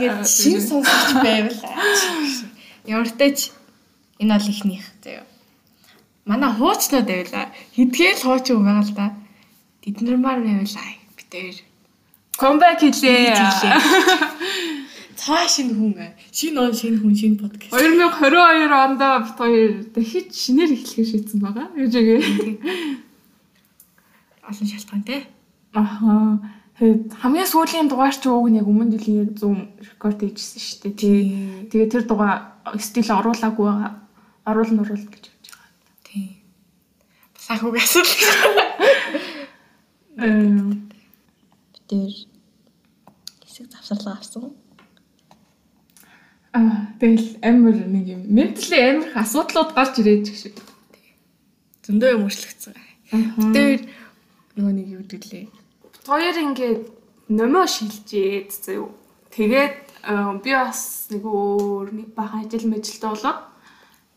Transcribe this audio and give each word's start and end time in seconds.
ингээд 0.00 0.24
шин 0.24 0.58
сонсогч 0.64 1.10
байвал 1.20 1.60
ямар 2.94 3.10
тач 3.20 3.52
энэ 4.18 4.32
бол 4.34 4.48
ихнийх 4.48 4.84
заяа. 5.04 5.24
Манай 6.24 6.50
хуучнууд 6.56 7.06
байвала 7.06 7.52
хэдгээл 7.76 8.24
хуучин 8.24 8.64
байгаа 8.64 8.84
л 8.88 8.94
да. 8.96 9.06
Тэд 9.84 10.00
нар 10.00 10.16
маар 10.16 10.40
байвала 10.40 10.84
битээр 11.16 11.56
Комбек 12.40 12.80
хийлээ. 12.80 13.36
Цаа 15.20 15.44
шинэ 15.44 15.76
хүн. 15.76 15.92
Шинэ 16.32 16.56
он 16.56 16.72
шинэ 16.72 16.96
хүн 17.04 17.12
шинэ 17.12 17.36
подкаст. 17.36 17.76
2022 17.76 18.72
онд 18.72 18.96
бит 18.96 19.36
хоёр 19.36 19.72
дахиж 19.92 20.32
шинээр 20.32 20.72
эхлэхээ 20.72 21.04
шийдсэн 21.04 21.40
байгаа. 21.44 21.68
Гэж 21.76 21.92
үгээ. 22.00 22.20
Олон 24.48 24.66
шалтгаан 24.72 25.04
тий. 25.04 25.28
Аха. 25.76 26.40
Тэгээд 26.80 27.12
хамгийн 27.12 27.44
сүүлийн 27.44 27.92
дугаар 27.92 28.16
ууг 28.16 28.48
нь 28.48 28.56
яг 28.56 28.64
өмнө 28.64 28.96
жилийн 28.96 29.28
яг 29.28 29.36
100 29.36 29.84
рекорд 29.84 30.20
хийжсэн 30.24 30.64
шүү 30.64 30.78
дээ. 30.80 30.96
Тий. 30.96 31.20
Тэгээд 31.68 31.92
тэр 31.92 32.04
дугаар 32.08 32.56
стил 32.80 33.04
оруулаагүй 33.04 33.66
байгаа. 33.68 33.92
Оруулна 34.48 34.80
оруулна 34.88 35.12
гэж 35.12 35.24
бодож 35.28 35.52
байгаа. 35.52 35.68
Тий. 36.08 36.40
Бас 37.36 37.46
ахуйг 37.52 37.76
асуудал. 37.84 38.24
Эм 40.24 40.88
Тэр 41.90 42.14
хэсэг 43.42 43.66
завсарлага 43.66 44.16
авсан. 44.16 44.54
Аа 46.54 46.94
тэгэл 47.02 47.34
амар 47.42 47.74
нэг 47.74 48.06
юм 48.14 48.22
ментали 48.30 48.78
амар 48.78 49.10
их 49.10 49.16
асуудлууд 49.18 49.74
гарч 49.74 49.98
ирээд 49.98 50.30
гэх 50.30 50.38
шиг. 50.38 50.56
Зөндөө 51.82 52.14
юм 52.14 52.30
өршлөгцсөн. 52.30 52.78
Тэр 53.10 53.90
нөгөө 54.54 54.70
нэг 54.70 54.86
юу 54.86 55.02
гэдэг 55.02 55.22
лээ. 55.34 55.59
Хоёр 56.10 56.34
ингээд 56.42 56.90
номоо 57.30 57.70
шилжээд 57.70 58.50
зөө. 58.50 58.90
Тэгээд 59.30 59.78
би 60.42 60.50
бас 60.58 61.06
нэг 61.06 61.22
өөр 61.22 61.94
нэг 61.94 62.08
бахан 62.18 62.50
ажил 62.50 62.66
мэжилтэй 62.66 63.14
болоод 63.14 63.46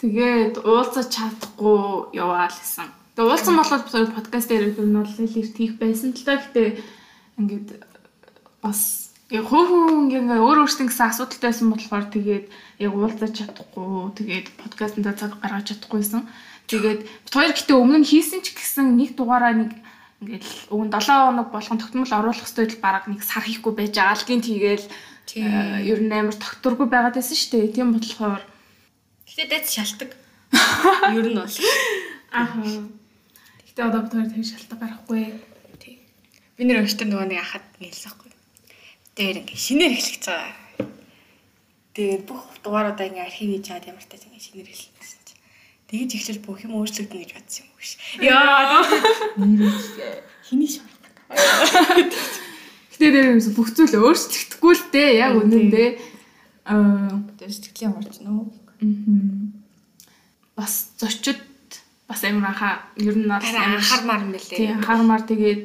тэгээд 0.01 0.65
уулзаж 0.65 1.13
чадахгүй 1.13 2.17
яваал 2.17 2.49
гэсэн. 2.49 2.89
Тэгээд 3.13 3.29
уулзсан 3.29 3.55
болоод 3.61 3.85
подкаст 4.09 4.49
дээр 4.49 4.73
юм 4.73 5.05
бол 5.05 5.05
нэлээд 5.05 5.53
хийх 5.53 5.77
байсан 5.77 6.17
л 6.17 6.25
та 6.25 6.41
гэтээ 6.41 6.81
ингээд 7.37 7.69
бас 8.65 9.13
яг 9.29 9.45
хөөхөн 9.53 10.09
ингээ 10.09 10.41
өөр 10.41 10.65
өөртөө 10.65 10.89
гэсэн 10.89 11.13
асуудалтай 11.13 11.53
байсан 11.53 11.69
болохоор 11.69 12.05
тэгээд 12.09 12.45
яг 12.81 12.93
уулзаж 12.97 13.31
чадахгүй 13.37 14.17
тэгээд 14.17 14.47
подкастнда 14.57 15.13
цаг 15.13 15.37
гаргаж 15.37 15.69
чадахгүйсэн. 15.69 16.25
Тэгээд 16.65 17.01
бид 17.05 17.33
хоёр 17.37 17.53
гэтээ 17.53 17.77
өмнө 17.77 18.01
хийсэн 18.01 18.41
ч 18.41 18.57
гэсэн 18.57 18.97
нэг 18.97 19.13
дугаараа 19.13 19.53
нэг 19.53 19.77
ингээд 20.23 20.43
өгөн 20.71 20.89
7 20.89 21.03
хоног 21.11 21.51
болгон 21.51 21.77
тогтмол 21.77 22.07
оруулах 22.07 22.39
хэрэгтэй 22.39 22.79
л 22.79 22.83
бараг 22.83 23.05
нэг 23.11 23.21
сар 23.21 23.43
хийхгүй 23.43 23.73
байж 23.75 23.91
байгаа 23.99 24.15
л 24.15 24.27
гин 24.27 24.41
тийгээл 24.41 24.87
ер 25.35 25.99
нь 25.99 26.15
амар 26.15 26.35
тогтургүй 26.39 26.87
байгаад 26.87 27.15
байсан 27.19 27.35
шүү 27.35 27.51
дээ. 27.51 27.75
Тийм 27.75 27.91
болохоор 27.91 28.43
гэтээ 29.27 29.47
дэц 29.51 29.67
шалтак. 29.75 30.11
Ер 31.17 31.27
нь 31.27 31.39
бол. 31.39 31.57
Аа. 32.31 32.47
Гэтээ 33.67 33.87
одоо 33.87 34.01
бид 34.05 34.13
хоёр 34.13 34.29
тэр 34.29 34.45
шалтак 34.45 34.79
гарахгүй. 34.79 35.23
Тий. 35.81 35.99
Би 36.55 36.63
нэр 36.67 36.85
өчтөр 36.85 37.07
нөгөө 37.09 37.27
нэг 37.33 37.39
ахад 37.41 37.65
нэлсэхгүй. 37.81 38.31
Тэр 39.17 39.41
ингээ 39.41 39.57
шинээр 39.57 39.97
эхлэх 39.97 40.21
байгаа. 40.27 40.53
Тэгээд 41.97 42.23
бүх 42.29 42.41
дугааруудаа 42.61 43.09
ингээ 43.09 43.25
архив 43.25 43.49
хийж 43.49 43.63
чаад 43.65 43.89
ямар 43.89 44.05
тач 44.05 44.21
ингээ 44.27 44.45
шинээр 44.45 44.69
эхлэх 44.69 45.22
Тэгэж 45.93 46.09
ихлэл 46.17 46.41
бүх 46.41 46.65
юм 46.65 46.81
өөрчлөгдөн 46.81 47.21
гэж 47.21 47.31
бодсон 47.37 47.69
юм 47.69 47.77
биш. 47.77 47.91
Яа. 48.17 48.81
Хиний 50.41 50.69
шалтак. 50.73 51.13
Гэтээ 52.97 53.11
дээр 53.13 53.37
юмс 53.37 53.53
бүх 53.53 53.69
зүйл 53.77 54.01
өөрчлөгдөхгүй 54.01 54.73
л 54.73 54.85
дээ. 54.89 55.09
Яг 55.21 55.37
үнэндээ. 55.37 55.89
Аа 56.65 57.21
Тэр 57.37 57.51
сэтгэлийн 57.53 57.93
орч 57.93 58.25
нөө. 58.25 58.49
Мгм. 58.81 59.53
бас 60.57 60.93
зочид 60.97 61.41
бас 62.07 62.23
амар 62.23 62.53
анхаа 62.53 62.73
ер 62.97 63.15
нь 63.17 63.29
бол 63.29 63.41
анхаармаар 63.41 64.21
юм 64.25 64.31
байлээ. 64.33 64.57
тий 64.57 64.69
анхаармаар 64.69 65.23
тэгээд 65.25 65.63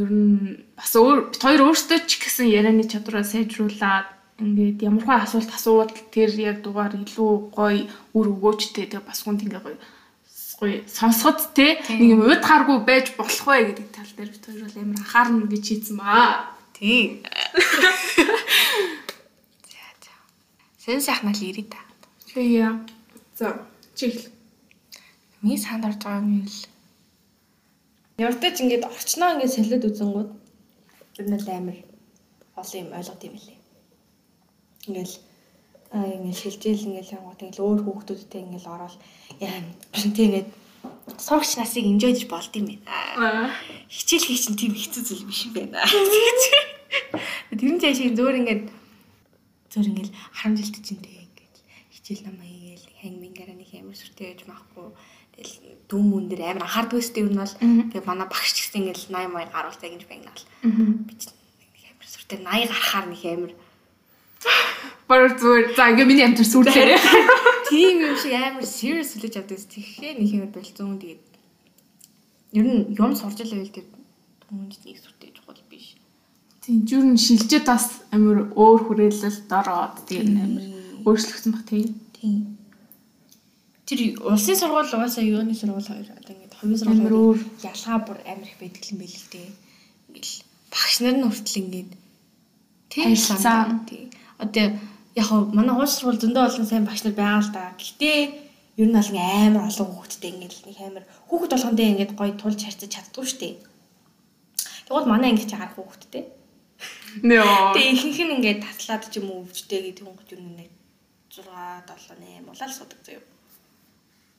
ер 0.00 0.10
нь 0.12 0.64
бас 0.76 0.92
өөр 0.96 1.32
хоёр 1.40 1.60
өөрсдөө 1.72 1.98
ч 2.04 2.20
гэсэн 2.20 2.48
ярианы 2.52 2.84
чадвараа 2.84 3.24
сайжруулад 3.24 4.08
ингээд 4.38 4.78
ямархай 4.86 5.18
асуулт 5.20 5.50
асуувал 5.50 5.92
тэр 6.14 6.30
яг 6.40 6.62
дугаар 6.62 6.94
илүү 6.96 7.32
гоё 7.52 7.88
үр 8.16 8.26
өгөөжтэй 8.32 8.86
тэгээ 8.88 9.04
бас 9.04 9.20
хүнд 9.26 9.44
ингээ 9.44 9.62
гоё 9.66 9.78
гоё 10.60 10.76
сонсоход 10.86 11.38
те 11.52 11.82
нэг 11.90 12.08
юм 12.14 12.22
уйдхааргүй 12.24 12.78
байж 12.86 13.12
болох 13.18 13.44
вэ 13.44 13.74
гэдэг 13.74 13.88
тал 13.92 14.12
дээр 14.16 14.30
бид 14.32 14.44
хоёр 14.46 14.62
бол 14.64 14.78
амар 14.80 14.98
анхаарна 15.02 15.46
гэж 15.50 15.64
хийсэн 15.68 15.96
баа. 15.98 16.54
Тий. 16.72 17.22
За 19.68 19.88
за. 20.00 20.12
Сэн 20.80 21.00
сайхнаа 21.02 21.34
л 21.34 21.42
ирээ 21.42 21.66
та. 21.68 21.82
Тэгээ 22.30 22.70
за 23.36 23.66
чихл 23.98 24.32
Миний 25.42 25.58
санд 25.58 25.84
орж 25.84 25.98
байгаа 25.98 26.22
юм 26.22 26.46
л. 26.46 26.58
Явартаж 28.22 28.62
ингээд 28.62 28.86
орчноо 28.86 29.34
ингээд 29.34 29.54
солиод 29.58 29.88
үзэнгүүд 29.90 30.30
бид 31.18 31.26
нар 31.26 31.42
амар 31.50 31.78
олон 32.54 32.78
юм 32.78 32.94
ойлгод 32.94 33.22
юм 33.26 33.34
лээ. 33.42 33.58
Ингээл 34.88 35.16
аа 35.92 36.08
ингээд 36.08 36.40
шилжээл 36.40 36.88
ингээд 36.88 37.14
явгууд 37.14 37.40
ингээд 37.42 37.62
өөр 37.62 37.80
хүүхдүүдтэй 37.84 38.40
ингээд 38.42 38.66
ороод 38.66 38.96
яа 39.44 39.60
тийм 39.92 40.26
ингээд 40.32 40.48
сурагч 41.18 41.52
насыг 41.56 41.84
инжойж 41.86 42.26
болд 42.26 42.52
юм 42.56 42.66
байна. 42.82 43.52
Хичээл 43.86 44.26
хийх 44.26 44.42
чинь 44.42 44.58
тийм 44.58 44.74
хэцүү 44.74 45.02
зүйл 45.04 45.28
биш 45.28 45.46
юм 45.46 45.54
байна. 45.54 45.84
Тэр 47.52 47.70
нь 47.76 47.82
цаашаа 47.82 48.10
зөөр 48.16 48.36
ингээд 48.40 48.64
зөөр 49.70 49.86
ингээд 49.92 50.10
10 50.10 50.58
жилд 50.58 50.76
чинь 50.80 51.02
тэг 51.04 51.14
ингээд 51.28 51.56
хичээл 51.94 52.24
намаа 52.26 52.48
хийгээл 52.48 52.86
ханг 52.98 53.18
мингаараа 53.20 53.56
нэг 53.56 53.70
амар 53.76 53.96
сүртэй 53.96 54.26
байж 54.32 54.42
маахгүй 54.48 54.88
тэгэл 55.36 55.54
дүн 55.88 56.04
мөн 56.10 56.24
дээр 56.28 56.42
амар 56.56 56.64
анхаардаг 56.66 56.98
өстэй 56.98 57.22
юм 57.24 57.36
бол 57.36 57.54
тэгээ 57.92 58.08
манай 58.08 58.26
багш 58.28 58.50
ч 58.52 58.58
гэсэн 58.64 58.80
ингээл 58.82 59.12
80 59.12 59.32
маяг 59.32 59.50
гаруултаа 59.52 59.88
гэж 59.92 60.02
байгнаал. 60.08 60.44
Би 61.06 61.14
ч 61.20 61.22
амар 61.30 62.08
сүртэй 62.08 62.38
80 62.40 62.72
гарахаар 62.72 63.06
нэг 63.08 63.22
амар 63.28 63.52
Баар 65.08 65.34
зүгээр 65.38 65.66
за 65.76 65.90
ингээ 65.92 66.08
миний 66.08 66.26
амтэр 66.26 66.48
сүрлээ. 66.48 66.98
тийм 67.68 67.96
юм 68.04 68.16
шиг 68.16 68.32
амар 68.36 68.64
serious 68.64 69.12
хүлээж 69.16 69.34
авдаг 69.40 69.58
ус 69.58 69.66
тэгэхээр 69.68 70.16
нэг 70.20 70.30
амар 70.36 70.50
болцсон 70.56 70.98
тэгээд 71.00 71.22
ер 72.58 72.66
нь 72.68 72.82
юм 72.96 73.12
сурж 73.16 73.38
байвал 73.42 73.72
тэр 73.72 73.86
хүмүүнд 74.46 74.72
нэг 74.84 74.98
сүртэй 75.00 75.30
чухал 75.36 75.62
биш. 75.70 75.96
Тийм 76.60 76.84
зүр 76.88 77.04
нь 77.08 77.20
шилжээд 77.20 77.66
бас 77.66 78.04
амар 78.14 78.52
өөр 78.52 78.80
хүрээлэлд 78.86 79.48
ороод 79.48 79.96
тийм 80.08 80.36
амар 80.36 80.64
өөрчлөгдсөн 81.08 81.52
баг 81.52 81.64
тийм. 81.66 81.88
Тийм. 82.16 82.40
Тэр 83.88 84.00
улсын 84.20 84.56
сургууль 84.56 84.92
угаасаа 84.92 85.24
юуны 85.24 85.56
сургууль 85.56 85.88
хоёр 85.88 86.08
одоо 86.12 86.32
ингээд 86.36 86.56
хувийн 86.60 86.78
сургууль 86.78 87.42
ялгаа 87.64 87.98
бүр 88.04 88.18
амар 88.28 88.48
их 88.48 88.56
байдаг 88.60 88.84
юм 88.92 88.98
байл 89.00 89.16
л 89.16 89.28
дээ. 89.32 89.48
Ингээл 90.12 90.36
багш 90.72 90.94
нар 91.00 91.16
нь 91.16 91.24
хүртэл 91.24 91.60
ингээд 91.64 91.90
Харилцаа. 92.92 93.80
тий. 93.88 94.11
Одоо 94.44 94.66
яг 95.14 95.28
манай 95.56 95.74
уус 95.76 95.92
сургууль 95.96 96.22
зөндөө 96.22 96.42
олон 96.48 96.66
сайн 96.66 96.84
багш 96.86 97.02
нар 97.04 97.16
байгаа 97.16 97.40
л 97.44 97.54
да. 97.54 97.64
Гэхдээ 97.78 98.18
ер 98.80 98.88
нь 98.88 98.96
ингээ 98.96 99.52
амар 99.52 99.68
олон 99.68 99.88
хүүхэдтэй 99.92 100.30
ингээл 100.32 100.66
нэг 100.66 100.78
амар 100.80 101.04
хүүхэд 101.28 101.52
болгондоо 101.52 101.86
ингээд 101.92 102.12
гоё 102.16 102.32
тулж 102.40 102.60
харьцаж 102.64 102.90
чаддгүй 102.90 103.24
шүү 103.28 103.40
дээ. 103.40 103.54
Тэгвэл 104.88 105.12
манай 105.12 105.30
ингээд 105.36 105.52
харах 105.52 105.76
хүүхэдтэй. 105.76 106.24
Нөө. 107.28 107.76
Тэгээ 107.76 107.92
ихэнх 107.92 108.20
нь 108.24 108.34
ингээд 108.40 108.60
таслаад 108.64 109.04
ч 109.12 109.20
юм 109.20 109.28
уу 109.28 109.44
өвчтэй 109.44 109.80
гэдэг 109.92 110.04
хүн 110.08 110.16
гэж 110.16 110.30
нэг 110.40 110.70
6 111.28 111.44
7 111.44 112.48
8 112.48 112.48
улаал 112.48 112.72
судаг 112.72 113.00
заяа. 113.04 113.24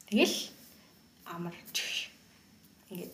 Тэгэл 0.10 0.38
амар. 1.30 1.54
Ингээд 2.90 3.14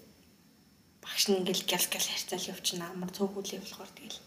багш 1.03 1.24
нь 1.27 1.38
ингээл 1.44 1.68
гял 1.68 1.88
гял 1.92 2.07
харьцаал 2.07 2.50
явчихна 2.56 2.85
амар 2.88 3.12
цөөхүүлээ 3.12 3.59
болохоор 3.59 3.92
тэгэл 4.00 4.19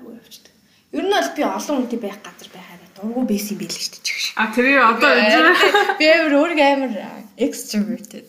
айгүй 0.00 0.12
явчихдаг. 0.16 0.54
Ер 0.92 1.04
нь 1.08 1.12
бол 1.12 1.30
би 1.36 1.42
олон 1.42 1.76
хүнтэй 1.88 2.00
байх 2.00 2.20
газар 2.20 2.48
байхаараа 2.52 2.90
дургу 2.92 3.24
байсан 3.24 3.56
юм 3.56 3.60
байл 3.64 3.72
шүү 3.72 3.92
дээ 3.96 4.04
чих. 4.04 4.36
А 4.36 4.52
тэрийг 4.52 4.80
одоо 4.84 5.10
Би 6.00 6.04
амар 6.12 6.34
өөрийгөө 6.36 6.68
амар 6.68 6.92
extroverted 7.40 8.28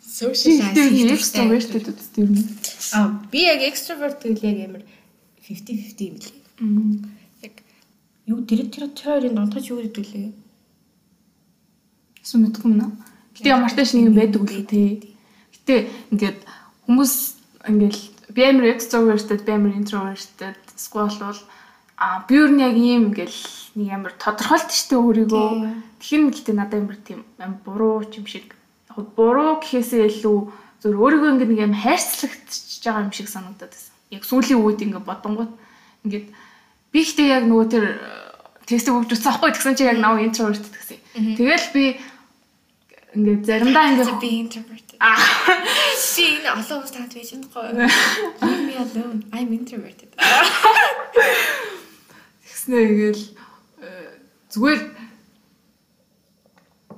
social 0.00 0.64
тийм 0.72 1.12
extroverted 1.12 1.92
үстэй 1.92 2.24
юм. 2.24 2.32
А 2.96 3.12
би 3.28 3.44
яг 3.44 3.60
extrovert 3.68 4.24
гэвэл 4.24 4.48
яг 4.48 4.58
амар 4.64 4.82
50 5.44 5.76
50 5.92 6.08
юм 6.08 6.16
лээ. 6.24 6.36
Яг 7.44 7.54
юу 8.32 8.40
тэр 8.48 8.64
тэр 8.72 8.88
тэр 8.88 9.20
хоёрын 9.20 9.36
дундаж 9.36 9.68
юу 9.68 9.84
гэдэг 9.84 10.06
лээ? 10.08 10.32
Эсвэл 12.24 12.48
мэдгүй 12.48 12.70
юм 12.72 12.80
аа. 12.80 12.92
Гэтэ 13.36 13.52
ямартай 13.52 13.84
ч 13.84 13.92
нэг 13.92 14.08
юм 14.08 14.16
байдаг 14.16 14.40
үгүй 14.40 14.64
тий. 14.64 15.12
Гэтэ 15.52 15.74
ингээд 16.16 16.40
хүмүүс 16.88 17.14
ингээл 17.68 18.02
би 18.32 18.42
амар 18.46 18.72
extroverted, 18.72 19.44
би 19.44 19.52
амар 19.52 19.76
introverted 19.76 20.56
эсвэл 20.72 21.12
бол 21.12 21.40
а 21.96 22.26
би 22.26 22.34
юу 22.36 22.50
нэг 22.50 22.74
юм 22.74 23.14
ингээл 23.14 23.40
нэг 23.78 23.88
амар 23.94 24.12
тодорхойлт 24.18 24.70
штэ 24.70 24.98
өөрийгөө. 24.98 25.50
Нь 26.02 26.30
гэтэ 26.34 26.52
надад 26.52 26.82
амар 26.82 26.98
тийм 26.98 27.22
амар 27.38 27.58
буруу 27.62 28.02
юм 28.02 28.26
шиг. 28.26 28.54
Яг 28.90 29.06
буруу 29.14 29.62
гэхээсээ 29.62 30.10
илүү 30.10 30.38
зөв 30.82 30.98
өөрийгөө 30.98 31.30
ингээд 31.38 31.52
нэг 31.54 31.60
юм 31.70 31.74
хайрцагч 31.78 32.82
байгаа 32.82 33.06
юм 33.06 33.14
шиг 33.14 33.30
санагдаад 33.30 33.70
байсан. 33.70 33.94
Яг 34.10 34.22
сүүлийн 34.26 34.58
үед 34.58 34.82
ингээд 34.82 35.06
бодонгууд 35.06 35.52
ингээд 36.04 36.26
би 36.90 36.98
ихтэй 36.98 37.30
яг 37.30 37.46
нөгөө 37.46 37.66
тэр 37.70 37.84
тестийг 38.66 38.94
өгч 38.98 39.14
утсан 39.14 39.30
аахгүй 39.32 39.50
тэгсэн 39.54 39.78
чи 39.78 39.86
яг 39.86 39.98
нав 40.02 40.18
интроверт 40.18 40.66
гэсэн. 40.66 40.98
Тэгэл 41.38 41.66
би 41.72 41.84
ингээд 43.14 43.42
заримдаа 43.46 43.86
ингээд 43.94 44.18
би 44.18 44.30
introvert. 44.42 44.88
Аа. 44.98 45.18
Чи 45.94 46.42
энэ 46.42 46.50
олон 46.52 46.64
хүмүүс 46.82 46.92
танд 46.94 47.12
байж 47.14 47.28
чадахгүй. 47.30 47.66
Me 48.66 48.74
alone. 48.78 49.20
I'm 49.32 49.50
introverted. 49.52 50.10
Тэгснэ 52.64 52.80
ингээл 52.80 53.24
э, 53.84 54.24
зүгээр 54.56 54.80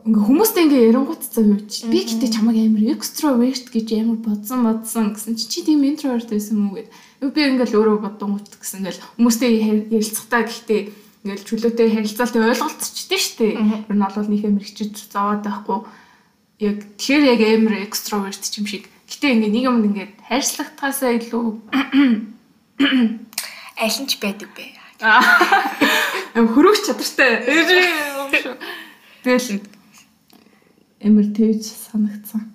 ингээ 0.06 0.22
хүмүүстэй 0.30 0.62
ингээ 0.62 0.94
ярангуут 0.94 1.26
цаа 1.26 1.42
юу 1.42 1.58
чи 1.66 1.90
би 1.90 2.06
гэтээ 2.06 2.30
чамайг 2.38 2.70
амар 2.70 2.94
extrovert 2.94 3.66
гэж 3.74 3.88
амар 3.98 4.22
бодсон 4.22 4.62
бодсон 4.62 5.18
гэсэн 5.18 5.34
чи 5.34 5.50
чи 5.50 5.66
тийм 5.66 5.82
introvert 5.82 6.30
байсан 6.30 6.70
мүү 6.70 6.86
гэд 7.18 7.34
би 7.34 7.40
ингээл 7.50 7.82
өөрөө 7.82 7.98
бодонгууд 7.98 8.46
гэсэн 8.46 8.86
ингээл 8.86 9.02
хүмүүстэй 9.18 9.90
ярилцахтаа 9.90 10.46
гэхдээ 10.46 10.80
ингээл 11.26 11.46
чөлөөтэй 11.50 11.88
харилцаалтай 11.98 12.42
ойлголцчихдээ 12.46 13.18
штэ 13.18 13.46
ер 13.58 13.90
нь 13.90 14.06
олвол 14.06 14.30
нэг 14.30 14.46
амар 14.46 14.62
хичиж 14.62 15.10
зовоод 15.10 15.42
байхгүй. 15.42 15.82
Яг 16.62 16.78
тэгэхээр 16.94 17.24
яг 17.26 17.40
амар 17.42 17.74
extrovert 17.82 18.38
ч 18.38 18.62
юм 18.62 18.70
шиг. 18.70 18.86
Гэтээ 19.10 19.34
ингээ 19.34 19.50
нэг 19.50 19.64
юмд 19.66 19.86
ингээ 19.90 20.30
хайрцлагтаасаа 20.30 21.18
илүү 21.18 21.58
Аль 23.82 23.98
нь 23.98 24.06
ч 24.06 24.22
байдаг 24.22 24.54
бэ. 24.54 24.75
Хөрөг 25.00 26.76
чадвартай 26.86 27.44
тэгэл 29.24 29.60
амар 31.04 31.26
төвж 31.36 31.64
санагдсан. 31.68 32.52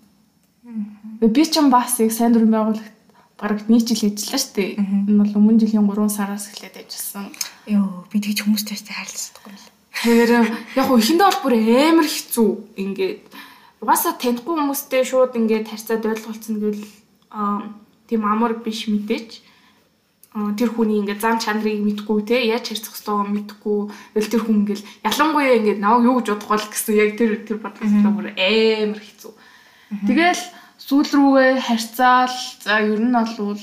Би 1.22 1.44
ч 1.46 1.62
юм 1.62 1.70
бас 1.70 2.00
яг 2.02 2.12
сайн 2.12 2.34
дурын 2.34 2.50
байгуулагт 2.50 2.98
бараг 3.38 3.70
нэг 3.70 3.86
жил 3.86 4.10
ажиллаа 4.10 4.42
шүү 4.42 4.54
дээ. 4.58 4.72
Энэ 5.10 5.20
бол 5.22 5.38
өмнө 5.38 5.62
жилийн 5.62 5.86
3 5.86 6.10
сараас 6.10 6.50
эхлээд 6.50 6.82
ажилласан. 6.82 7.30
Йоо, 7.70 8.06
би 8.10 8.18
тэгж 8.18 8.42
хүмүүстэй 8.42 8.78
харилцахгүй 8.90 9.54
юм. 9.54 9.62
Тэгэхээр 10.02 10.32
яг 10.78 10.86
хөө 10.90 10.98
ихэндээ 10.98 11.28
бол 11.30 11.44
бүр 11.46 11.54
амар 11.62 12.08
хэцүү. 12.10 12.50
Ингээд 12.82 13.22
угаасаа 13.82 14.14
танихгүй 14.18 14.56
хүмүүстэй 14.58 15.04
шууд 15.06 15.38
ингээд 15.38 15.70
харьцаад 15.70 16.06
ойлголцсон 16.06 16.58
гэвэл 16.58 16.86
аа 17.30 17.70
тийм 18.10 18.26
амар 18.26 18.58
биш 18.62 18.90
мэдээч 18.90 19.51
тэр 20.32 20.70
хүний 20.72 21.04
ингээд 21.04 21.20
зам 21.20 21.44
чанарыг 21.44 21.84
мэдгүй 21.84 22.24
те 22.24 22.40
яаж 22.48 22.72
харьцах 22.72 22.96
ёстойгоо 22.96 23.28
мэдгүй 23.36 23.80
тэгэл 24.16 24.32
тэр 24.32 24.42
хүн 24.48 24.58
ингээд 24.64 24.82
ялангуяа 25.04 25.60
ингээд 25.60 25.84
нав 25.84 26.00
юу 26.00 26.24
гэж 26.24 26.28
бодох 26.32 26.50
бол 26.56 26.68
гэсэн 26.72 26.96
яг 26.96 27.12
тэр 27.20 27.32
тэр 27.44 27.60
бодлоо 27.60 28.12
бүр 28.16 28.32
амар 28.32 29.00
хэцүү. 29.04 29.34
Тэгэл 30.08 30.44
сүүл 30.80 31.10
рүүгээ 31.12 31.52
харьцаал 31.68 32.38
за 32.64 32.80
ер 32.80 33.02
нь 33.04 33.12
бол 33.12 33.60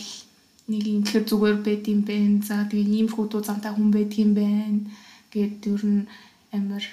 нэг 0.68 0.84
ингэхэр 0.84 1.24
зүгээр 1.24 1.58
байд 1.64 1.84
юм 1.88 2.00
бэ. 2.04 2.44
За 2.44 2.68
тэгээ 2.68 3.08
иймэрхүү 3.08 3.26
дуу 3.32 3.40
замтай 3.40 3.72
хүн 3.72 3.88
байд 3.88 4.12
юм 4.20 4.36
байна 4.36 4.84
гэд 5.32 5.64
ер 5.72 5.82
нь 5.88 6.04
амар 6.52 6.84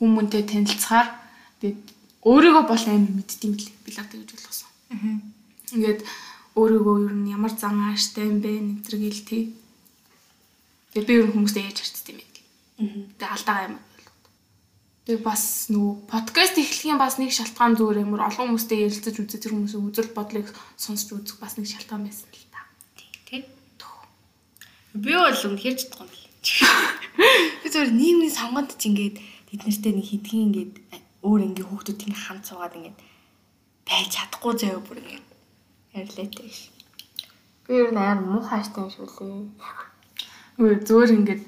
хүмүүнтэй 0.00 0.48
танилцахаар 0.48 1.08
тэгээд 1.60 1.80
өөрийгөө 2.24 2.64
бол 2.64 2.84
амар 2.88 3.12
мэддэм 3.20 3.52
билээ. 3.52 3.76
Би 3.84 3.90
л 3.92 4.00
гэж 4.00 4.30
болгосон. 4.32 4.70
Ингээд 5.76 6.00
өөрийгөө 6.54 6.96
ер 7.10 7.14
нь 7.18 7.30
ямар 7.34 7.50
зан 7.50 7.82
ааштай 7.90 8.30
юм 8.30 8.38
бэ 8.38 8.52
нэтэр 8.62 8.94
гэл 9.02 9.22
тий. 9.26 9.42
Тэгээ 10.94 11.06
би 11.06 11.14
ер 11.18 11.26
нь 11.26 11.34
хүмүүстэй 11.34 11.66
яаж 11.66 11.78
харцдаг 11.82 12.14
юм 12.14 12.22
бэ. 12.22 12.26
Тэгээ 13.18 13.34
алдаагаа 13.34 13.66
юм. 13.74 13.76
Тэгээ 15.04 15.22
бас 15.26 15.66
нөгөө 15.74 15.94
подкаст 16.06 16.54
эхлэхийн 16.62 17.02
бас 17.02 17.18
нэг 17.18 17.34
шалтгаан 17.34 17.74
зүгээр 17.74 18.06
амар 18.06 18.30
олон 18.30 18.54
хүмүүстэй 18.54 18.86
ярилцаж 18.86 19.14
үзэх 19.18 19.42
тэр 19.42 19.52
хүмүүсийн 19.58 19.82
үзэл 19.82 20.14
бодлыг 20.14 20.48
сонсч 20.78 21.10
үзэх 21.10 21.42
бас 21.42 21.58
нэг 21.58 21.66
шалтгаан 21.66 22.06
байсан 22.06 22.30
л 22.30 22.46
та. 22.54 22.62
Тий. 23.26 23.42
Би 24.94 25.10
бол 25.10 25.34
үнэхээр 25.34 25.74
ч 25.74 25.90
чадахгүй 25.90 26.06
юм. 26.06 26.22
Би 27.60 27.66
зүгээр 27.66 27.90
нийгмийн 27.90 28.30
сонгонд 28.30 28.78
ч 28.78 28.86
ингээд 28.86 29.18
тэд 29.50 29.60
нартэй 29.66 29.92
нэг 29.98 30.06
хидгийн 30.06 30.46
ингээд 30.54 30.72
өөр 31.26 31.40
ингээ 31.50 31.66
хүүхдүүд 31.66 32.00
ингээ 32.06 32.24
хамт 32.30 32.44
суугаад 32.46 32.78
ингээ 32.78 32.94
байж 33.90 34.08
чадахгүй 34.14 34.52
заяа 34.54 34.78
бүр 34.78 35.02
ингээ 35.02 35.33
Арилаатай 35.94 36.50
ш. 36.50 36.74
Би 37.66 37.74
ер 37.78 37.90
нь 37.94 37.98
амар 37.98 38.26
муухайштай 38.26 38.82
юм 38.82 38.90
шиг 38.90 39.06
лээ. 39.06 39.46
Үгүй 40.58 40.76
зөөр 40.86 41.10
ингээд 41.16 41.42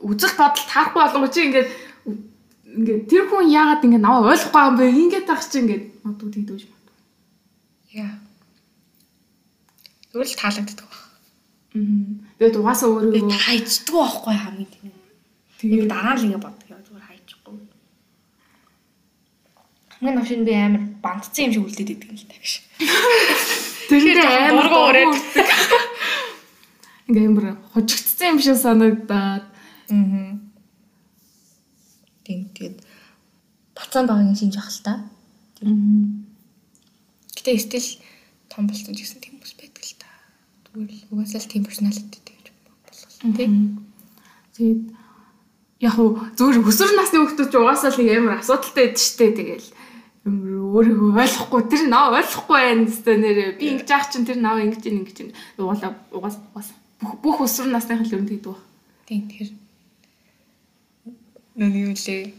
үзэл 0.00 0.34
бодол 0.40 0.66
таахгүй 0.72 1.00
болгоо 1.04 1.28
чи 1.28 1.40
ингээд 1.48 1.68
ингээд 2.76 3.02
тэр 3.08 3.24
хүн 3.28 3.52
яагаад 3.52 3.84
ингээд 3.84 4.04
наваа 4.04 4.32
ойлгохгүй 4.32 4.62
юм 4.68 4.76
бэ? 4.76 4.84
Ингээд 5.04 5.28
тах 5.28 5.44
чи 5.44 5.56
ингээд 5.60 5.84
модууд 6.04 6.34
хийдэж 6.36 6.62
байна. 6.64 6.92
Яа. 7.92 8.14
Зүгээр 10.12 10.28
л 10.32 10.40
таалагддаг 10.40 10.86
баг. 10.88 11.02
Аа. 11.76 12.16
Тэгээд 12.36 12.56
угаасаа 12.60 12.88
өөрийгөө 12.88 13.40
хайчдгүй 13.46 14.00
байхгүй 14.00 14.36
хамгийн 14.36 14.70
тийм. 14.72 14.92
Тэгээд 15.60 15.88
дараа 15.92 16.14
л 16.16 16.24
ингээд 16.24 16.44
боддог 16.44 16.68
яа 16.72 16.84
зүгээр 16.84 17.06
хайчихгүй. 17.08 17.56
Хамгийн 19.96 20.18
машин 20.20 20.44
би 20.44 20.52
амар 20.52 20.82
бандцсан 21.00 21.48
юм 21.48 21.52
шиг 21.52 21.64
үлдээд 21.64 21.90
идэг 21.96 22.10
юм 22.12 22.20
л 22.20 22.28
таг 22.28 22.44
ш. 22.44 22.60
Тэрэндээ 23.88 24.28
амар 24.52 24.68
дургуураад 24.68 25.14
ингээ 27.08 27.26
амар 27.32 27.46
хожигдсан 27.72 28.36
юм 28.36 28.38
шиг 28.44 28.60
санагдаад. 28.60 29.44
Аа. 29.88 30.36
Тийм 32.28 32.50
тэгээд 32.52 32.76
бацаан 33.72 34.04
багын 34.04 34.36
шинж 34.36 34.60
ах 34.60 34.68
л 34.68 34.84
та. 34.84 34.94
Аа. 35.64 35.72
Гэтэ 37.32 37.56
стил 37.56 37.88
том 38.52 38.68
болсон 38.68 38.92
ч 38.92 39.00
гэсэн 39.00 39.24
тийм 39.24 39.40
хүмүүс 39.40 39.54
байдаг 39.56 39.80
л 39.80 39.96
та. 39.96 40.12
Зүгээр 40.68 40.92
л 40.92 41.08
угаасаа 41.08 41.40
л 41.40 41.48
тийм 41.48 41.64
персоналити 41.64 42.20
гэж 42.20 42.46
болголоо 42.84 43.32
тийм. 43.32 43.80
Тэгээд 44.60 44.80
яг 45.80 45.96
уу 46.00 46.20
зүгээр 46.36 46.68
өсвөр 46.68 46.92
насны 47.00 47.16
хүмүүс 47.24 47.48
ч 47.48 47.54
угаасаа 47.56 47.96
л 47.96 48.00
амар 48.12 48.40
асуудалтай 48.44 48.92
байдаг 48.92 49.00
штэ 49.00 49.32
тэгэл 49.32 49.68
өөрийгөө 50.26 51.10
ойлгохгүй 51.22 51.62
тэр 51.70 51.82
наа 51.86 52.10
ойлгохгүй 52.18 52.58
байх 52.58 52.90
хэвээр 52.90 53.18
нэрээ 53.22 53.50
би 53.58 53.64
ингэж 53.70 53.88
яах 53.94 54.10
чинь 54.10 54.26
тэр 54.26 54.38
наа 54.42 54.58
ингэж 54.58 54.82
ин 54.90 54.98
ингэж 55.06 55.18
ин 55.22 55.30
угаалаа 55.54 55.94
угаас 56.10 56.36
угаас 56.50 56.70
бүх 56.98 57.12
бүх 57.22 57.36
өсвөр 57.46 57.70
насныхан 57.70 58.06
л 58.06 58.16
юм 58.18 58.26
тэгдэг 58.26 58.50
баг. 58.50 58.62
Тийм 59.06 59.22
тэр 59.30 59.48
нэг 61.54 61.72
юм 61.78 61.94
лээ. 61.94 62.34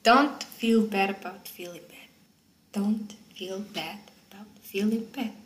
Don't 0.00 0.40
feel 0.56 0.80
bad 0.88 1.10
about 1.12 1.44
feeling 1.44 1.84
bad. 1.92 2.08
Don't 2.72 3.10
feel 3.36 3.60
bad 3.76 4.00
about 4.24 4.48
feeling 4.64 5.04
bad. 5.12 5.36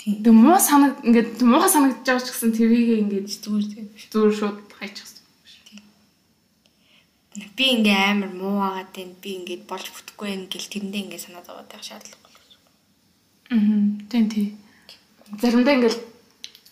Тийм. 0.00 0.24
Тэг 0.24 0.32
муу 0.32 0.56
санаг 0.56 1.04
ингээд 1.04 1.44
муухай 1.44 1.68
санагдаж 1.68 2.06
байгаа 2.06 2.24
ч 2.24 2.32
гэсэн 2.32 2.56
тэрийг 2.56 2.88
ингээд 3.04 3.28
зүгээр 3.28 3.64
зүгээр 4.08 4.34
шууд 4.40 4.58
хайчих 4.72 5.17
би 7.56 7.64
ингээ 7.78 7.98
амар 8.12 8.32
муу 8.32 8.58
агаад 8.62 8.90
байна. 8.94 9.14
Би 9.22 9.30
ингээд 9.38 9.64
болж 9.68 9.86
бүтэхгүй 9.90 10.28
байх 10.28 10.48
гэл 10.52 10.72
тэрэндээ 10.72 11.02
ингээ 11.04 11.20
санаа 11.20 11.42
зовоод 11.44 11.68
байх 11.68 11.84
шаардлагагүй. 11.84 12.34
Аа. 13.54 13.82
Тийм 14.10 14.26
тий. 14.28 14.46
Заримдаа 15.40 15.74
ингээл 15.76 16.00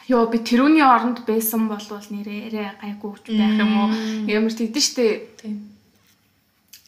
ёо 0.08 0.24
би 0.30 0.38
тэрүүний 0.38 0.86
оронд 0.86 1.26
байсан 1.26 1.68
болвол 1.68 2.06
нэрээ 2.10 2.78
гайгүй 2.80 3.12
ч 3.20 3.26
байх 3.34 3.58
юм 3.58 3.72
уу? 3.74 3.88
Ямар 4.30 4.54
тэгдэж 4.54 4.84
штэ. 4.84 5.26
Тийм. 5.42 5.76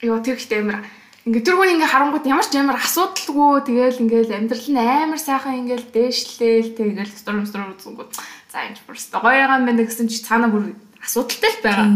Ёо 0.06 0.22
тэр 0.22 0.38
ихтэй 0.38 0.62
амар 0.62 0.86
ингээ 1.26 1.44
тэр 1.44 1.56
хүн 1.58 1.72
ингээ 1.76 1.92
харангууд 1.92 2.24
ямар 2.24 2.46
ч 2.46 2.54
амар 2.56 2.78
асуудалгүй 2.78 3.68
тэгэл 3.68 4.02
ингээл 4.06 4.38
амьдрал 4.38 4.68
нь 4.70 4.80
амар 4.80 5.20
сайхан 5.20 5.60
ингээл 5.66 5.92
дээшлээл 5.92 6.72
тэгэл 6.78 7.12
сторм 7.12 7.44
сторм 7.44 7.74
үзэнгүү. 7.74 8.06
За 8.48 8.64
энэ 8.64 8.80
бүр 8.86 8.96
гоё 8.96 9.20
байгаа 9.44 9.58
юм 9.60 9.66
байна 9.66 9.82
гэсэн 9.84 10.08
чи 10.08 10.24
цаана 10.24 10.48
бүр 10.48 10.72
асуудалтай 11.02 11.52
л 11.52 11.64
байгаа. 11.66 11.88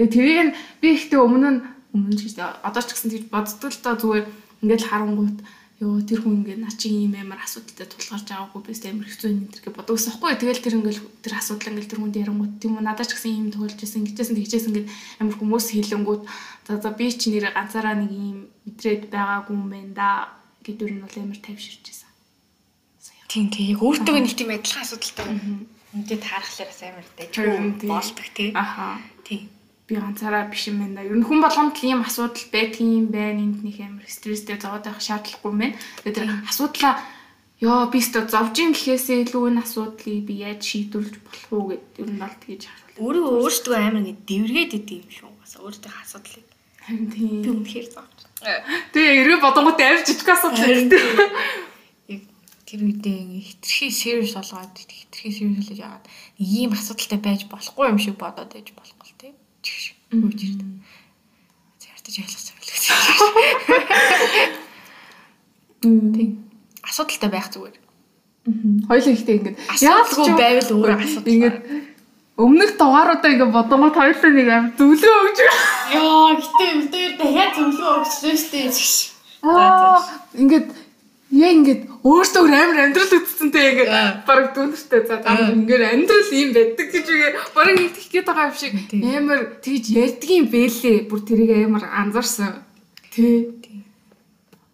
Тэгээ 0.00 0.14
тэрийг 0.16 0.40
нь 0.48 0.56
би 0.80 0.88
ихтэй 0.96 1.20
өмнө 1.20 1.48
нь 1.52 1.60
өмнө 1.92 2.16
ч 2.16 2.32
гэж 2.32 2.40
одоо 2.40 2.80
ч 2.80 2.96
гэсэн 2.96 3.12
тэгж 3.12 3.26
боддог 3.28 3.68
л 3.68 3.84
доо 3.84 3.94
зүгээр 4.00 4.26
ингээд 4.64 4.88
харангуут 4.88 5.38
ёо 5.84 6.00
тэр 6.00 6.24
хүн 6.24 6.40
ингээд 6.40 6.60
наа 6.64 6.72
чи 6.72 6.88
ийм 6.88 7.20
амар 7.20 7.44
асуудалтай 7.44 7.84
тулгарч 7.84 8.24
байгаагүй 8.32 8.60
би 8.64 8.72
амар 8.88 9.08
хэцүү 9.12 9.28
юм 9.28 9.44
энэ 9.44 9.60
гэж 9.60 9.76
боддог 9.76 9.96
ус 10.00 10.08
ихгүй 10.08 10.32
тэгэл 10.40 10.64
тэр 10.64 10.76
ингээд 10.80 10.98
тэр 11.20 11.34
асуудал 11.36 11.72
ингээд 11.72 11.90
тэр 11.92 12.00
хүнд 12.00 12.16
ярангуут 12.16 12.52
тийм 12.64 12.72
үү 12.80 12.84
надад 12.84 13.08
ч 13.08 13.12
гэсэн 13.12 13.32
ийм 13.32 13.48
туулж 13.52 13.76
исэн 13.76 14.08
гэжсэн 14.08 14.36
тэгжсэн 14.40 14.70
ингээд 14.72 14.88
амар 15.20 15.36
хүмүүс 15.36 15.66
хэлэнгүүт 15.76 16.22
за 16.64 16.72
за 16.80 16.90
би 16.96 17.06
ч 17.12 17.20
нэрээ 17.28 17.52
ганцаараа 17.52 17.96
нэг 18.00 18.12
ийм 18.12 18.38
мэдрээд 18.64 19.02
байгаагүй 19.12 19.52
юм 19.56 19.68
байна 19.68 19.92
да 19.92 20.08
гэдгээр 20.64 20.92
нь 20.96 21.04
бол 21.04 21.16
амар 21.16 21.40
тавьширч 21.44 21.84
исэн. 21.92 22.08
Тийм 23.28 23.48
тийм 23.52 23.66
яг 23.76 23.80
өөртөө 23.84 24.16
нэг 24.16 24.32
тийм 24.36 24.52
адилхан 24.52 24.84
асуудалтай. 24.84 25.28
Харахлаар 26.24 26.68
бас 26.68 26.80
амар 26.84 27.06
дайжгүй 27.16 27.88
болдог 27.88 28.28
тий. 28.36 28.52
Аха. 28.52 29.00
Би 29.90 29.98
ганцаараа 29.98 30.46
биш 30.46 30.70
юм 30.70 30.78
байна. 30.78 31.02
Ер 31.02 31.18
нь 31.18 31.26
хүн 31.26 31.42
болгонд 31.42 31.74
л 31.74 31.82
ийм 31.82 32.06
асуудал 32.06 32.46
байдгийн 32.54 33.10
байна. 33.10 33.42
Энд 33.42 33.66
нэг 33.66 33.82
амар 33.82 34.06
стресстэй 34.06 34.54
зовоод 34.54 34.86
байх 34.86 35.02
шаардлагагүй 35.02 35.50
юм 35.50 35.58
байна. 35.58 35.76
Тэгээд 36.06 36.46
асуудлаа 36.46 36.94
ёо 37.58 37.90
би 37.90 37.98
өстө 37.98 38.30
зовж 38.30 38.54
ин 38.62 38.70
гэхээсээ 38.70 39.26
илүү 39.26 39.50
энэ 39.50 39.62
асуудлыг 39.66 40.22
би 40.30 40.34
яаж 40.46 40.62
шийдвэрлэж 40.62 41.16
болох 41.26 41.46
уу 41.50 41.64
гэдэг 41.74 42.00
ер 42.06 42.10
нь 42.14 42.22
бол 42.22 42.36
тэгж 42.38 42.62
харуулсан. 42.70 43.02
Өөрөө 43.02 43.26
өөртөө 43.42 43.74
амар 43.76 44.00
ингэ 44.06 44.24
дэвргээд 44.30 44.72
идэв 44.78 45.02
юм 45.02 45.10
шүү. 45.10 45.30
Бас 45.42 45.52
өөртөө 45.58 45.92
асуудлыг. 46.06 46.46
Харин 46.86 47.06
тийм. 47.10 47.42
Би 47.42 47.50
үнэхээр 47.50 47.88
зовж. 47.90 48.18
Тэгээ 48.94 49.18
эргээ 49.26 49.40
бодонгууд 49.42 49.76
амар 49.76 50.06
жижиг 50.06 50.28
асуудал 50.30 50.70
байдаг. 50.70 51.02
Яг 52.14 52.22
тэр 52.64 52.80
үедээ 52.86 53.16
ингээ 53.26 53.42
хитрхи 53.42 53.86
serious 53.90 54.32
болгоод 54.38 54.74
хитрхи 54.86 55.28
serious 55.34 55.66
болоод 55.66 55.82
яагаад 55.82 56.06
ийм 56.38 56.70
асуудалтай 56.78 57.20
байж 57.20 57.40
болохгүй 57.50 57.86
юм 57.90 57.98
шиг 57.98 58.16
бодоод 58.16 58.54
байж 58.54 58.70
тий. 58.70 58.78
Чигш. 59.62 59.94
Үгүй 60.12 60.32
ирдэ. 60.34 60.64
Зяртаж 61.80 62.14
ойлгосон 62.20 62.54
юм 62.56 62.60
л 62.60 62.70
гэсэн. 62.72 62.96
Тий. 66.14 66.28
Асуудалтай 66.84 67.30
байх 67.30 67.48
зүгээр. 67.52 67.76
Хоёлын 68.88 69.14
ихтэй 69.14 69.36
ингээд 69.36 69.58
яалгүй 69.84 70.32
байвал 70.34 70.70
өөр 70.72 70.90
асуудал. 70.96 71.34
Ингээд 71.36 71.56
өмнөх 72.40 72.70
дугааруудаа 72.80 73.30
ингээд 73.30 73.52
бодонгот 73.52 73.96
хоёлын 74.00 74.34
нэг 74.34 74.48
аим 74.48 74.66
зөвлөө 74.80 75.16
өгч. 75.28 75.38
Яа, 75.92 76.32
гэтээ 76.40 76.70
өдөр 76.80 77.10
дахиад 77.20 77.52
зөвлөө 77.56 77.92
өгчлөө 78.00 78.36
штэ. 78.40 78.60
Аа, 79.44 80.00
ингээд 80.40 80.68
яа 81.30 81.50
ингээд 81.54 81.82
өөртөө 82.02 82.42
амар 82.50 82.78
амьдрал 82.90 83.14
үзсэнтэй 83.22 83.64
ингээд 83.70 83.90
баг 84.26 84.50
дүнэртэй 84.50 85.02
за 85.06 85.16
гам 85.22 85.62
ингээд 85.62 85.82
амьдрал 85.94 86.30
юм 86.34 86.50
байдаг 86.50 86.86
гэж 86.90 87.06
баг 87.54 87.68
нэг 87.70 87.90
тэгэх 87.94 88.10
гээд 88.10 88.26
байгаа 88.26 88.46
юм 88.50 88.56
шиг. 88.58 88.72
Амар 88.98 89.40
тэгж 89.62 89.84
ярьдгийн 89.94 90.46
бэлээ 90.50 90.96
бүр 91.06 91.20
тэрийг 91.22 91.50
амар 91.70 91.86
анзаарсан. 91.86 92.66
Тэ. 93.14 93.54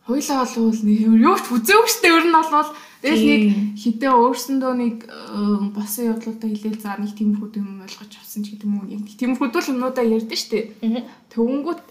Хойлоо 0.08 0.48
болвол 0.48 0.80
нэг 0.80 0.98
юу 1.04 1.36
ч 1.36 1.46
үзээгүй 1.52 1.90
штэ 1.92 2.08
ер 2.08 2.25
нь 2.25 2.32
болвол 2.32 2.70
Тэгэл 3.06 3.22
нэг 3.28 3.44
хитэ 3.76 4.08
өөрсөндөө 4.08 4.72
нэг 4.80 4.96
босон 5.76 6.16
явдлуудаа 6.16 6.48
хэлээл 6.48 6.80
за 6.80 6.96
нэг 6.96 7.12
тиймэрхүү 7.14 7.60
юм 7.60 7.84
ойлгож 7.84 8.12
авсан 8.16 8.40
ч 8.42 8.56
гэдэг 8.56 8.66
юм 8.66 8.80
уу. 8.80 8.90
Яг 8.90 9.04
тиймэрхүү 9.04 9.52
юмнуудаа 9.76 10.02
ярьдэн 10.02 10.40
штэ. 10.40 10.72
Төвөнгөт 11.30 11.82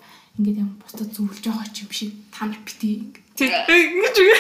ингээд 0.41 0.60
юм 0.60 0.75
бусдад 0.81 1.13
зөвлөж 1.13 1.45
байгаа 1.45 1.69
ч 1.72 1.86
юм 1.86 1.91
шиг 1.93 2.12
та 2.34 2.50
нар 2.50 2.60
бити 2.67 3.15
ингэж 3.44 4.15
үгүй. 4.15 4.39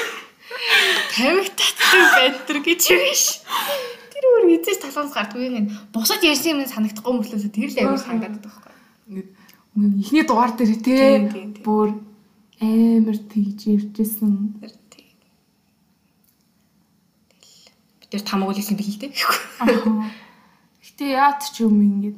Тамиг 1.11 1.49
татдаг 1.51 2.05
байдаг 2.15 2.59
гэж 2.63 2.83
биш. 2.95 3.43
Тэр 4.13 4.23
өөр 4.23 4.55
эзэж 4.55 4.79
талаас 4.87 5.11
гардгүй 5.11 5.51
юм. 5.51 5.67
Бусад 5.91 6.23
ярьсан 6.23 6.63
юм 6.63 6.69
санагдахгүй 6.69 7.11
мөртлөөс 7.11 7.51
тэр 7.51 7.71
л 7.71 7.79
амар 7.83 7.99
санагдаад 7.99 8.39
байгаа 8.39 8.71
байхгүй. 8.71 9.23
Ингээд 9.75 9.99
ихний 9.99 10.23
дугаар 10.23 10.51
дээр 10.55 10.73
те 10.79 10.95
бүр 11.59 11.99
амар 12.63 13.17
тэгж 13.19 13.59
ярьжсэн. 13.67 14.63
Тэр 18.07 18.21
тамаг 18.23 18.55
үлээсэн 18.55 18.79
бил 18.79 18.95
дээ. 18.95 19.11
Гэтэ 19.11 21.05
яат 21.19 21.51
ч 21.51 21.67
юм 21.67 21.83
ингээд 21.83 22.17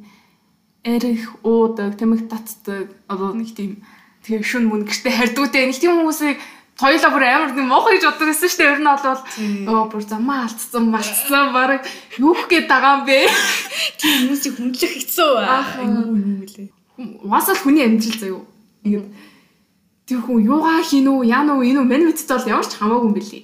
эрэх 0.86 1.42
уудаг, 1.42 1.98
тэмэг 1.98 2.30
татдаг 2.30 2.94
одоо 3.10 3.34
нэг 3.34 3.50
тийм 3.50 3.82
тэгээ 4.22 4.46
шүн 4.46 4.70
мөн 4.70 4.86
гэртээ 4.86 5.14
харьдуутай 5.18 5.66
нэг 5.66 5.78
тийм 5.82 5.98
хүмүүсийг 5.98 6.38
хоёлаа 6.78 7.10
бүр 7.10 7.24
амар 7.26 7.52
нэг 7.52 7.66
муухай 7.66 7.98
гэж 7.98 8.04
боддог 8.06 8.26
байсан 8.30 8.48
шүү 8.48 8.60
дээ. 8.62 8.72
Ер 8.72 8.80
нь 8.80 8.88
бол 8.88 9.04
оо 9.74 9.84
бүр 9.90 10.04
замаа 10.06 10.46
алдсан, 10.46 10.84
малцсан 10.88 11.46
баг 11.52 11.82
юу 12.22 12.34
гээд 12.48 12.66
байгаа 12.70 12.92
юм 12.96 13.02
бэ? 13.04 13.18
Тийм 13.98 14.14
хүмүүсийг 14.30 14.54
хүндлэх 14.56 14.92
хэцүү 14.94 15.30
аа. 15.42 15.66
Юу 15.82 16.46
лээ. 16.46 16.70
Угаасаа 17.26 17.54
л 17.58 17.62
хүний 17.66 17.82
амжилт 17.82 18.22
заяо. 18.22 18.46
Ингээд 18.86 19.10
тэр 20.06 20.20
хүн 20.22 20.46
юугаа 20.46 20.80
хийнү, 20.86 21.26
яана 21.26 21.58
уу, 21.58 21.66
энэ 21.66 21.82
үү, 21.82 21.86
мань 21.90 22.06
мэдтэй 22.06 22.30
бол 22.30 22.52
ямар 22.54 22.66
ч 22.66 22.72
хамаагүй 22.78 23.06
юм 23.10 23.14
бэлээ. 23.18 23.42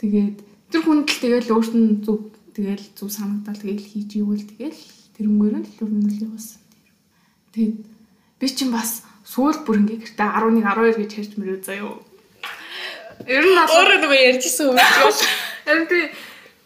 Тэгээд 0.00 0.36
Тэр 0.70 0.86
хүнд 0.86 1.10
л 1.10 1.18
тэгэл 1.18 1.50
өөрт 1.50 1.74
нь 1.74 1.98
зүг 2.06 2.30
тэгэл 2.54 2.94
зүг 2.94 3.10
санагдал 3.10 3.58
тэгэл 3.58 3.82
хийж 3.82 4.22
ивэл 4.22 4.46
тэгэл 4.46 4.80
тэр 5.18 5.26
өнгөөр 5.26 5.54
нь 5.58 5.66
төлөвлөл 5.66 6.30
явуулсан. 6.30 6.62
Тэгээд 7.50 7.74
би 8.38 8.46
чинь 8.46 8.70
бас 8.70 9.02
сүүл 9.30 9.62
бүр 9.62 9.78
ингээ 9.86 10.02
гэртээ 10.02 10.26
11 10.26 10.66
12 10.66 10.98
гэж 10.98 11.12
ярьж 11.22 11.32
мөрөө 11.38 11.58
заяо. 11.62 12.02
Ер 13.30 13.44
нь 13.46 13.54
бол 13.54 13.76
өөрөө 13.78 13.98
нөгөө 14.02 14.20
ярьжсэн 14.26 14.66
юм 14.66 14.78
шиг 14.82 14.98
бол. 15.06 15.20
Харин 15.66 15.86
тий 15.86 16.04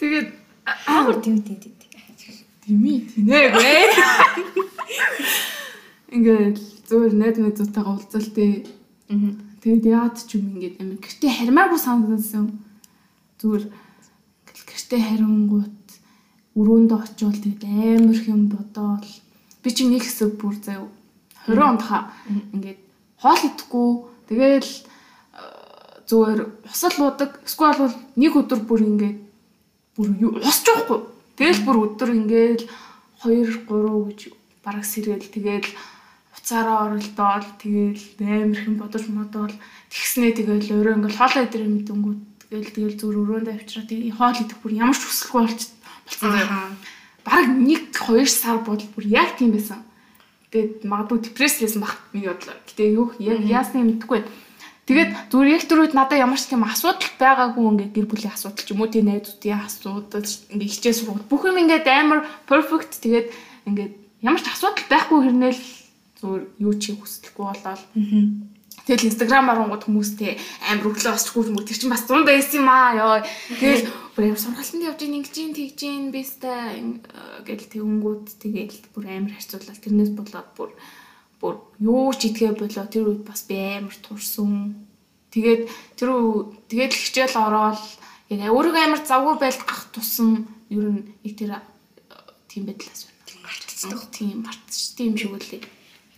тэгээд 0.00 0.28
амар 0.88 1.16
тийм 1.20 1.36
тийм 1.44 1.58
тийм. 1.60 1.74
Тими 2.64 3.04
тинээгүй. 3.12 3.64
Ингээд 6.16 6.56
зүгээр 6.88 7.14
найд 7.20 7.36
найзуудтайгаа 7.36 8.00
уулзалт. 8.00 8.32
Тэгээд 8.32 9.84
яад 9.84 10.16
ч 10.24 10.40
юм 10.40 10.56
ингээд 10.56 10.80
амин 10.80 10.98
гэртээ 11.04 11.32
хармаагүй 11.36 11.80
санагдсан. 11.84 12.48
Зүгээр 13.44 13.64
гэртээ 14.48 15.00
харингуут 15.04 15.84
өрөөндөө 16.56 16.98
очивол 17.04 17.36
тэгээд 17.44 17.64
амар 17.68 18.16
их 18.16 18.24
юм 18.32 18.48
бодоол 18.48 19.04
би 19.60 19.68
чи 19.68 19.84
нэг 19.84 20.06
хэсэг 20.06 20.40
бүр 20.40 20.56
заяа 20.64 20.88
20 21.46 21.62
ондха 21.62 21.98
ингээд 22.52 22.80
хоол 23.20 23.42
идэхгүй. 23.48 23.88
Тэгээл 24.28 24.70
э, 24.70 24.80
зүгээр 26.08 26.40
усал 26.68 26.94
луудаг 26.98 27.30
эсвэл 27.44 27.78
бол 27.80 27.94
нэг 28.16 28.32
өдөр 28.32 28.60
бүр 28.64 28.80
ингээд 28.84 29.18
бүр 29.96 30.08
усч 30.40 30.64
байхгүй 30.68 30.98
тэгэл 31.38 31.64
бүр 31.66 31.76
өдөр 31.88 32.10
ингээд 32.14 32.60
2 33.22 33.68
3 33.68 34.08
гэж 34.08 34.20
бараг 34.64 34.84
сэргээл. 34.84 35.32
Тэгээл 35.32 35.68
уцаараа 36.36 36.78
оролдоол. 36.88 37.46
Тэгээл 37.60 38.02
амар 38.20 38.58
их 38.58 38.68
бодож 38.76 39.04
модоол. 39.08 39.54
Тэгснээ 39.92 40.32
тэгээл 40.38 40.74
өөрөө 40.76 40.94
ингээд 40.98 41.18
хоолоо 41.18 41.42
идэр 41.44 41.62
юм 41.68 41.76
дөнгөт 41.84 42.20
Тэгэл 42.54 42.70
тэгэл 42.70 42.98
зүр 43.02 43.14
өрөөнд 43.18 43.50
авчраа 43.50 43.82
тэг 43.82 44.14
хоол 44.14 44.38
идэх 44.38 44.58
бүр 44.62 44.78
ямар 44.78 44.94
ч 44.94 45.02
хүсэлгүй 45.10 45.42
болч 45.42 45.60
болсон 46.06 46.30
заяа. 46.30 46.70
Бараг 47.26 47.50
1 47.50 47.90
2 47.90 48.30
сар 48.30 48.62
бодол 48.62 48.86
бүр 48.94 49.04
яг 49.10 49.34
тийм 49.34 49.50
байсан. 49.58 49.82
Тэгээд 50.54 50.86
магадгүй 50.86 51.18
депресс 51.18 51.58
лсэн 51.58 51.82
баг 51.82 51.98
миний 52.14 52.30
бодлоо. 52.30 52.54
Гэтэ 52.62 52.94
юу 52.94 53.10
яг 53.18 53.42
яасны 53.42 53.82
мэдэхгүй. 53.82 54.22
Тэгээд 54.86 55.10
зүгээр 55.34 55.50
яг 55.50 55.64
тэр 55.66 55.82
үед 55.82 55.98
надад 55.98 56.22
ямар 56.22 56.38
ч 56.38 56.46
тийм 56.46 56.62
асуудал 56.62 57.10
байгаагүй 57.18 57.90
ингээ 57.90 57.90
гэр 57.90 58.06
бүлийн 58.06 58.30
асуудал 58.38 58.62
ч 58.62 58.70
юм 58.70 58.86
уу 58.86 58.92
тийм 58.92 59.10
найзуудын 59.10 59.66
асуудал 59.66 60.22
ингээ 60.54 60.70
хичээл 60.70 60.98
сургууль 61.02 61.26
бүх 61.26 61.42
юм 61.50 61.58
ингээ 61.58 61.82
амар 61.90 62.22
perfect 62.46 63.02
тэгээд 63.02 63.34
ингээ 63.66 63.88
ямар 64.22 64.38
ч 64.38 64.46
асуудал 64.46 64.86
байхгүй 64.86 65.18
хэрнээл 65.26 65.62
зүгээр 66.22 66.44
юу 66.62 66.74
ч 66.78 66.94
хүсэлгүй 66.94 67.44
болоод. 67.50 67.82
Тэгэл 68.84 69.08
инстаграм 69.08 69.48
арангууд 69.48 69.88
хүмүүстэй 69.88 70.36
амар 70.68 70.92
өглөө 70.92 71.16
осчгүй 71.16 71.48
юм 71.48 71.56
тэр 71.64 71.80
чинь 71.80 71.88
бас 71.88 72.04
зун 72.04 72.28
байсан 72.28 72.60
юм 72.60 72.68
аа 72.68 72.92
ёо. 72.92 73.16
Тэгэл 73.56 73.88
бүр 74.12 74.24
амар 74.28 74.40
сургалтанд 74.44 74.84
явж 74.84 75.00
ийн 75.00 75.16
ингэж 75.24 75.36
ийн 75.40 75.52
тэгж 75.56 75.80
ийн 75.88 76.04
бистэ 76.12 76.52
гэл 77.48 77.64
тэвнгүүд 77.72 78.24
тэгэл 78.44 78.76
бүр 78.92 79.04
амар 79.08 79.32
харьцуулаад 79.32 79.80
тэрнээс 79.80 80.12
болоод 80.12 80.48
бүр 80.52 80.70
бүр 81.40 81.54
юу 81.80 82.12
ч 82.12 82.28
идгээ 82.28 82.60
болоо 82.60 82.84
тэр 82.84 83.08
үед 83.08 83.24
бас 83.24 83.48
би 83.48 83.56
амар 83.56 83.96
турсан. 84.04 84.76
Тэгээд 85.32 85.62
тэр 85.96 86.10
тэгээд 86.68 86.92
хичээл 86.92 87.40
ороод 87.40 87.80
яг 88.28 88.52
өөрийгөө 88.52 88.84
амар 88.84 89.00
завгүй 89.00 89.34
байлгах 89.40 89.88
тусам 89.96 90.44
ер 90.68 90.84
нь 90.92 91.08
их 91.24 91.40
тэр 91.40 91.56
тийм 92.52 92.68
байдлаас 92.68 93.08
байна. 93.08 93.48
Мартцдаг. 93.48 94.00
Тийм 94.12 94.44
мартчихдээ 94.44 95.08
юм 95.08 95.16
шиг 95.16 95.32
үлээ. 95.32 95.62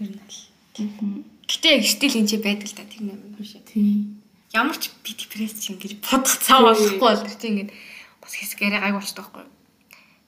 Ер 0.02 0.10
нь 0.10 0.18
л. 0.18 0.38
Аа 0.82 1.35
Гэтэ 1.46 1.78
яг 1.78 1.86
стил 1.86 2.18
энэ 2.18 2.26
ч 2.26 2.42
байдаг 2.42 2.66
л 2.66 2.74
та 2.74 2.82
тэр 2.82 3.06
юм 3.06 3.38
шиг. 3.38 3.62
Тийм. 3.70 4.18
Ямар 4.50 4.74
ч 4.74 4.90
би 5.06 5.14
депресс 5.14 5.54
чинь 5.62 5.78
гэж 5.78 6.02
бодох 6.02 6.34
цаа 6.42 6.58
болохгүй 6.66 6.98
бол 6.98 7.22
тийм 7.38 7.62
ингээд 7.62 7.70
бас 8.18 8.34
хэсгээрээ 8.34 8.82
гайг 8.82 8.98
болчихдог 8.98 9.30
байхгүй. 9.30 9.46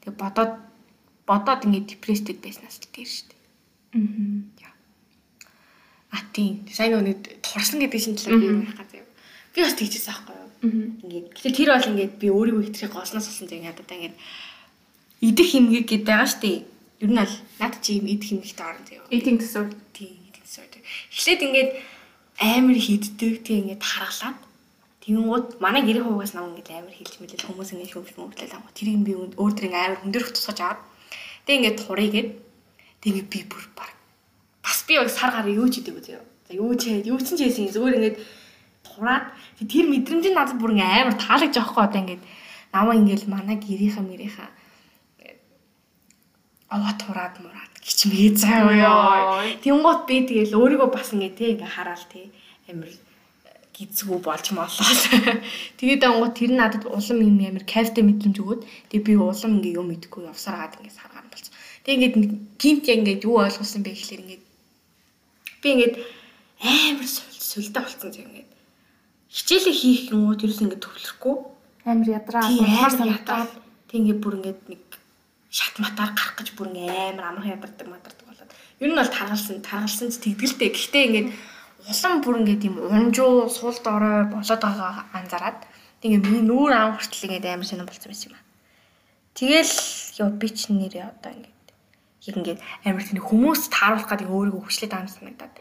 Тэгээ 0.07 0.15
бодоод 0.15 0.53
бодоод 1.27 1.61
ингээд 1.67 1.91
депресстэй 1.91 2.39
байснаас 2.39 2.79
л 2.79 2.95
тэр 2.95 3.11
шүү 3.11 3.27
дээ. 3.35 3.43
Аа. 4.63 4.71
А 6.15 6.23
тийм. 6.31 6.63
Сайн 6.71 7.03
нэг 7.03 7.43
турсан 7.43 7.83
гэдэг 7.83 7.99
шинэ 7.99 8.19
талаар 8.23 8.39
юм 8.39 8.63
байх 8.63 8.79
гэдэг. 8.79 9.03
Би 9.03 9.59
бас 9.67 9.75
тэгчихсэн 9.75 10.15
байхгүй 10.23 10.35
юу? 10.39 10.49
Ингээд 11.03 11.27
гэтээ 11.35 11.57
тэр 11.59 11.71
бол 11.75 11.91
ингээд 11.99 12.15
би 12.15 12.27
өөрийгөө 12.31 12.63
ихтрийг 12.63 12.95
голноос 12.95 13.27
болсон 13.27 13.47
зэрэг 13.51 13.67
надад 13.67 13.91
ингээд 13.91 14.17
идэх 15.27 15.49
химгэг 15.51 15.85
гэдэг 15.91 16.07
байгаа 16.07 16.31
шүү 16.31 16.43
дээ. 16.47 16.59
Ер 17.03 17.11
нь 17.11 17.19
бол 17.19 17.35
над 17.59 17.75
чи 17.83 17.99
идэх 17.99 18.29
химгэгтэй 18.31 18.67
орно 18.71 18.87
тийм. 18.87 19.03
Eating 19.11 19.39
disorder. 19.43 19.75
Тийм 19.91 20.18
эпизод. 20.49 20.73
Эхлээд 21.13 21.41
ингээд 21.45 21.71
амар 22.41 22.79
хиддэг 22.81 23.45
тийм 23.45 23.69
ингээд 23.69 23.85
харгалаад 23.85 24.39
Тэнгууд 25.05 25.61
манай 25.61 25.83
гэрийн 25.85 26.05
хуугаас 26.09 26.33
нам 26.33 26.57
ингээд 26.57 26.73
амар 26.73 26.95
хилж 26.97 27.21
мэлэл 27.21 27.45
хүмүүс 27.45 27.73
ингээд 27.77 27.93
хөвлөм 27.93 28.33
мөвлөл 28.33 28.57
ам. 28.57 28.65
Тэрийг 28.73 29.05
би 29.05 29.13
өөр 29.13 29.53
төрийн 29.53 29.77
амар 29.77 30.01
хөндөрөх 30.01 30.33
тусгаж 30.33 30.59
аваад 30.65 30.81
тэг 31.45 31.55
ингээд 31.61 31.81
турыгээд 31.85 32.29
тэгээ 33.05 33.25
би 33.29 33.41
бүр 33.45 33.65
баг 33.77 33.93
бас 34.65 34.85
би 34.89 34.97
яг 34.97 35.09
сар 35.13 35.33
гараа 35.33 35.53
юу 35.53 35.69
ч 35.69 35.85
идэг 35.85 35.97
үү. 36.01 36.21
За 36.49 36.53
юу 36.57 36.73
ч 36.81 36.97
юу 37.05 37.21
ч 37.21 37.37
хийсэн 37.37 37.73
зүгээр 37.73 37.97
ингээд 38.01 38.17
тураад 38.85 39.33
тэр 39.61 39.85
мэдрэмжийн 39.89 40.37
надад 40.37 40.57
бүр 40.61 40.73
ингээд 40.73 40.97
амар 40.97 41.17
таалагж 41.17 41.57
авахгүй 41.61 41.85
одоо 41.85 42.01
ингээд 42.05 42.23
намаа 42.73 42.97
ингээд 42.97 43.25
манай 43.29 43.57
гэрийнхаа 43.61 44.05
мэрийнхаа 44.05 44.49
аваа 46.69 46.95
тураад 47.01 47.35
мураад 47.41 47.73
гिचмээ 47.81 48.37
заа 48.37 48.69
ёо. 48.69 49.41
Тэнгуут 49.65 50.05
би 50.09 50.29
тэгэл 50.29 50.59
өөрийгөө 50.61 50.91
бас 50.93 51.13
ингээ 51.17 51.33
те 51.39 51.45
ингээ 51.57 51.75
хараал 51.77 52.05
те 52.13 52.29
амир 52.69 52.93
гизгүү 53.73 54.19
болж 54.21 54.47
молоод. 54.53 55.03
Тэгээд 55.79 56.03
ангууд 56.05 56.35
тэр 56.37 56.53
надад 56.53 56.85
улам 56.85 57.19
юм 57.25 57.39
амир 57.41 57.65
кайфтай 57.65 58.05
мэдрэмж 58.05 58.37
өгөөд 58.43 58.63
тэгээ 58.91 59.07
би 59.07 59.15
улам 59.17 59.63
ингээ 59.63 59.79
юм 59.81 59.89
идэхгүй 59.95 60.29
явсараад 60.29 60.77
ингээ 60.77 60.99
саргаан 60.99 61.31
болчих. 61.33 61.55
Тэгээ 61.87 61.97
ингээд 61.97 62.17
гинт 62.61 62.85
яг 62.91 62.99
ингээ 63.01 63.25
юу 63.25 63.41
ойлгуулсан 63.41 63.81
бэ 63.87 63.95
гэхэлэр 63.95 64.23
ингээ 64.27 64.41
би 65.63 65.69
ингээ 65.73 65.93
амар 66.59 67.09
сулдаа 67.09 67.83
болцсон 67.87 68.11
зэрэг 68.13 68.29
ингээ 68.29 68.47
хичээлээ 69.31 69.77
хийх 69.79 70.01
гингууд 70.11 70.43
ерөөс 70.45 70.61
ингэ 70.67 70.83
төвлөрөхгүй. 70.83 71.37
Амар 71.87 72.09
ядраа. 72.19 72.45
Тийм 72.51 72.67
Ухаар 72.67 72.77
амар 72.77 72.93
санагдаад. 72.93 73.17
ятгаад 73.17 73.51
тийм 73.89 74.01
ингэ 74.05 74.17
бүр 74.19 74.35
ингэ 74.43 74.53
нэг 74.69 74.88
шат 75.51 75.75
матаар 75.81 76.13
гарах 76.13 76.37
гэж 76.37 76.49
бүр 76.57 76.69
ингэ 76.73 77.17
амар 77.17 77.27
амархан 77.33 77.57
ядардаг 77.57 77.89
мадардаг 77.89 78.27
болоод. 78.29 78.53
Ер 78.81 78.91
нь 78.93 78.99
бол 79.01 79.09
таргалсан, 79.09 79.65
таргалсан 79.65 80.13
ч 80.13 80.21
тэгдэлтэй. 80.21 80.71
Гэхдээ 80.73 81.05
ингэ 81.09 81.23
улам 81.89 82.15
бүр 82.21 82.37
ингэ 82.45 82.55
тийм 82.61 82.77
унжуу 82.77 83.49
суулд 83.49 83.85
орой 83.89 84.29
болоод 84.29 84.61
байгаа 84.61 85.09
анзаараад 85.17 85.61
ингэ 86.05 86.19
миний 86.21 86.45
нүүр 86.45 86.73
аав 86.77 87.01
хүртэл 87.01 87.33
ингэ 87.33 87.49
амар 87.49 87.65
сонирн 87.65 87.89
болсон 87.89 88.13
байсан 88.13 88.29
юм 88.29 88.37
аа. 88.37 88.45
Тэгэл 89.39 89.75
ёо 90.21 90.31
би 90.37 90.49
ч 90.53 90.69
нэрээ 90.69 91.07
одоо 91.09 91.33
ингэ 91.33 91.51
яг 92.29 92.37
ингээд 92.37 92.61
амар 92.85 93.05
тийм 93.09 93.25
хүмүүс 93.25 93.63
тааруулах 93.73 94.09
гэдэг 94.11 94.29
өөрийгөө 94.29 94.63
хүчлээд 94.69 94.93
байгаа 94.93 95.07
юм 95.09 95.17
санагдаад. 95.17 95.55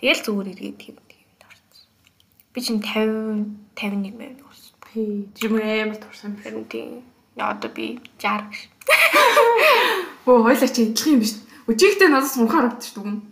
Тэгэл 0.00 0.24
зүгээр 0.24 0.50
эргээд 0.56 0.78
тийм 0.80 0.96
тийм 1.04 1.28
орсон. 1.44 1.84
Би 2.52 2.58
чинь 2.64 2.80
50 2.80 3.60
51 3.76 4.16
мянга 4.16 4.44
болсон. 4.48 4.74
Хей, 4.88 5.28
жимэр 5.36 5.64
амар 5.84 5.98
турсан 6.00 6.38
юм. 6.48 6.64
Тийм. 6.64 7.04
Яа 7.36 7.52
одоо 7.52 7.70
би 7.70 8.00
60 8.22 8.50
гэж. 8.50 8.73
Өө 10.24 10.40
хойлоо 10.44 10.68
чи 10.68 10.82
адилхан 10.88 11.12
юм 11.14 11.20
биш. 11.20 11.34
Өчигтэй 11.64 12.08
надаас 12.08 12.36
мунхаа 12.36 12.68
харагдчих 12.68 12.92
дүгэн. 12.96 13.24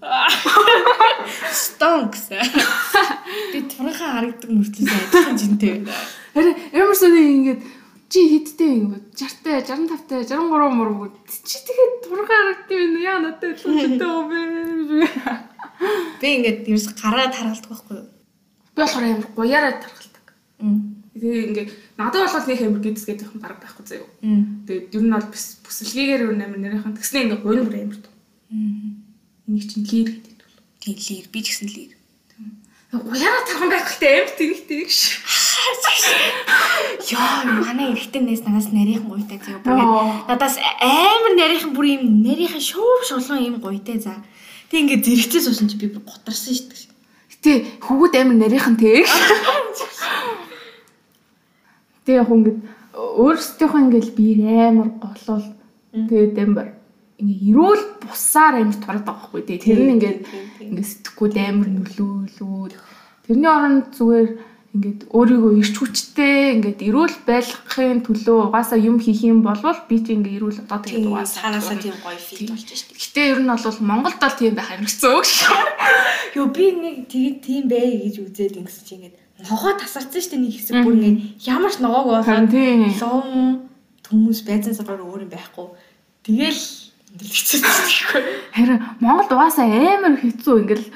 Стон 1.52 2.08
гэсэн. 2.12 2.40
Би 3.52 3.60
турхаа 3.68 4.20
харагдаг 4.20 4.48
мөртлөөс 4.48 4.92
адилхан 4.92 5.36
жинтэй 5.36 5.84
байна. 5.84 5.96
Харин 6.32 6.56
ямар 6.72 6.96
сони 6.96 7.20
ингээд 7.20 7.60
чи 8.08 8.20
хиттэй 8.28 8.72
ингээд 8.80 9.04
60-тай, 9.16 9.60
65-тай, 9.68 10.24
63 10.28 10.72
мөр 10.72 11.12
чи 11.28 11.56
тэгээд 11.60 11.92
турхаа 12.08 12.40
харагдсан 12.40 12.76
юм 12.80 12.94
яа 13.04 13.18
надад 13.20 13.44
адилхан 13.44 13.76
жинтэй 13.84 14.08
юм 14.08 14.28
бэ? 14.32 14.40
Би 16.20 16.28
ингээд 16.40 16.60
ерөөс 16.72 16.88
гараад 16.96 17.36
харгалдаг 17.36 17.68
байхгүй 17.68 17.96
юу? 18.00 18.08
Би 18.72 18.80
болохоор 18.80 19.04
амар 19.04 19.28
гоёараа 19.36 19.74
тархалдаг. 19.76 20.26
Мм. 20.60 21.01
Тэгээ 21.12 21.44
ингээд 21.52 21.70
надад 22.00 22.32
бол 22.32 22.48
нэг 22.48 22.60
амар 22.64 22.80
гэдсгээд 22.80 23.20
юм 23.28 23.40
бараг 23.44 23.60
байхгүй 23.60 23.84
заяа. 23.84 24.08
Тэгээд 24.64 24.94
ер 24.96 25.02
нь 25.04 25.12
бол 25.12 25.28
бүс 25.28 25.44
бүсэлгээгээр 25.60 26.24
өөр 26.24 26.36
амар 26.40 26.60
нэрийнхэн 26.60 26.96
тэгснэ 26.96 27.18
ингээд 27.28 27.44
гойн 27.44 27.68
бүр 27.68 28.00
туу. 28.00 28.14
Энийг 29.44 29.66
чинь 29.68 29.84
лир 29.84 30.08
гэдэг. 30.08 30.40
Тийм 30.80 30.96
лир 30.96 31.26
би 31.28 31.40
ч 31.44 31.46
гэсэн 31.52 31.68
лир. 31.68 31.92
Гоёараа 32.92 33.44
тархан 33.44 33.68
байх 33.68 33.88
хэрэгтэй 33.88 34.12
амар 34.24 34.32
тэнэгтэй 34.36 34.80
гэж. 34.88 34.96
Яа, 37.12 37.44
манай 37.60 37.92
эрэгтэнээс 37.92 38.42
надаас 38.44 38.68
нарийнхан 38.72 39.08
гуйтай 39.08 39.38
Оо. 39.68 40.28
ингээд 40.28 40.28
надаас 40.28 40.56
амар 40.80 41.32
нарийнхан 41.36 41.72
бүр 41.76 41.86
юм 41.96 42.24
нарийнхан 42.24 42.60
шуув 42.60 43.04
шулуун 43.04 43.40
юм 43.40 43.56
гуйтай 43.60 44.00
за. 44.00 44.16
Тэг 44.68 44.88
ингээд 44.88 45.04
зэрэгцээ 45.04 45.40
суусан 45.44 45.68
чи 45.68 45.76
би 45.76 45.88
бүр 45.92 46.04
готарсан 46.04 46.52
шүү 46.56 46.68
дээ. 46.72 46.88
Гэтэ 47.32 47.52
хүүгүүд 47.84 48.14
амар 48.20 48.36
нарийнхан 48.36 48.76
тэг. 48.76 49.08
Тэгээ 52.04 52.20
яг 52.22 52.30
ингээд 52.34 52.58
өөрсдийнхөө 52.92 53.80
ингээд 53.82 54.08
би 54.18 54.26
амар 54.42 54.90
голол 55.02 55.46
тэгээд 55.92 56.34
амар 56.42 56.68
ингээ 57.22 57.40
эрүүл 57.50 57.84
бусаар 58.02 58.54
амар 58.58 58.78
тураад 58.78 59.04
байгаа 59.06 59.30
байхгүй 59.30 59.42
тий. 59.46 59.58
Тэр 59.62 59.80
нь 59.86 59.92
ингээд 59.96 60.20
ингээ 60.60 60.86
сэтгэхгүй 60.90 61.30
амар 61.38 61.68
нөлөөлүүд. 61.70 62.72
Тэрний 63.26 63.50
оронд 63.52 63.94
зүгээр 63.94 64.28
ингээд 64.72 65.00
өөрийгөө 65.12 65.52
ирч 65.60 65.74
хүчтэй 65.76 66.56
ингээд 66.56 66.80
эрүүл 66.88 67.16
байлгахын 67.28 68.00
төлөө 68.08 68.38
угаасаа 68.48 68.80
юм 68.80 68.96
хийх 69.04 69.20
юм 69.28 69.44
болвол 69.44 69.76
би 69.84 70.00
чи 70.00 70.16
ингээ 70.16 70.40
эрүүл 70.40 70.64
одоо 70.64 70.80
тэгээд 70.80 71.06
угаасаа 71.12 71.40
цаанаасаа 71.44 71.76
тийм 71.76 71.96
гоё 72.00 72.16
фил 72.16 72.48
болж 72.50 72.68
штеп. 72.72 72.96
Гэтэ 72.96 73.20
ер 73.36 73.40
нь 73.44 73.52
бол 73.52 73.78
Монголд 73.84 74.16
бол 74.16 74.36
тийм 74.40 74.56
байх 74.56 74.72
хэцүү 74.72 75.12
гэж. 75.20 75.32
Йоо 76.40 76.46
би 76.56 76.66
нэг 76.72 76.96
тэгээд 77.12 77.36
тийм 77.44 77.62
бай 77.68 77.86
гэж 78.00 78.16
үзээд 78.24 78.58
ингэсэн 78.64 78.84
чи 78.88 78.92
ингээд 78.96 79.21
ногоо 79.48 79.72
тасарсан 79.78 80.22
штеп 80.22 80.40
нэг 80.40 80.54
хэсэг 80.54 80.84
бүр 80.84 80.94
ингээд 80.96 81.18
ямар 81.46 81.72
ч 81.72 81.78
ногоог 81.82 82.22
болоод 82.22 82.52
лом 83.02 83.28
хүмүүс 84.06 84.40
байцан 84.46 84.74
саргаар 84.76 85.02
өөр 85.02 85.24
юм 85.26 85.32
байхгүй. 85.32 85.66
Тэгэл 86.22 86.62
хэцүү 87.22 87.60
хэцүү. 87.60 88.22
Харин 88.54 88.80
Монголд 89.00 89.32
угаасаа 89.32 89.66
амар 89.66 90.16
хэцүү 90.20 90.54
ингээл 90.62 90.86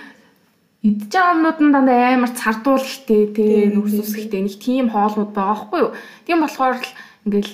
идж 0.86 1.10
байгаа 1.10 1.34
юмнууд 1.34 1.58
нь 1.60 1.72
дандаа 1.74 2.14
амар 2.14 2.32
цардуул 2.36 2.84
ихтэй 2.84 3.22
те 3.34 3.44
Тийм, 3.44 3.74
нүрс 3.74 3.94
ус 4.00 4.12
тийм. 4.14 4.20
ихтэй 4.22 4.40
нэг 4.46 4.54
тийм 4.62 4.86
хоолнууд 4.94 5.32
байгаа 5.34 5.54
байхгүй 5.56 5.80
юу. 5.82 5.90
Тийм 6.26 6.38
болохоор 6.44 6.76
л 6.78 6.90
ингээл 7.26 7.52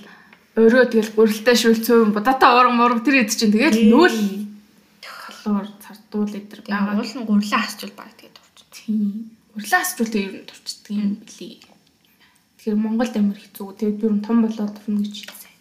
өрөө 0.62 0.84
тэгэл 0.92 1.16
гурилтай 1.16 1.56
шүлцөө 1.56 1.98
будаатай 2.12 2.50
уран 2.52 2.76
мурав 2.76 3.00
тэр 3.00 3.24
идэж 3.24 3.36
чинь 3.40 3.54
тэгэл 3.56 3.88
нүүл 3.88 4.16
калор 5.00 5.66
цардуул 5.80 6.28
идэр 6.28 6.60
байгаа. 6.68 7.00
уул 7.00 7.12
нь 7.16 7.24
гурлаа 7.24 7.60
хасчул 7.64 7.92
баг 7.96 8.12
тэгээд 8.20 8.36
урч. 8.36 8.58
Тийм. 8.68 9.32
Урилаа 9.52 9.84
асуулт 9.84 10.14
ер 10.16 10.32
нь 10.32 10.48
турчдаг 10.48 10.92
юм 10.96 11.20
билий. 11.20 11.60
Тэгэхээр 12.56 12.78
Монголд 12.80 13.14
амар 13.20 13.36
хэцүү. 13.36 13.76
Тэгээд 13.76 14.00
би 14.00 14.06
ер 14.08 14.14
нь 14.16 14.24
том 14.24 14.40
болоод 14.40 14.72
турна 14.80 15.04
гэж 15.04 15.16
хэлсэн. 15.28 15.52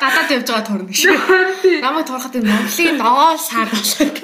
Гадаад 0.00 0.32
явж 0.32 0.48
байгаа 0.48 0.64
турна 0.64 0.88
гэж. 0.88 1.00
Намайг 1.84 2.06
турахад 2.08 2.36
энэ 2.40 2.48
Монголын 2.48 2.96
ногоо 2.96 3.36
сар 3.36 3.68
болоод. 3.68 4.16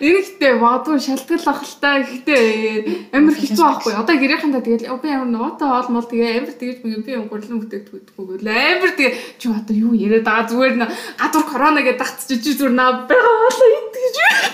Эрэхтэй 0.00 0.56
магадгүй 0.56 0.96
шалтгаал 0.96 1.46
ах 1.52 1.60
л 1.60 1.76
та 1.76 2.00
гэхдээ 2.00 3.12
амар 3.12 3.36
хэцүү 3.36 3.60
байхгүй. 3.60 3.92
Одоо 4.00 4.16
гэрийнхэнтэй 4.16 4.62
тэгэл 4.64 4.96
би 4.96 5.08
амар 5.12 5.28
нуутай 5.28 5.68
хоолмол 5.68 6.08
тэгээ 6.08 6.40
амар 6.40 6.56
тэгэж 6.56 6.78
би 6.80 6.90
би 7.04 7.12
гурлан 7.28 7.60
бүтээгдэхгүйдгүй 7.60 8.40
амар 8.48 8.92
тэгээ 8.96 9.12
чи 9.36 9.46
одоо 9.52 9.76
юу 9.76 9.92
яриад 9.92 10.24
байгаа 10.24 10.48
зүгээр 10.48 10.74
гадуур 11.20 11.44
корона 11.44 11.84
гэдэг 11.84 12.00
дагцчих 12.00 12.40
чи 12.40 12.56
зүгээр 12.56 12.72
наа 12.80 13.04
байгаа 13.04 13.36
болоо 13.44 13.89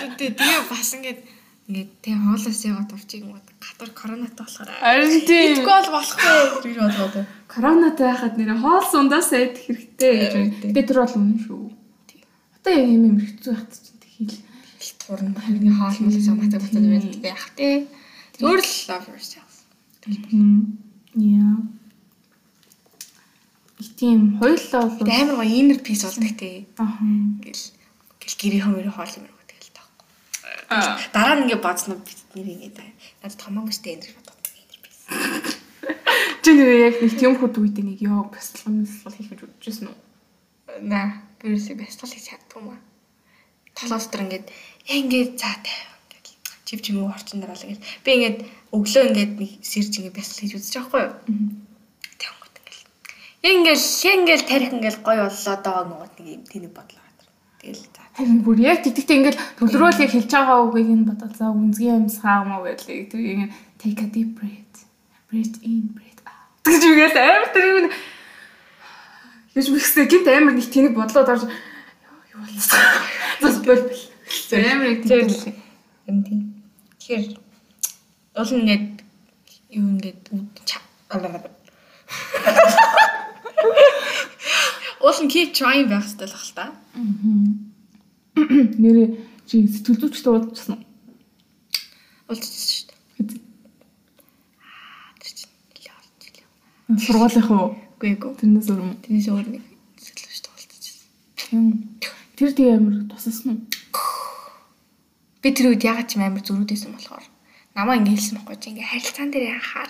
итгэж. 0.05 0.33
Тэгээ 0.37 0.63
бас 0.69 0.89
ингээд 0.97 1.19
ингээд 1.67 1.89
тэгээ 1.99 2.21
хоолоос 2.23 2.61
яваад 2.63 2.91
урчиг 2.95 3.21
юм 3.27 3.35
гадар 3.59 3.89
коронавитой 3.91 4.45
болохоор. 4.45 4.69
Харин 4.79 5.21
тийм. 5.27 5.51
Итгэхгүй 5.51 5.73
бол 5.83 5.95
болохгүй 5.97 6.33
гэж 6.63 6.77
бодоод. 6.79 7.15
Коронатай 7.51 8.05
байхад 8.07 8.33
нэр 8.37 8.51
хоол 8.61 8.85
сундаас 8.87 9.29
айд 9.33 9.55
хэрэгтэй 9.57 10.13
гэж 10.15 10.33
байна. 10.37 10.53
Тэгээ 10.63 10.87
тэр 10.87 10.99
бол 11.03 11.17
үнэн 11.19 11.39
шүү. 11.43 11.63
Одоо 12.55 12.71
яг 12.71 12.87
юм 12.87 13.03
амар 13.11 13.25
хэцүү 13.27 13.51
байхад 13.51 13.71
чинь 13.73 13.99
тэгэл 13.99 14.93
турна 15.01 15.41
хамгийн 15.41 15.75
хоол 15.75 15.97
мөл 15.99 16.15
гэсэн 16.15 16.35
мацаг 16.37 16.61
буцаад 16.63 16.87
байдаг 16.87 17.25
яах 17.25 17.47
те. 17.57 17.67
Зүгээр 18.37 18.61
л 18.63 18.75
love 18.87 19.07
yourself. 19.11 19.51
Яа. 21.17 21.55
Тийм 23.97 24.37
хоёулаа 24.39 24.83
бол 24.87 25.09
амар 25.09 25.35
гоё 25.41 25.51
inner 25.51 25.79
peace 25.81 26.05
болдог 26.05 26.31
те. 26.37 26.63
Аа. 26.77 27.01
Ингээл 27.01 28.39
гэрийн 28.39 28.63
хомөр 28.63 28.89
хоол 28.93 29.13
юм. 29.19 29.36
Дараа 30.67 31.35
нь 31.39 31.47
ингээд 31.47 31.63
бодсноо 31.63 31.95
бидний 32.03 32.67
ингээд 32.67 32.91
надад 33.23 33.39
томоогүй 33.39 33.71
штэ 33.71 33.95
энэ 33.95 34.11
боддог 34.19 34.35
inner 34.59 34.79
peace. 34.83 35.03
Чи 36.43 36.49
нэр 36.51 36.91
яг 36.91 36.95
нэг 36.99 37.13
тийм 37.15 37.39
хөт 37.39 37.55
үед 37.55 37.79
нэг 37.79 38.03
ёо 38.03 38.27
бясалгал 38.27 38.75
мэсэлгал 38.83 39.15
хийх 39.15 39.29
гэж 39.31 39.39
бодчихсон 39.47 39.87
уу? 39.87 39.99
На, 40.83 41.23
бэрсээ 41.39 41.79
бясалгал 41.79 42.11
хийж 42.11 42.25
чаддгүй 42.27 42.61
маа. 42.67 42.79
Толгой 43.79 43.99
дотор 44.03 44.21
ингээд 44.27 44.47
яа 44.91 44.97
ингээд 44.99 45.31
за 45.39 45.55
тавь 45.63 45.87
чив 46.67 46.79
чимээ 46.83 47.15
орчин 47.15 47.39
дараалаа 47.39 47.71
гэж. 47.71 47.79
Би 48.03 48.09
ингээд 48.19 48.39
өглөө 48.75 49.03
ингээд 49.07 49.33
нэг 49.39 49.51
сэрж 49.63 49.91
ингээд 50.03 50.17
бясалгал 50.19 50.41
хийж 50.43 50.53
үзэж 50.59 50.73
байгаа 50.75 50.91
байхгүй 50.91 51.03
юу? 51.07 51.15
Тэнгууд 52.19 52.55
ингээд. 52.59 52.87
Яа 53.47 53.53
ингээд 53.55 53.81
яа 54.03 54.15
ингээд 54.19 54.43
тарих 54.51 54.71
ингээд 54.75 54.97
гоё 54.99 55.23
боллоо 55.31 55.55
доо 55.63 55.79
гот 55.95 56.13
нэг 56.19 56.27
юм 56.27 56.43
тэнийг 56.43 56.73
бодлоо. 56.75 57.07
Тэгэл 57.63 57.87
за. 57.87 58.06
Харин 58.17 58.41
бүр 58.41 58.57
яг 58.65 58.81
тэгтээ 58.81 59.17
ингээл 59.17 59.41
төлрөөл 59.61 60.01
яг 60.01 60.09
хэлж 60.09 60.31
байгаа 60.33 60.65
үгийг 60.65 60.89
нь 60.89 61.05
бодоод 61.05 61.37
за 61.37 61.53
үнзгийн 61.53 62.09
амьсгаа 62.09 62.41
юм 62.41 62.57
уу 62.57 62.65
гэхлээ. 62.65 63.13
Тэр 63.13 63.21
ингэ 63.21 63.53
take 63.77 64.01
a 64.01 64.07
deep 64.09 64.33
breath. 64.33 64.89
Breathe 65.29 65.61
in, 65.61 65.93
breathe 65.93 66.25
out. 66.25 66.65
гэж 66.65 66.81
үгээл 66.81 67.13
амар 67.13 67.49
тэр 67.53 67.65
юм. 67.69 67.93
Гэж 69.53 69.65
бихсээ 69.69 70.09
гинт 70.09 70.27
амар 70.33 70.57
нэг 70.57 70.65
тэнийг 70.65 70.97
бодлоод 70.97 71.29
орж 71.29 71.43
юу 71.45 72.41
болсон. 72.41 72.81
Зас 73.37 73.57
бол 73.61 73.85
амар 73.85 74.87
их 74.97 75.05
тэгтээ. 75.05 75.53
Юм 76.09 76.17
тийм. 76.25 76.41
Тэгэхээр 76.97 77.37
уул 78.33 78.49
нь 78.49 78.61
ингээд 78.65 78.97
юу 79.77 79.85
ингээд 79.93 80.21
Уул 85.05 85.19
нь 85.21 85.29
keep 85.29 85.53
trying 85.53 85.85
байх 85.85 86.03
хэрэгтэй 86.03 86.27
л 86.27 86.33
бах 86.33 86.51
та. 86.57 86.65
Нэрээ 88.37 89.07
чи 89.49 89.65
сэтгэл 89.65 89.97
зүйч 89.97 90.21
дуудчихсан 90.21 90.77
уу? 90.77 90.85
Уулзчихсан 92.29 92.69
шүү 92.69 93.25
дээ. 93.25 93.41
Аа 94.61 95.11
тэр 95.17 95.31
чинь 95.33 95.53
нэлээ 95.73 95.93
олж 95.97 96.21
илээ. 96.29 96.45
Сургуулийнх 97.01 97.49
уу? 97.49 97.69
Үгүй 97.97 98.09
эгүй. 98.13 98.31
Тэрнээс 98.37 98.69
өөр 98.69 98.81
юм. 98.85 98.93
Тэрнээс 99.01 99.27
өөр 99.33 99.47
нэг 99.57 99.63
сэтгэлж 99.97 100.45
уулзчихсан. 100.53 101.07
Тийм. 101.33 101.65
Тэр 102.37 102.51
тийм 102.53 102.69
амар 102.77 102.95
тусасан 103.09 103.49
уу? 103.49 103.61
Би 105.41 105.49
тэр 105.49 105.73
үед 105.73 105.81
ягаад 105.81 106.05
ч 106.05 106.21
юм 106.21 106.29
амар 106.29 106.45
зөрүүдсэн 106.45 106.93
болохоор 106.93 107.25
намаа 107.77 107.97
ингэ 107.97 108.13
хэлсэн 108.13 108.37
байхгүй 108.37 108.57
чи 108.57 108.69
ингээ 108.73 108.89
харилцаан 108.89 109.29
дээр 109.33 109.57
анхаар 109.57 109.89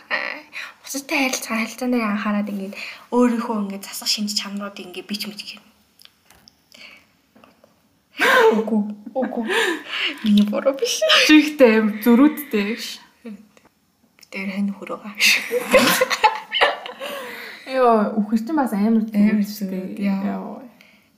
бусадтай 0.83 1.17
харилцаа 1.23 1.55
харилцаан 1.55 1.91
дээр 1.91 2.07
анхаарад 2.07 2.51
ингээ 2.51 2.71
өөрийнхөө 3.15 3.55
ингээ 3.63 3.81
засах 3.83 4.11
шинж 4.11 4.35
чанарууд 4.39 4.75
ингээ 4.75 5.07
бич 5.07 5.23
мич 5.27 5.41
гэх. 5.43 5.63
Үгүй. 8.17 8.81
Үгүй. 9.13 9.45
Миний 10.23 10.45
буруу 10.49 10.73
биш. 10.77 10.99
Чихтэй 11.27 11.79
амар 11.81 12.01
зөрүүдтэй 12.03 12.63
гэж. 12.73 12.85
Тэр 14.31 14.47
хань 14.53 14.73
хөрөөгөө. 14.75 15.13
Йоо, 17.77 18.17
үхэрч 18.19 18.47
бас 18.55 18.73
амар 18.73 19.05
Амар 19.13 19.43
зөрүүд, 19.45 19.99
яа. 20.01 20.21
Яа. 20.23 20.57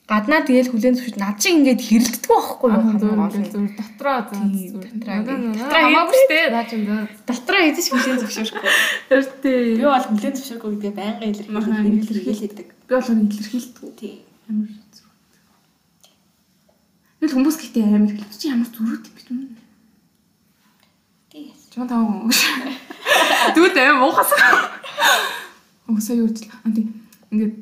Гаднаа 0.09 0.41
тэгэл 0.41 0.73
хүлэн 0.73 0.97
зөвшөөрч 0.97 1.21
над 1.21 1.37
шиг 1.37 1.53
ингээд 1.61 1.85
хэрэлддэг 1.85 2.33
байхгүй 2.33 2.69
юу? 2.73 2.97
Зөв 2.97 3.13
дотроо 3.13 3.29
зөв 3.45 3.65
дотроо 3.77 4.25
дотроо 4.25 5.21
хамаагүй 5.69 6.49
наа 6.49 6.65
ч 6.65 6.73
юм 6.73 6.83
даа. 6.89 7.05
Дотроо 7.29 7.61
эзэж 7.69 7.93
хүлэн 7.93 8.17
зөвшөөрөхгүй. 8.17 8.71
Тэртээ 9.05 9.77
Би 9.77 9.85
бол 9.85 10.07
хүлэн 10.09 10.33
зөвшөөрөхгүй 10.33 10.71
гэдэг 10.81 10.93
байнгын 10.97 11.53
Махан 11.53 11.85
илэрхийлдэг. 11.85 12.67
би 12.73 12.89
болохоор 12.89 13.21
илэрхийлдэг. 13.21 13.93
Тийм. 14.01 14.25
Амар. 14.49 14.73
Тэгэл 17.19 17.35
хүмүүс 17.35 17.57
гэхдээ 17.59 17.83
амар 17.83 18.15
хэлж 18.15 18.35
чи 18.39 18.47
ямар 18.47 18.69
зүрхт 18.71 19.11
юм 19.11 19.15
бэ 19.15 19.21
юм. 19.27 19.59
Тийм. 21.27 21.51
Чон 21.67 21.87
таа. 21.91 21.99
Дүүд 23.55 23.75
аим 23.75 24.07
уухасаа. 24.07 24.71
Уусаа 25.91 26.15
юу 26.15 26.31
гэж 26.31 26.47
анти 26.63 26.87
ингээд 27.27 27.55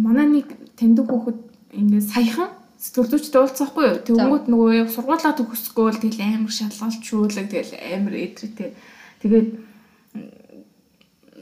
манай 0.00 0.26
нэг 0.26 0.48
таньдаг 0.74 1.06
хүүхэд 1.12 1.38
ингээд 1.76 2.08
саяхан 2.08 2.48
сэтгэл 2.80 3.12
зүйчтэй 3.12 3.40
уулзсаахгүй 3.40 3.84
юу. 3.84 3.98
Тэнгүүд 4.08 4.44
нөгөө 4.48 4.88
сургуулаа 4.92 5.32
төгсгөөл 5.36 6.00
тэгэл 6.00 6.24
амар 6.24 6.52
шалгалчуулаг 6.52 7.46
тэгэл 7.48 7.72
амар 7.80 8.14
эдрэтэ. 8.24 8.72
Тэгээд 9.22 9.48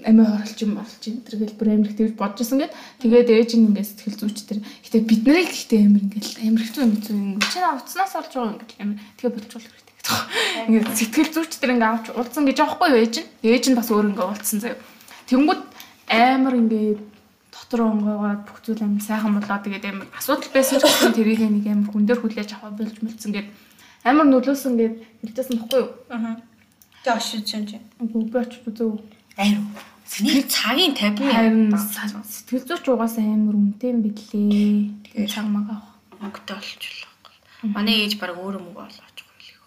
амиа 0.09 0.43
хорлж 0.43 0.59
юм 0.63 0.73
болж 0.79 1.03
энэ 1.03 1.23
төр 1.27 1.37
гэл 1.41 1.59
бүр 1.59 1.69
амар 1.73 1.89
их 1.91 1.97
тэгж 1.99 2.15
бодож 2.19 2.41
исэн 2.43 2.59
гэд 2.63 2.73
тэгээд 3.03 3.29
ээж 3.33 3.51
нь 3.57 3.67
ингээд 3.71 3.89
сэтгэл 3.89 4.21
зүйч 4.21 4.39
төр 4.47 4.59
гэтээ 4.63 5.03
бид 5.07 5.23
нарыг 5.27 5.51
гэтээ 5.53 5.81
амар 5.83 6.03
ингээд 6.07 6.29
амар 6.43 6.63
хэцүү 6.63 6.83
юм 6.83 6.93
хэцүү 6.97 7.15
ингээд 7.17 7.51
чи 7.53 7.59
уцснаас 7.63 8.13
олж 8.19 8.33
байгаа 8.33 8.53
ингээд 8.53 8.73
амар 8.83 8.99
тэгээ 9.19 9.35
болчвол 9.37 9.67
хэрэгтэй 9.67 9.95
гэдэг. 10.03 10.67
Ингээд 10.69 10.89
сэтгэл 10.99 11.31
зүйч 11.35 11.53
төр 11.59 11.73
ингээд 11.73 11.91
авч 11.93 12.07
уулзсан 12.13 12.45
гэж 12.47 12.59
аахгүй 12.63 12.89
юу 12.93 13.01
ээж 13.03 13.15
нь 13.23 13.29
ээж 13.47 13.65
нь 13.71 13.79
бас 13.79 13.89
өөр 13.91 14.07
ингээд 14.11 14.27
уулзсан 14.27 14.59
заяа. 14.63 14.79
Тэнгүүд 15.31 15.63
амар 16.11 16.55
ингээд 16.61 17.01
дотор 17.53 17.81
онгоогоод 17.89 18.43
бүх 18.49 18.59
зүйл 18.65 18.83
амар 18.85 19.03
сайхан 19.05 19.33
болоо 19.37 19.59
тэгээд 19.63 19.85
амар 19.89 20.09
асуудал 20.17 20.51
байсан 20.53 20.81
ч 20.81 20.85
гэсэн 20.85 21.13
тэрийг 21.17 21.41
нэг 21.41 21.67
амар 21.69 21.89
хүн 21.93 22.05
дээр 22.09 22.21
хүлээж 22.21 22.51
авах 22.57 22.77
болж 22.77 22.97
мэлцэн 23.01 23.33
гээд 23.33 23.49
амар 24.05 24.27
нөлөөсөн 24.27 24.75
гээд 24.77 24.95
хэлжсэн 25.23 25.57
баггүй 25.63 25.81
юу. 25.81 25.91
Аа. 26.11 26.37
Тэг 27.05 27.17
очиж 27.17 27.49
юм 27.55 27.67
чи. 27.67 27.79
Үгүй 28.03 28.31
би 28.31 28.39
очиж 28.39 28.63
үзөө. 28.67 28.99
Айруу. 29.37 29.65
Нэг 30.21 30.45
цагийн 30.53 30.93
50 30.93 31.25
Харин 31.25 31.73
сэтгэл 31.73 32.69
зүйч 32.69 32.85
угаасаа 32.93 33.25
амар 33.25 33.57
үнэтэй 33.57 33.97
юм 33.97 34.05
билээ. 34.05 34.93
Тэгээд 35.09 35.33
цаг 35.33 35.49
мага 35.49 35.81
авах. 35.81 35.93
мөнгөтэй 36.21 36.57
олчлоо. 36.61 37.13
Манай 37.73 38.05
ээж 38.05 38.21
баг 38.21 38.37
өөрөө 38.37 38.61
мөнгө 38.61 38.83
олооч 38.85 39.19
хөлийг. 39.25 39.59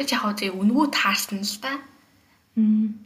Тэг 0.00 0.06
чи 0.08 0.14
яг 0.16 0.24
зэ 0.40 0.48
үнгүү 0.48 0.86
таарсан 0.96 1.44
л 1.44 1.58
та. 1.60 1.76
Мм. 2.56 2.96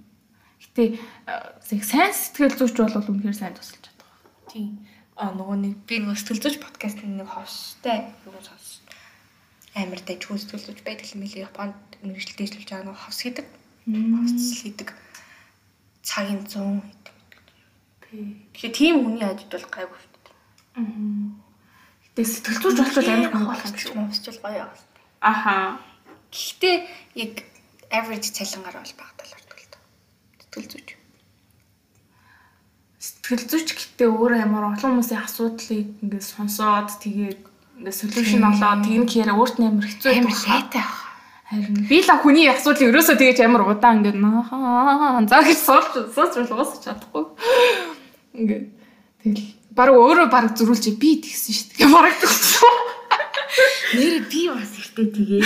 Гэтэ 0.63 0.95
э, 0.95 1.83
сайн 1.83 2.15
сэтгэл 2.15 2.55
зүйч 2.55 2.79
бол 2.79 3.11
үнэхээр 3.11 3.35
сайн 3.35 3.59
тусалж 3.59 3.83
чаддаг. 3.83 4.09
Тийм. 4.47 4.87
А 5.19 5.35
нөгөө 5.35 5.57
нэг 5.59 5.75
би 5.91 6.07
нөгөө 6.07 6.23
сэтгэл 6.23 6.43
зүйч 6.45 6.57
подкастын 6.63 7.19
нэг 7.19 7.27
ховстой 7.27 8.15
юу 8.23 8.39
сонс. 8.47 8.85
Амар 9.75 10.01
дэжгүй 10.07 10.39
сэтгэл 10.39 10.67
зүйч 10.71 10.81
байдаг 10.87 11.09
юм 11.11 11.27
билий 11.27 11.43
Японд 11.43 11.77
мэрэгчлээ 12.05 12.47
дэвшлж 12.47 12.69
байгаа 12.71 12.87
нөгөө 12.95 13.03
ховс 13.03 13.21
хийдэг. 13.25 13.47
Ховс 13.87 14.51
хийдэг. 14.63 14.91
Цагийн 16.03 16.43
100 16.43 16.83
хийдэг. 16.83 17.15
Тэгэхээр 18.55 18.75
тийм 18.75 18.95
хүний 19.07 19.23
ажид 19.27 19.51
бол 19.51 19.67
гайгүй 19.71 19.99
шүү 19.99 20.13
дээ. 20.27 20.35
Гэтэ 22.17 22.23
сэтгэл 22.27 22.61
зүйч 22.63 22.79
болчихвол 22.83 23.11
амар 23.15 23.31
хүн 23.31 23.47
болох 23.47 23.75
юм 23.87 23.99
мовсчул 24.11 24.39
гоё. 24.43 24.67
Аха. 25.23 25.79
Гэхдээ 26.35 26.77
яг 27.23 27.35
average 27.95 28.35
цалингаар 28.35 28.77
бол 28.83 28.95
багтаал 28.99 29.33
ордог 29.39 29.59
л 29.63 29.71
доо. 29.71 29.83
Сэтгэл 30.43 30.71
зүйч. 30.73 30.89
Сэтгэл 32.99 33.45
зүйч 33.51 33.69
гэтээ 33.79 34.09
өөрөө 34.11 34.41
амар 34.43 34.65
олон 34.75 34.99
хүмүүсийн 34.99 35.23
асуудлыг 35.23 35.87
ингээд 36.03 36.27
сонсоод 36.27 36.91
тэгээд 37.03 37.41
ингээд 37.79 37.95
solution 38.03 38.43
олоод 38.51 38.83
тэгнэ 38.83 39.07
гэхээр 39.07 39.31
өөрт 39.37 39.57
нь 39.63 39.67
амар 39.71 39.87
хэцүү 39.87 40.11
Амар 40.11 40.27
байдаг 40.27 40.35
хаа. 40.35 40.59
сайтай 40.59 40.83
баг. 40.83 41.06
Харин 41.47 41.87
би 41.87 42.03
л 42.03 42.11
хүний 42.23 42.51
асуудлыг 42.51 42.91
ерөөсөө 42.91 43.17
тэгэж 43.23 43.39
амар 43.47 43.71
удаан 43.71 44.03
ингээд 44.03 44.19
наа 44.19 45.23
за 45.31 45.39
гэж 45.47 45.59
сууч 45.63 46.35
бол 46.43 46.59
уусах 46.59 46.83
чадахгүй. 46.83 47.25
Ингээд 48.35 48.67
тэгэл 49.23 49.47
баг 49.71 49.95
өөрөө 49.95 50.27
баг 50.27 50.59
зөрүүлж 50.59 50.99
би 50.99 51.23
тэгсэн 51.23 51.55
шүү 51.55 51.67
дээ. 51.79 51.95
Бараг 51.95 52.19
тэгсэн. 52.19 52.75
Нэр 53.95 54.27
би 54.27 54.43
бас 54.51 54.75
ихтэй 54.75 55.07
тэгээ 55.07 55.43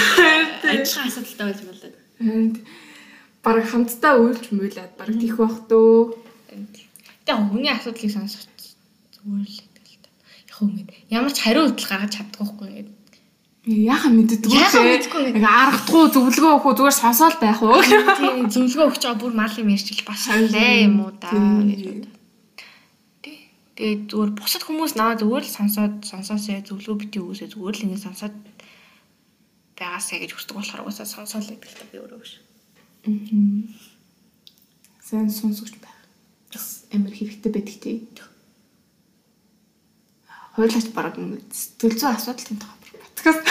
ажлын 0.72 1.04
асуудалтай 1.04 1.44
байж 1.52 1.60
болоо. 1.68 1.92
Харин 2.16 2.48
баг 3.44 3.64
хамтдаа 3.68 4.14
уйлж 4.24 4.44
муулаад 4.56 4.92
баг 4.96 5.10
тийх 5.20 5.36
байх 5.36 5.56
дөө. 5.68 6.16
Тэгээ 7.28 7.44
хүний 7.44 7.72
асуудлыг 7.76 8.08
сонсох 8.08 8.48
зүгээр 9.20 9.48
л 9.52 9.60
гэдэг 9.68 9.84
л 9.84 10.00
та. 10.00 10.08
Яг 10.48 10.56
хөө 10.56 10.68
ингэ 10.80 10.96
ямар 11.12 11.32
ч 11.36 11.44
хариу 11.44 11.68
хөдөл 11.68 11.90
гаргаж 11.92 12.12
чаддаг 12.16 12.40
байхгүй 12.40 12.88
ингэ. 12.88 12.99
Яахан 13.70 14.18
мэддэггүй 14.18 14.50
Яахан 14.50 14.82
те. 14.82 14.90
мэддэггүй 14.98 15.20
нэг. 15.30 15.34
Ингээ 15.38 15.58
аргадгүй 15.62 16.02
зөвлөгөө 16.10 16.52
өгөх 16.58 16.66
үү 16.66 16.76
зүгээр 16.80 16.96
сонсоол 16.98 17.36
байх 17.38 17.60
уу? 17.62 17.78
Тийм 18.18 18.46
зөвлөгөө 18.50 18.86
өгч 18.90 19.02
байгаа 19.06 19.20
бүр 19.22 19.34
мал 19.38 19.54
юм 19.62 19.70
ярьчихл 19.70 20.08
бас 20.10 20.26
лээ 20.26 20.90
юм 20.90 20.96
уу 21.06 21.14
да 21.14 21.30
гэж 21.30 21.80
бодоо. 21.86 22.10
Тий. 23.22 23.38
Тэгээ 23.78 24.10
зүгээр 24.10 24.30
бусад 24.34 24.62
хүмүүс 24.66 24.92
наа 24.98 25.14
зүгээр 25.14 25.44
л 25.46 25.54
сонсоод 25.54 25.94
сонсоосоо 26.02 26.58
зөвлөгөө 26.66 26.98
бити 26.98 27.22
өгөөсөө 27.22 27.48
зүгээр 27.54 27.76
л 27.78 27.84
ингэ 27.86 28.04
сонсоод 28.10 28.34
байгаасаа 29.78 30.18
гэж 30.18 30.30
хүсдэг 30.34 30.56
болохоор 30.58 30.82
уусаа 30.90 31.06
сонсоол 31.06 31.46
гэдэг 31.46 31.70
л 31.70 31.90
би 31.94 31.98
өөрөө 32.02 32.18
биш. 32.18 32.32
Сэн 35.06 35.30
сонсогч 35.30 35.78
байх. 35.78 35.94
Амар 36.90 37.14
хэрэгтэй 37.14 37.50
байдаг 37.54 37.78
тий. 37.78 37.96
Хойлооч 40.58 40.90
баг 40.90 41.14
сэтгэл 41.54 41.94
зүйн 41.94 42.18
асуудал 42.18 42.50
юм 42.50 42.58
таа. 42.58 42.79
Подкаст. 43.20 43.44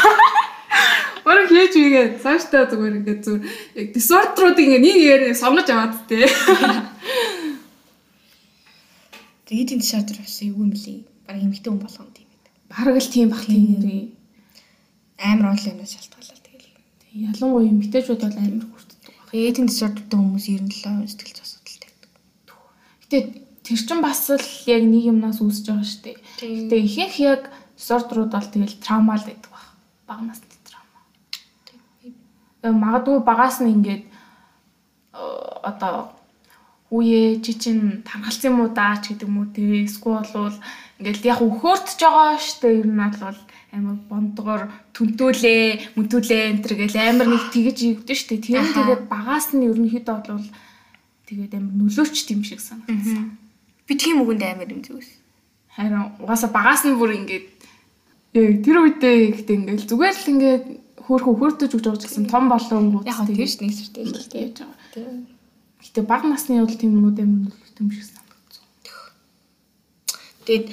Өөрөө 1.29 1.45
хийж 1.45 1.73
игээ 1.77 2.05
цаашдаа 2.25 2.65
зүгээр 2.73 3.05
ингээд 3.05 3.21
зүгээр 3.21 3.45
яг 3.77 3.87
дисордруудыг 3.93 4.65
ингээ 4.65 4.81
нэг 4.81 4.97
ярээ 4.97 5.33
сомнож 5.37 5.69
аваад 5.69 6.09
тий. 6.09 6.25
Тэгээ 9.45 9.61
эдийн 9.61 9.77
диsorder 9.77 10.17
бас 10.17 10.41
юу 10.41 10.65
юм 10.65 10.73
бэлээ. 10.73 11.05
Бараг 11.29 11.45
эмгтэн 11.45 11.69
хүн 11.69 11.85
болгоно 11.85 12.09
тийм 12.17 12.27
байдаг. 12.33 12.53
Бараг 12.73 12.97
л 12.97 13.13
тийм 13.13 13.29
бах 13.29 13.45
тийм 13.45 13.65
нэрээ. 13.77 14.09
Амар 15.21 15.53
олон 15.53 15.69
юмнаас 15.69 15.93
шалтгаалаад 15.93 16.41
тэгэл. 16.49 16.73
Ялангуяа 17.29 17.69
эмгтээчүүд 17.69 18.21
бол 18.25 18.41
амар 18.41 18.65
хүртдэг 18.73 19.05
баг. 19.05 19.29
Тэгээ 19.29 19.49
эдийн 19.53 19.69
disorderтэй 19.69 20.17
хүмүүс 20.17 20.45
97% 20.49 21.13
сэтгэл 21.13 21.37
зүйн 21.37 21.45
асуудалтай 21.45 21.89
байдаг. 21.93 22.09
Гэтэ 23.05 23.17
тэр 23.69 23.79
чин 23.85 24.01
бас 24.01 24.33
л 24.33 24.49
яг 24.65 24.81
нэг 24.81 25.03
юмнаас 25.13 25.37
үүсэж 25.45 25.65
байгаа 25.69 25.85
шүү 25.85 26.01
дээ. 26.09 26.17
Гэтэ 26.57 26.75
ихэнх 26.89 27.17
яг 27.21 27.41
дисордрууд 27.77 28.33
бол 28.33 28.49
тэгэл 28.49 28.81
траумал 28.81 29.21
байдаг. 29.21 29.48
Бага 30.09 30.25
насны 30.25 30.49
траума. 30.65 31.05
Тэгээ 32.01 32.73
магадгүй 32.73 33.21
багаас 33.21 33.61
нь 33.61 33.69
ингээд 33.77 34.03
э, 35.13 35.21
одоо 35.61 36.17
үе 36.89 37.37
чи 37.45 37.53
чин 37.53 38.01
тархалсан 38.01 38.49
юм 38.49 38.59
уу 38.65 38.73
даа 38.73 38.97
ч 38.97 39.13
гэдэг 39.13 39.29
юм 39.29 39.37
уу 39.37 39.53
те 39.53 39.61
эсвэл 39.85 40.25
бол 40.33 40.57
ингээд 40.97 41.29
яг 41.29 41.39
өхөөртж 41.45 41.99
байгаа 42.01 42.41
штэ 42.41 42.81
ер 42.81 42.89
нь 42.89 42.97
бол 42.97 43.37
амар 43.69 43.97
бондгоор 44.09 44.63
түнтүүлээ 44.97 45.93
мүтүүлээ 45.93 46.41
энэ 46.49 46.61
төр 46.65 46.73
гэл 46.81 46.97
амар 46.97 47.29
нэг 47.29 47.53
тэгэж 47.53 47.77
ийгдэн 47.85 48.17
штэ 48.17 48.41
тэр 48.41 48.65
тэгээд 48.65 49.05
багаас 49.05 49.53
нь 49.53 49.69
ерөнхийдөө 49.69 50.17
бол 50.25 50.49
тэгээд 51.29 51.53
амар 51.53 51.73
нөлөөч 51.77 52.15
тийм 52.25 52.41
шиг 52.41 52.57
санагдсан. 52.57 53.37
Би 53.85 53.93
тийм 53.93 54.25
үгэнд 54.25 54.41
амар 54.41 54.73
юм 54.73 54.81
зүгээс. 54.81 55.09
Харин 55.77 56.17
угаасаа 56.17 56.49
багаас 56.49 56.81
нь 56.89 56.97
бүр 56.97 57.13
ингээд 57.13 57.58
яг 58.33 58.61
тэр 58.61 58.77
үедээ 58.85 59.15
ихтэй 59.33 59.55
ингээд 59.57 59.89
зүгээр 59.89 60.15
л 60.15 60.31
ингээд 60.33 60.63
хөөрхөн 61.09 61.35
хөөртөж 61.41 61.71
өгч 61.73 61.85
байгаа 61.89 62.01
ч 62.01 62.05
гэсэн 62.05 62.29
том 62.29 62.45
болонгууд 62.53 63.09
Яг 63.09 63.17
хөө 63.17 63.33
тийш 63.33 63.57
нэг 63.57 63.73
сүртэй 63.73 64.03
л 64.05 64.13
хэлтэй 64.13 64.29
тийм. 64.29 64.45
яаж 64.45 64.57
байгаа. 64.61 65.17
Гэтэ 65.81 66.01
баг 66.05 66.21
насны 66.29 66.61
бол 66.61 66.77
тийм 66.77 66.93
юмуд 66.93 67.17
амар 67.17 67.49
нөлөөтэй 67.49 67.81
юм 67.81 67.89
шиг 67.89 68.05
санагдсан. 68.05 68.65
Тэгээд 70.45 70.67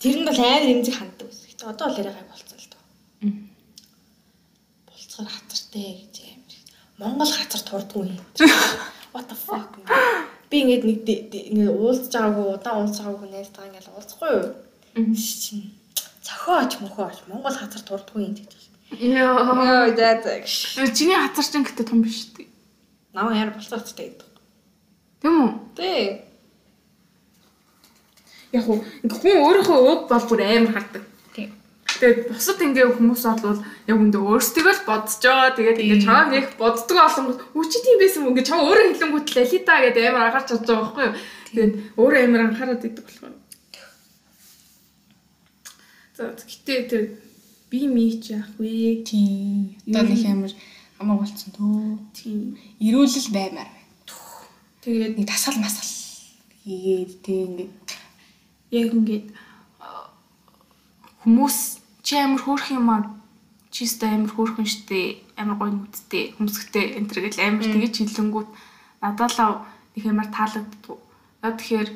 тэр 0.00 0.16
нь 0.16 0.24
бол 0.24 0.40
амар 0.40 0.64
эмзэг 0.72 0.94
ханддаг 0.96 1.28
ус. 1.28 1.38
Гэтэ 1.44 1.64
одоо 1.68 1.84
бол 1.92 2.00
яриа 2.00 2.16
гай 2.16 2.26
болцсон 2.32 2.56
л 2.56 2.68
доо. 2.72 2.82
Болцохоор 4.88 5.28
хатартай 5.28 5.88
гэж 6.00 6.16
амар. 6.24 6.56
Монгол 6.96 7.32
хатар 7.36 7.62
турдгүй. 7.68 8.08
What 9.12 9.28
the 9.28 9.36
fuck. 9.36 9.76
Би 10.48 10.64
ингээд 10.64 10.84
нэг 10.88 10.98
ингээд 11.52 11.76
уулзж 11.76 12.08
байгаагүй 12.16 12.46
удаан 12.56 12.80
уулзж 12.80 12.96
байгаагүй 13.04 13.28
найзтайгаа 13.28 13.68
ингээд 13.68 13.92
уулзахгүй 13.92 14.30
юу? 14.32 14.48
Чинь 15.12 15.75
цохиоч 16.26 16.72
мөхөөч 16.82 17.18
Монгол 17.30 17.54
хатар 17.54 17.82
турдгүй 17.86 18.22
юм 18.26 18.34
гэж. 18.34 18.50
Йоо 18.98 19.94
за 19.94 20.10
за. 20.22 20.32
гэж. 20.42 20.90
Чиний 20.94 21.14
хатар 21.14 21.46
чин 21.46 21.62
гэтээ 21.62 21.86
том 21.86 22.02
биш 22.02 22.26
үү? 22.34 22.46
Наа 23.14 23.30
яар 23.30 23.54
болцоо 23.54 23.78
хэвчтэй 23.78 24.10
гэдэг. 24.10 24.28
Тийм 25.22 25.34
үү? 25.42 25.50
Тэ. 25.78 26.26
Яг 28.52 28.66
уу 28.66 28.82
хүн 28.82 29.38
өөрийнхөө 29.42 29.78
уг 29.90 30.00
бол 30.10 30.26
бүр 30.30 30.40
амар 30.42 30.72
хардаг. 30.74 31.02
Тийм. 31.34 31.50
Тэгээд 31.98 32.28
бусад 32.30 32.60
ингээ 32.62 32.94
хүмүүс 32.94 33.24
бол 33.42 33.60
яг 33.90 33.98
үндэ 33.98 34.18
өөрсдөө 34.18 34.70
л 34.70 34.86
бодож 34.86 35.16
байгаа. 35.22 35.56
Тэгээд 35.56 35.82
ингээ 35.82 36.04
чамаа 36.04 36.26
нэг 36.30 36.46
боддог 36.58 36.98
олон 36.98 37.26
үчи 37.54 37.78
тийм 37.82 37.96
байсан 38.02 38.22
юм 38.22 38.30
ингээ 38.34 38.48
чамаа 38.50 38.66
өөрөө 38.66 38.86
хэлэнгүүт 38.92 39.28
л 39.32 39.40
алита 39.42 39.74
гэдэг 39.82 40.04
амар 40.10 40.24
анхаарч 40.30 40.46
чадж 40.50 40.66
байгаа 40.66 40.84
байхгүй 40.84 41.04
юу? 41.06 41.14
Тэгээд 41.46 41.72
өөрөө 41.96 42.20
амар 42.22 42.42
анхаарат 42.46 42.86
идэг 42.86 43.04
болохоор. 43.06 43.34
За 46.16 46.32
гэтээ 46.32 46.80
тэр 46.88 47.04
би 47.68 47.84
мич 47.84 48.32
яах 48.32 48.48
вэ? 48.56 49.04
Тийм. 49.04 49.76
Одоо 49.84 50.08
нэг 50.08 50.24
амар 50.24 50.52
амар 50.96 51.16
болцсон 51.20 51.52
төө. 51.52 52.00
Тийм. 52.16 52.56
Ирүүлэл 52.80 53.36
баймаар 53.36 53.68
байна. 53.68 53.84
Тэгээд 54.80 55.18
Нэг 55.20 55.28
тасгал 55.28 55.60
масгал 55.60 55.92
хийгээд 56.64 57.12
тэг 57.20 57.36
ингээд 57.52 57.88
яг 58.72 58.88
ингээд 58.96 59.26
хүмүүс 61.20 61.58
чи 62.00 62.14
амар 62.16 62.40
хөөрх 62.40 62.72
юм 62.72 62.88
аа 62.88 63.02
чи 63.68 63.84
өстой 63.84 64.08
амар 64.08 64.32
хөөрхөн 64.32 64.64
штэ 64.64 65.20
амар 65.36 65.60
гоё 65.60 65.70
нүдтэй 65.76 66.32
хүмсгтэй 66.40 66.96
энэ 66.96 67.08
төр 67.12 67.28
гэл 67.28 67.44
амар 67.44 67.66
тэгэж 67.66 67.94
хилэнгүүт 68.08 68.48
надаалаа 69.04 69.68
их 69.98 70.06
амар 70.08 70.28
таалагддаг. 70.32 70.96
Яг 71.44 71.54
тэгэхээр 71.60 71.88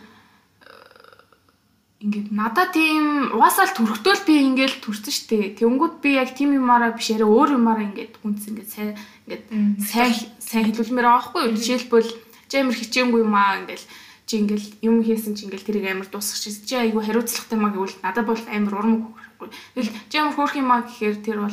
ингээд 2.00 2.32
надад 2.32 2.72
тийм 2.72 3.28
угаасаа 3.36 3.68
л 3.68 3.76
төрөхтөл 3.76 4.24
би 4.24 4.40
ингээд 4.40 4.80
төрсөн 4.80 5.12
штэ. 5.12 5.60
Тэнгүүд 5.60 6.00
би 6.00 6.16
яг 6.16 6.32
тийм 6.32 6.56
юмараа 6.56 6.96
биш 6.96 7.12
арай 7.12 7.28
өөр 7.28 7.60
юмараа 7.60 7.92
ингээд 7.92 8.24
хүнс 8.24 8.48
ингээд 8.48 8.70
сайн 8.72 8.96
ингээд 9.28 9.44
сайн 9.84 10.12
сайн 10.40 10.64
хэлүүлмээр 10.64 11.04
байгаа 11.04 11.20
байхгүй 11.20 11.42
юу? 11.44 11.56
Жишээлбэл 11.60 12.10
чи 12.48 12.54
амар 12.56 12.76
хичээнгүй 12.80 13.20
юм 13.20 13.36
аа 13.36 13.60
ингээд 13.60 13.84
чи 14.24 14.32
ингээд 14.40 14.64
юм 14.80 14.96
хийсэн 15.04 15.36
чи 15.36 15.44
ингээд 15.44 15.66
тэрийг 15.68 15.86
амар 15.92 16.08
дуусгах 16.08 16.40
чи 16.40 16.50
чи 16.56 16.74
айгүй 16.80 17.04
хариуцлагатай 17.04 17.58
маа 17.60 17.72
гэвэл 17.76 18.00
надад 18.00 18.24
бол 18.24 18.44
амар 18.48 18.74
урам 18.80 18.94
өгөхгүй. 18.96 19.48
Тэгэл 19.76 19.92
чи 20.08 20.16
амар 20.16 20.34
хөөрх 20.40 20.56
юм 20.56 20.72
аа 20.72 20.88
гэхээр 20.88 21.16
тэр 21.20 21.38
бол 21.44 21.52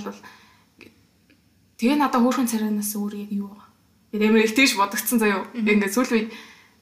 тэгээ 1.76 2.00
надад 2.00 2.24
хөөрхөн 2.24 2.48
царайнаас 2.48 2.96
өөр 2.96 3.14
яг 3.20 3.32
юу 3.36 3.52
вэ? 3.52 3.68
Тэгээд 4.16 4.30
амар 4.32 4.48
ихтэйш 4.48 4.80
бодогцсон 4.80 5.20
заяо. 5.20 5.44
Ингээд 5.52 5.92
сүүл 5.92 6.16
үед 6.16 6.30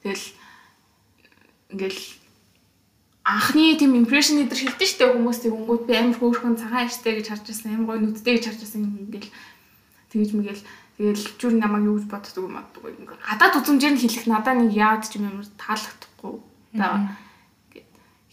тэгэл 0.06 0.25
ингээл 1.73 2.25
анхны 3.26 3.74
тийм 3.74 3.98
импрешн 3.98 4.46
эдэр 4.46 4.78
хэлдэг 4.78 4.86
штэ 4.86 5.10
хүмүүс 5.10 5.42
тийм 5.42 5.58
өнгөт 5.66 5.90
би 5.90 5.94
амар 5.98 6.18
хөөрхөн 6.22 6.62
цагаан 6.62 6.86
аштай 6.86 7.18
гэж 7.18 7.34
харж 7.34 7.46
байсан 7.50 7.74
амар 7.74 7.98
гоё 7.98 8.00
нүдтэй 8.06 8.38
гэж 8.38 8.46
харж 8.46 8.60
байсан 8.62 8.86
ингээл 8.86 9.34
тэгэж 10.14 10.30
мэгэл. 10.38 10.64
Тэгэл 10.96 11.26
жүр 11.42 11.54
намайг 11.58 11.90
юу 11.90 11.98
гэж 11.98 12.06
боддог 12.06 12.46
юм 12.46 12.56
аа 12.62 12.70
ингээ 12.70 13.18
гадаад 13.20 13.58
үзмжээр 13.60 13.94
нь 13.98 14.04
хэлэх 14.06 14.26
надаа 14.30 14.54
нэг 14.54 14.72
яад 14.78 15.04
ч 15.10 15.18
юм 15.18 15.26
амар 15.26 15.50
таалагдахгүй 15.58 16.34
за 16.78 16.88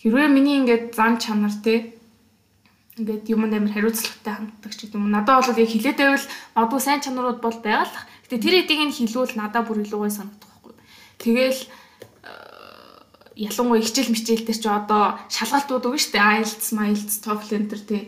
хэрвээ 0.05 0.28
миний 0.28 0.61
ингээд 0.61 0.94
зан 0.94 1.16
чанар 1.18 1.57
те 1.64 1.96
ингээд 3.00 3.33
юмд 3.33 3.50
амар 3.57 3.72
хариуцлагатай 3.72 4.35
ханддаг 4.37 4.72
ч 4.76 4.87
гэдэг 4.87 5.00
юм. 5.00 5.09
Надад 5.09 5.48
бол 5.48 5.57
яг 5.57 5.70
хилээд 5.72 5.98
байвал 5.98 6.26
магадгүй 6.55 6.81
сайн 6.85 7.00
чанарууд 7.00 7.40
бол 7.40 7.59
байгаа 7.64 7.88
л 7.88 7.96
гэтээ 8.28 8.44
тэр 8.44 8.55
эдийг 8.61 8.81
нь 8.85 8.94
хилүүл 8.94 9.35
надад 9.40 9.64
бүр 9.66 9.83
илүү 9.83 9.98
гоё 10.05 10.12
санагдах 10.12 10.52
байхгүй. 10.52 10.74
Тэгэл 11.16 11.61
ялангуяа 13.36 13.80
хичээл 13.80 14.12
мичээл 14.12 14.44
дээр 14.44 14.60
ч 14.60 14.66
одоо 14.68 15.16
шалгалтууд 15.32 15.88
өгнө 15.88 16.00
шүү 16.00 16.12
дээ. 16.12 16.28
IELTS, 16.42 16.68
MILTS, 16.76 17.14
TOEFL 17.24 17.56
энэ 17.56 17.70
төр 17.72 17.82
тий. 17.88 18.02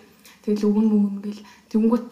Тэгэл 0.44 0.68
өгөн 0.68 0.86
мөгөн 0.92 1.18
гэл 1.24 1.42
тэнгүүт 1.72 2.06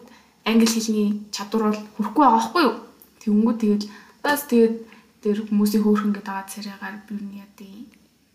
англи 0.49 0.67
хэлний 0.67 1.09
чадвар 1.29 1.63
бол 1.69 1.81
хүрхгүй 1.97 2.23
байгаа 2.25 2.41
байхгүй 2.41 2.63
юу? 2.65 2.75
Тэнгүүт 3.21 3.57
тэгэл 3.61 3.85
бас 4.25 4.41
тэгээд 4.49 4.75
тэр 5.21 5.37
хүмүүсийн 5.45 5.83
хөөрхөн 5.85 6.13
гэдэг 6.17 6.27
байгаа 6.33 6.51
царайгаар 6.51 6.97
би 7.05 7.13
юу 7.15 7.31
яа 7.37 7.49
дээ. 7.55 7.85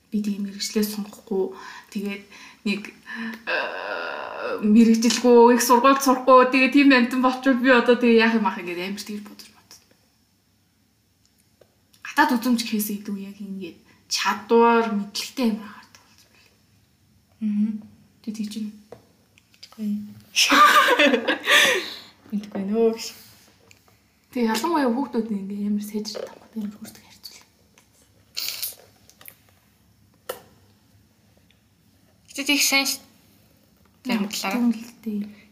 Би 0.08 0.18
тийм 0.24 0.46
мэрэгчлээ 0.46 0.84
сонгохгүй 0.86 1.44
тэгээд 1.92 2.24
нэг 2.64 2.80
мэрэгжилгүй 4.62 5.58
их 5.58 5.62
сургууль 5.66 6.00
сурахгүй 6.00 6.48
тэгээд 6.54 6.72
тийм 6.72 6.88
амтан 6.94 7.20
болчвол 7.20 7.60
би 7.60 7.70
одоо 7.74 7.98
тэгээ 7.98 8.22
яах 8.24 8.38
юм 8.38 8.48
ах 8.48 8.56
ингээд 8.56 8.80
амар 8.88 9.02
тэгж 9.02 9.26
бодож 9.26 9.48
бодсон. 9.52 9.82
Гадаад 12.06 12.32
үзэмж 12.40 12.60
гэхээс 12.64 12.88
илүү 13.04 13.16
яг 13.26 13.36
ингээд 13.36 13.87
чадвар 14.08 14.84
мэдлэгтэй 14.96 15.46
юм 15.52 15.58
бэл. 15.62 15.76
Аа. 17.44 17.72
Тэг 18.24 18.32
тийч 18.36 18.52
юм. 18.58 18.72
Мэдгүй 22.28 22.62
нөө 22.68 22.92
гэж. 22.96 23.06
Тэг 24.32 24.42
ялангуяа 24.52 24.90
хүүхдүүд 24.92 25.28
ингээ 25.32 25.68
амар 25.68 25.84
сэжэр 25.84 26.24
тавхад 26.26 26.52
амар 26.56 26.72
хүрдэг 26.76 27.04
харьцуул. 27.04 27.44
Гэтэ 32.36 32.52
их 32.52 32.62
сайн 32.64 32.86
ш- 32.86 33.00
зарим 34.04 34.28
талаараа 34.28 34.72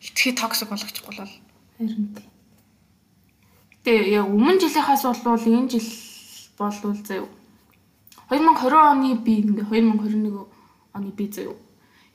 хитгэе 0.01 0.33
токсик 0.37 0.69
болгочихгүй 0.69 1.16
бол 1.16 1.33
Харин 1.79 2.09
тий. 2.16 2.29
Гэтэ 3.85 3.92
яг 4.16 4.27
өмнө 4.29 4.61
жилийнхаас 4.61 5.03
болвол 5.05 5.45
энэ 5.45 5.71
жил 5.73 5.88
болвол 6.59 6.97
заяа 7.05 7.29
2020 8.30 8.74
оны 8.74 9.14
би 9.22 9.34
ингээ 9.42 9.66
2021 9.70 10.46
оны 10.94 11.10
би 11.16 11.26
заяа 11.30 11.56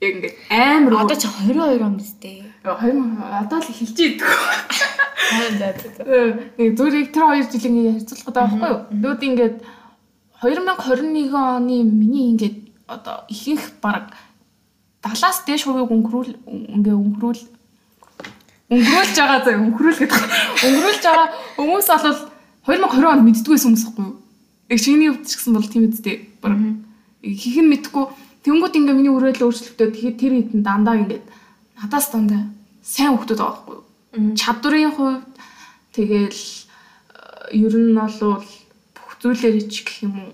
яг 0.02 0.16
ингээ 0.18 0.34
амар 0.50 1.06
одоо 1.06 1.16
ч 1.16 1.30
22 1.30 1.86
он 1.86 1.98
биз 1.98 2.18
дээ. 2.18 2.42
2000 2.66 3.22
одоо 3.46 3.60
л 3.62 3.70
хэлж 3.70 3.98
за. 5.62 5.78
Нэг 6.58 6.70
зүрийг 6.78 7.14
тэр 7.14 7.24
хоёр 7.30 7.46
жил 7.46 7.70
ингээ 7.70 7.94
харьцуулах 8.02 8.26
гэдэг 8.26 8.34
байхгүй 8.34 8.70
юу? 8.74 8.82
Тэгвэл 8.90 9.30
ингээд 9.30 9.56
2021 10.42 11.38
оны 11.38 11.76
миний 11.86 12.34
ингээд 12.34 12.58
одоо 12.90 13.30
ихэнх 13.30 13.78
баг 13.78 14.18
70-аас 15.06 15.46
дээш 15.46 15.70
хувийг 15.70 15.94
өнгөрүүл 15.94 16.34
ингээ 16.50 16.98
өнгөрүүл 16.98 17.42
өнгөрүүлж 18.74 19.16
байгаа 19.22 19.40
заа 19.46 19.62
өнгөрүүл 19.62 20.00
гэдэг. 20.02 20.22
Өнгөрүүлж 20.66 21.04
байгаа 21.06 21.28
хүмүүс 21.62 21.88
бол 21.94 22.20
2020 22.66 23.06
онд 23.06 23.26
мэддгүй 23.26 23.54
байсан 23.54 23.70
хүмүүс 23.70 23.86
байхгүй 23.86 24.06
юу? 24.10 24.21
Яг 24.72 24.80
чиний 24.80 25.12
хувьд 25.12 25.28
ч 25.28 25.36
гэсэн 25.36 25.52
бол 25.52 25.68
тийм 25.68 25.92
үстэй. 25.92 26.32
Баг 26.40 26.56
хийх 27.20 27.60
нь 27.60 27.68
мэдгүй. 27.68 28.06
Тэнгүүд 28.48 28.74
ингээ 28.80 28.96
миний 28.96 29.12
өрөөл 29.12 29.52
өөрчлөгдөд 29.52 29.92
тэгэхээр 29.92 30.16
тэр 30.16 30.34
хэдэн 30.40 30.62
дандаа 30.64 30.96
ингээд 30.96 31.26
надаас 31.84 32.08
дандаа 32.10 32.48
сайн 32.82 33.20
хүмүүс 33.20 33.36
байгаа 33.36 33.52
байхгүй 33.52 33.76
юу? 33.76 34.34
Чадварын 34.40 34.92
хувьд 34.96 35.28
тэгэл 35.94 36.42
э, 37.52 37.60
ер 37.60 37.74
нь 37.76 37.94
бол 38.00 38.42
бүх 38.96 39.12
зүйлээр 39.20 39.68
ч 39.68 39.84
гэх 39.84 40.08
юм 40.08 40.16
уу 40.24 40.32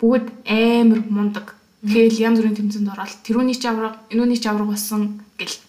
бүгд 0.00 0.26
амар 0.46 1.00
мундаг. 1.10 1.58
Тэгэл 1.84 2.16
янз 2.16 2.40
бүрийн 2.40 2.56
тэмцээнд 2.56 2.92
ороод 2.94 3.20
тэрүүний 3.26 3.58
ч 3.60 3.68
авраг, 3.68 4.00
энүүний 4.08 4.40
ч 4.40 4.48
авраг 4.48 4.72
болсон 4.72 5.20
гэл. 5.36 5.60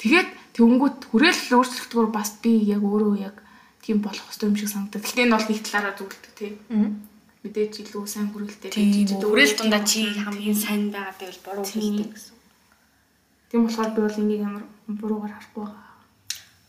Тэгээд 0.00 0.56
тэнгүүд 0.56 1.12
хүрээлэл 1.12 1.56
өөрчлөгдгөр 1.60 2.08
бас 2.08 2.40
би 2.40 2.64
яг 2.64 2.80
өөрөө 2.80 3.14
яг 3.20 3.36
тийм 3.84 4.00
болох 4.00 4.24
хэрэгтэй 4.24 4.48
юм 4.48 4.56
шиг 4.56 4.72
санагдав. 4.72 5.04
Гэтэ 5.04 5.28
энэ 5.28 5.36
бол 5.36 5.48
нэг 5.52 5.60
талаараа 5.60 5.94
зүгэлдэг 6.00 6.32
тий. 6.32 6.52
Мэдээж 7.44 7.74
илүү 7.84 8.04
сайн 8.08 8.32
хүрээлэлтэй 8.32 8.72
Тийм 8.72 9.20
үрэл 9.20 9.52
дундаа 9.60 9.84
чи 9.84 10.00
хамгийн 10.16 10.56
сайн 10.56 10.88
байгаа 10.88 11.12
гэвэл 11.20 11.44
буруу 11.44 11.64
хэлдэг 11.68 12.08
гэсэн. 12.16 12.36
Тийм 13.52 13.60
болохоор 13.68 13.90
би 13.92 14.00
бол 14.00 14.20
энийг 14.24 14.42
амар 14.48 14.64
буруугаар 14.88 15.32
харахгүй 15.36 15.64
байгаа. 15.68 15.92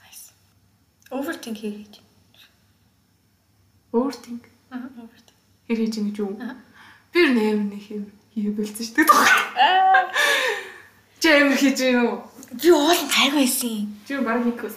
Nice. 0.03 0.25
Overthink 1.15 1.57
хийж. 1.63 1.93
Overthink 3.95 4.43
Аа 4.67 4.83
overthink. 4.99 5.39
хэр 5.67 5.79
хийж 5.79 5.95
ингэж 5.95 6.17
юу? 6.19 6.35
Би 7.11 7.17
ер 7.23 7.31
нь 7.31 7.39
амар 7.39 7.67
нэг 7.71 7.83
юм 7.95 8.05
хийе 8.35 8.51
бэлдсэн 8.51 8.83
шүү 8.83 8.95
дээ. 8.99 9.07
Чи 11.23 11.27
амар 11.31 11.55
хийж 11.55 11.79
юм 11.87 12.03
уу? 12.03 12.19
би 12.61 12.71
уул 12.71 13.01
гайг 13.09 13.33
байсан. 13.33 13.87
Чи 14.07 14.17
баг 14.21 14.43
хийхгүйс. 14.45 14.75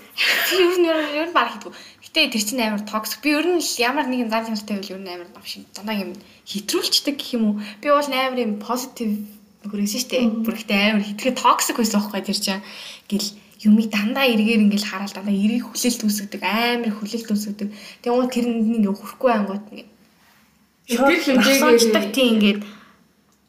Би 0.51 0.57
ер 0.63 0.79
нь 0.79 0.89
ер 0.89 1.29
нь 1.29 1.35
баг 1.37 1.49
хийдгүү. 1.53 1.73
Гэтэ 2.09 2.33
тэр 2.33 2.41
чинь 2.41 2.65
амар 2.65 2.83
токсик. 2.89 3.21
Би 3.21 3.37
ер 3.37 3.45
нь 3.45 3.61
л 3.61 3.73
ямар 3.85 4.09
нэгэн 4.09 4.33
зан 4.33 4.49
чанартай 4.49 4.81
байвал 4.81 4.97
ер 4.97 5.03
нь 5.05 5.13
амар 5.13 5.29
новш 5.29 5.61
дандаа 5.77 5.97
юм 6.01 6.17
хэтрүүлчдэг 6.49 7.21
гэх 7.21 7.37
юм 7.37 7.45
уу. 7.53 7.55
Би 7.85 7.93
уул 7.93 8.09
амар 8.09 8.41
юм 8.41 8.57
позитив 8.57 9.29
нөхөрөөсөн 9.61 10.01
шүү 10.01 10.11
дээ. 10.17 10.25
Бүр 10.41 10.57
ихтэй 10.57 10.81
амар 10.89 11.05
хитгэе 11.05 11.37
токсик 11.37 11.77
байсан 11.77 12.01
байхгүй 12.01 12.25
тэр 12.25 12.41
чинь. 12.41 12.65
Гэл 13.13 13.29
юмыг 13.61 13.93
дандаа 13.93 14.25
эргээр 14.25 14.65
ингээл 14.65 14.89
хараад 14.89 15.13
дандаа 15.13 15.37
эрийг 15.37 15.69
хүлээлт 15.69 16.01
үүсгдэг 16.07 16.43
амар 16.47 16.93
хүлээлт 16.97 17.29
үүсгдэг. 17.29 17.69
Тэгээ 18.01 18.17
уул 18.17 18.33
тэр 18.33 18.47
нь 18.47 18.81
ингээ 18.81 18.95
хүрхгүй 18.97 19.33
ангууд 19.35 19.65
ингээ. 19.69 19.89
Тэр 20.89 21.21
хэмжээгээр 21.29 22.09
тийм 22.15 22.29
ингээд 22.41 22.61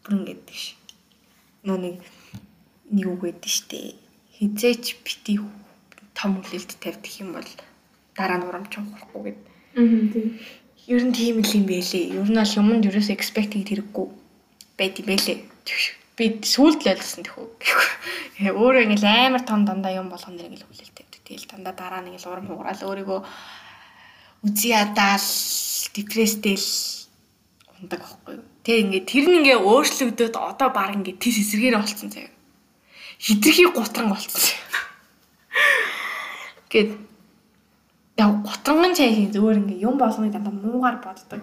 бүр 0.03 0.13
ингээд 0.19 0.41
тийш. 0.49 0.75
Нөө 1.63 1.77
нэг 1.79 1.95
нэг 2.91 3.05
үг 3.07 3.21
байдаг 3.23 3.51
штэ. 3.53 3.95
Хизээч 4.35 4.99
бити 5.05 5.39
том 6.17 6.41
хүлээлт 6.41 6.75
тавьдаг 6.81 7.13
юм 7.21 7.37
бол 7.37 7.49
дараа 8.19 8.37
нь 8.43 8.47
урамч 8.51 8.71
ухрахгүй 8.75 9.21
гэд. 9.31 9.39
Аа 9.79 10.03
тийм. 10.11 10.27
Ер 10.91 11.03
нь 11.07 11.15
тийм 11.15 11.39
л 11.39 11.55
юм 11.55 11.65
байлээ. 11.71 12.19
Ер 12.19 12.27
нь 12.27 12.35
бол 12.35 12.57
юмд 12.59 12.83
ерөөс 12.83 13.09
expect 13.15 13.55
хийх 13.55 13.71
хэрэггүй 13.71 14.07
байд 14.75 14.99
юм 14.99 15.07
байлээ. 15.07 15.37
Би 16.19 16.25
сүулт 16.43 16.83
л 16.83 16.91
ойлгосон 16.91 17.23
тэхүү. 17.23 17.47
Өөрөө 18.59 18.83
ингээл 18.83 19.07
амар 19.07 19.43
том 19.47 19.63
дандаа 19.63 19.95
юм 19.95 20.11
болгон 20.11 20.35
нэр 20.35 20.51
ингээл 20.51 20.67
хүлээлт 20.67 20.95
тавьдаг. 20.99 21.21
Тэгэл 21.23 21.47
дандаа 21.47 21.75
дараа 21.79 22.01
нь 22.03 22.11
ингээл 22.11 22.31
урам 22.31 22.47
хугараал 22.51 22.87
өөрийгөө 22.91 23.19
үзий 24.43 24.75
ядаал 24.75 25.27
депрессдэл 25.95 26.67
ундаг 27.79 27.99
байхгүй 28.03 28.33
юу. 28.35 28.45
Тэгээ 28.63 28.83
ингээд 28.83 29.07
тэр 29.07 29.25
нь 29.27 29.37
ингээ 29.43 29.59
өөрчлөгдөд 29.63 30.35
одоо 30.35 30.69
баг 30.75 30.95
ингээ 30.95 31.19
тис 31.19 31.39
эсэргээр 31.39 31.79
болцсон 31.79 32.11
заяа. 32.11 32.31
Хитрхи 33.19 33.67
гутран 33.71 34.11
болцсон. 34.11 34.55
Гэт 36.71 37.08
яг 38.19 38.31
готрон 38.43 38.95
цай 38.95 39.13
хий 39.15 39.27
зүгээр 39.33 39.57
ингээ 39.63 39.83
юм 39.87 39.95
болгоныг 39.97 40.33
дандаа 40.35 40.53
муугаар 40.53 40.97
боддог. 41.03 41.41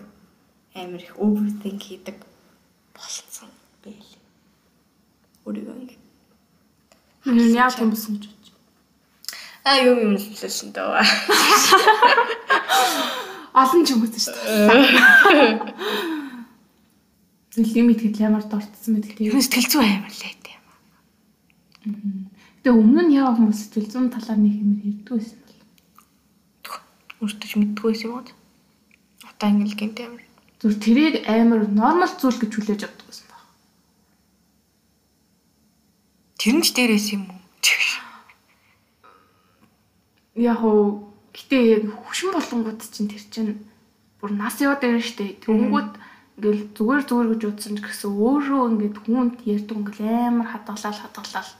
Амар 0.76 1.00
их 1.00 1.16
overthink 1.16 1.80
хийдэг 1.82 2.16
болсон 2.94 3.48
байл. 3.84 4.10
Өөрийгөө 5.48 5.76
ингээ 5.80 6.06
Энэ 7.26 7.58
яг 7.58 7.74
тийм 7.74 7.90
болсон 7.90 8.22
гэж 8.22 8.30
бодож. 8.30 8.54
аа 9.66 9.82
юм 9.82 9.98
юм 9.98 10.14
хэлсэн 10.14 10.70
дөө. 10.70 10.94
Олон 13.60 13.82
ч 13.82 13.90
юм 13.90 14.06
уу 14.06 14.10
шүү 14.14 14.30
дээ. 14.30 15.58
Зөв 17.50 17.66
лимит 17.74 17.98
гэдэл 17.98 18.30
ямар 18.30 18.46
дурдсан 18.46 19.02
тийм. 19.02 19.26
Юу 19.26 19.42
сэтгэл 19.42 19.66
зүй 19.66 19.90
амар 19.90 20.14
лээ 20.14 20.38
тийм. 20.38 20.62
Тэгээ 22.62 22.78
өмнө 22.78 23.10
нь 23.10 23.18
яа 23.18 23.34
хүмүүс 23.34 23.74
сэтгэл 23.74 23.90
зүйн 23.90 24.14
талаар 24.14 24.38
нэг 24.38 24.54
юм 24.54 24.78
ярьдаг 24.86 25.18
байсан. 25.18 25.45
Өөртөө 27.22 27.48
ч 27.48 27.52
мэддгүй 27.56 27.90
байсан 27.92 28.08
юм 28.08 28.14
уу? 28.20 28.28
Одоо 29.30 29.48
ингээл 29.48 29.80
гинт 29.80 29.98
амар. 30.04 30.24
Зүр 30.60 30.74
тэрийг 30.76 31.14
амар 31.24 31.62
нормал 31.68 32.12
зүйл 32.20 32.40
гэж 32.40 32.52
хүлээж 32.52 32.82
авдаг 32.84 33.06
байсан 33.08 33.26
баг. 33.32 33.44
Тэр 36.36 36.54
нь 36.56 36.64
ч 36.64 36.68
дээрээс 36.76 37.08
юм 37.16 37.24
уу? 37.32 37.40
Яг 40.36 40.60
уу 40.60 41.16
гэтээ 41.32 41.88
хөшин 42.04 42.36
болонгууд 42.36 42.80
чинь 42.84 43.08
тэр 43.08 43.24
чинь 43.32 43.52
бүр 44.20 44.36
нас 44.36 44.60
яваад 44.60 44.84
байна 44.84 45.00
штэ. 45.00 45.40
Тэнгүүд 45.40 45.90
ингээл 46.36 46.62
зүгээр 46.76 47.02
зүгээр 47.08 47.28
гэж 47.32 47.42
утсан 47.48 47.74
ч 47.76 47.80
гэсэн 47.80 48.12
өөрөө 48.12 48.62
ингээд 48.76 48.96
хүнд 49.00 49.34
ярьдаг 49.48 49.76
ингээл 49.80 50.28
амар 50.28 50.48
хадгалал 50.52 51.00
хадгалал. 51.00 51.50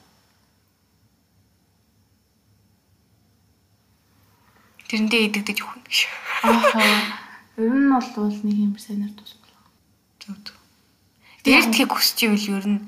Тэрэндээ 4.87 5.23
идэгдэж 5.27 5.59
өгнө 5.67 5.83
гэж. 5.87 5.99
Ахаа. 6.47 7.27
Ер 7.59 7.75
нь 7.75 7.91
бол 7.91 8.31
нэг 8.47 8.57
юм 8.57 8.75
сайнаар 8.79 9.11
тусмал. 9.19 9.55
Зөв 10.23 10.37
зөв. 10.47 10.59
Дээрдэхийг 11.43 11.91
хүсч 11.91 12.19
ивэл 12.27 12.63
ер 12.63 12.67
нь 12.71 12.81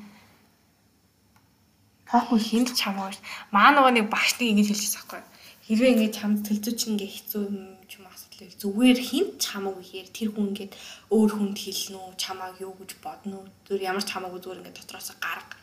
Таахгүй 2.08 2.40
хинт 2.40 2.72
чамаа. 2.72 3.12
Маа 3.52 3.68
нөгөө 3.76 3.92
нэг 4.00 4.06
багш 4.08 4.40
нэг 4.40 4.56
ингэж 4.56 4.68
хэлчихсэн 4.72 4.96
байхгүй. 5.12 5.22
Хэрвээ 5.68 5.92
ингэж 5.92 6.12
чамд 6.16 6.40
тэлзүүч 6.48 6.80
ингээ 6.88 7.10
хэцүү 7.12 7.42
юм 7.44 7.56
ч 7.84 8.00
юм 8.00 8.08
асуудал. 8.08 8.48
Зүгээр 8.64 8.98
хинт 9.04 9.36
чамаагүй 9.36 9.84
хэр 9.84 10.08
тэр 10.16 10.28
хүн 10.32 10.56
ингээд 10.56 10.72
өөр 11.12 11.30
хүнд 11.36 11.58
хэлнэ 11.60 12.00
үү, 12.00 12.16
чамааг 12.16 12.56
юу 12.64 12.72
гэж 12.80 12.90
бодно 13.04 13.44
уу? 13.44 13.52
Зүгээр 13.68 13.88
ямар 13.92 14.04
ч 14.04 14.08
хамаагүй 14.16 14.40
зүгээр 14.40 14.60
ингээ 14.64 14.76
дотроос 14.80 15.12
гарга 15.20 15.60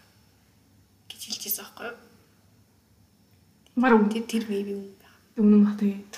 гэж 1.10 1.22
хэлчихсэн 1.26 1.66
байхгүй. 1.66 1.90
мар 3.82 3.94
үн 3.98 4.06
Тэр 4.14 4.46
беби 4.46 4.78
юм 4.78 4.86
өмнө 5.36 5.66
бах 5.68 5.76
тэгээд. 5.80 6.14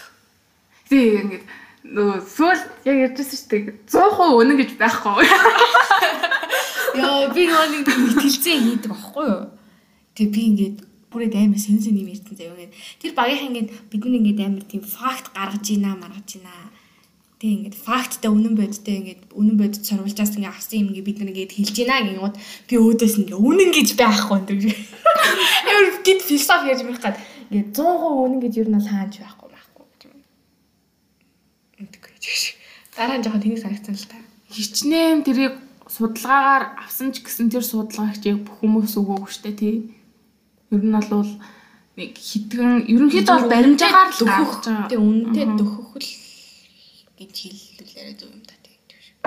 Тэгээ 0.90 1.22
ингээд 1.26 1.46
нөгөө 1.88 2.18
сүүл 2.22 2.62
яг 2.86 2.98
ярьжсэн 3.10 3.38
шүү 3.38 3.50
дээ. 3.50 3.64
100% 3.90 4.38
үнэн 4.38 4.58
гэж 4.62 4.72
байхгүй. 4.78 5.26
Яа 7.02 7.30
би 7.34 7.44
нэг 7.48 7.88
итгэлцээ 7.88 8.58
хийдэг 8.62 8.92
байхгүй 8.92 9.26
юу? 9.26 9.44
Тэгээ 10.18 10.34
би 10.34 10.42
ингээд 10.52 10.78
бүрээд 11.14 11.36
амар 11.38 11.62
сэнсэн 11.62 11.98
юм 11.98 12.12
ярьсан 12.12 12.36
заяа 12.36 12.54
ингээд 12.58 12.74
тэр 13.02 13.12
багийнхан 13.18 13.50
ингээд 13.54 13.70
бидний 13.90 14.20
ингээд 14.22 14.44
амар 14.44 14.66
тийм 14.68 14.84
факт 14.84 15.32
гаргаж 15.34 15.66
ийна 15.72 15.96
маргаж 15.96 16.30
ийна. 16.38 16.54
Тэгээ 17.38 17.58
ингээд 17.58 17.78
факттай 17.78 18.30
үнэн 18.34 18.54
бодтой 18.58 18.96
ингээд 18.98 19.22
үнэн 19.34 19.56
бодит 19.62 19.86
сорволчаас 19.86 20.34
ингээд 20.36 20.52
авсан 20.52 20.78
юм 20.82 20.90
ингээд 20.92 21.08
бид 21.08 21.18
нар 21.22 21.32
ингээд 21.32 21.54
хэлж 21.54 21.76
ийна 21.78 22.02
гингууд 22.02 22.36
би 22.66 22.76
өөдөөс 22.82 23.16
ингээд 23.22 23.46
үнэн 23.46 23.70
гэж 23.78 23.90
байхгүй 23.94 24.38
энэ. 24.42 24.74
Амар 25.70 25.86
гид 26.02 26.22
философи 26.26 26.70
ярьж 26.74 26.82
байх 26.82 27.02
гад 27.02 27.16
ингээд 27.48 27.70
100% 27.76 28.24
үнэн 28.28 28.40
гэж 28.44 28.54
юу 28.60 28.68
нь 28.68 28.76
бол 28.76 28.92
хаанч 28.92 29.14
байхгүй 29.24 29.50
байхгүй 29.56 29.86
гэж 29.88 30.02
юм. 30.08 30.20
Үнэгүй 31.80 32.16
ч. 32.20 32.28
Дараа 32.96 33.18
нь 33.18 33.24
жоохон 33.24 33.44
тэнийг 33.44 33.62
санагцсан 33.64 33.96
л 33.96 34.10
та. 34.12 34.18
Хичнээн 34.52 35.24
тэрийг 35.24 35.56
судалгаагаар 35.88 36.64
авсан 36.84 37.16
ч 37.16 37.24
гэсэн 37.24 37.48
тэр 37.48 37.64
судалгаагч 37.64 38.28
яг 38.28 38.44
бүх 38.44 38.60
хүмүүс 38.60 39.00
өгөөгүй 39.00 39.32
штэ 39.32 39.52
тий. 39.56 39.76
Ер 40.76 40.84
нь 40.84 40.92
бол 40.92 41.32
нэг 41.96 42.12
хитгэн 42.20 42.86
ерөнхийдөө 42.92 43.36
бол 43.40 43.52
баримжаагаар 43.52 44.12
л 44.12 44.22
өгөх. 44.28 44.54
Тэгээ 44.68 45.00
үнэтэй 45.00 45.46
дөхөх 45.56 45.92
л 45.98 46.10
гэж 47.18 47.36
хэллүүлээрэ 47.48 48.14
зөв 48.20 48.30
юм 48.30 48.44
та 48.44 48.56
тэгэж 48.62 48.90
шүү. 49.08 49.18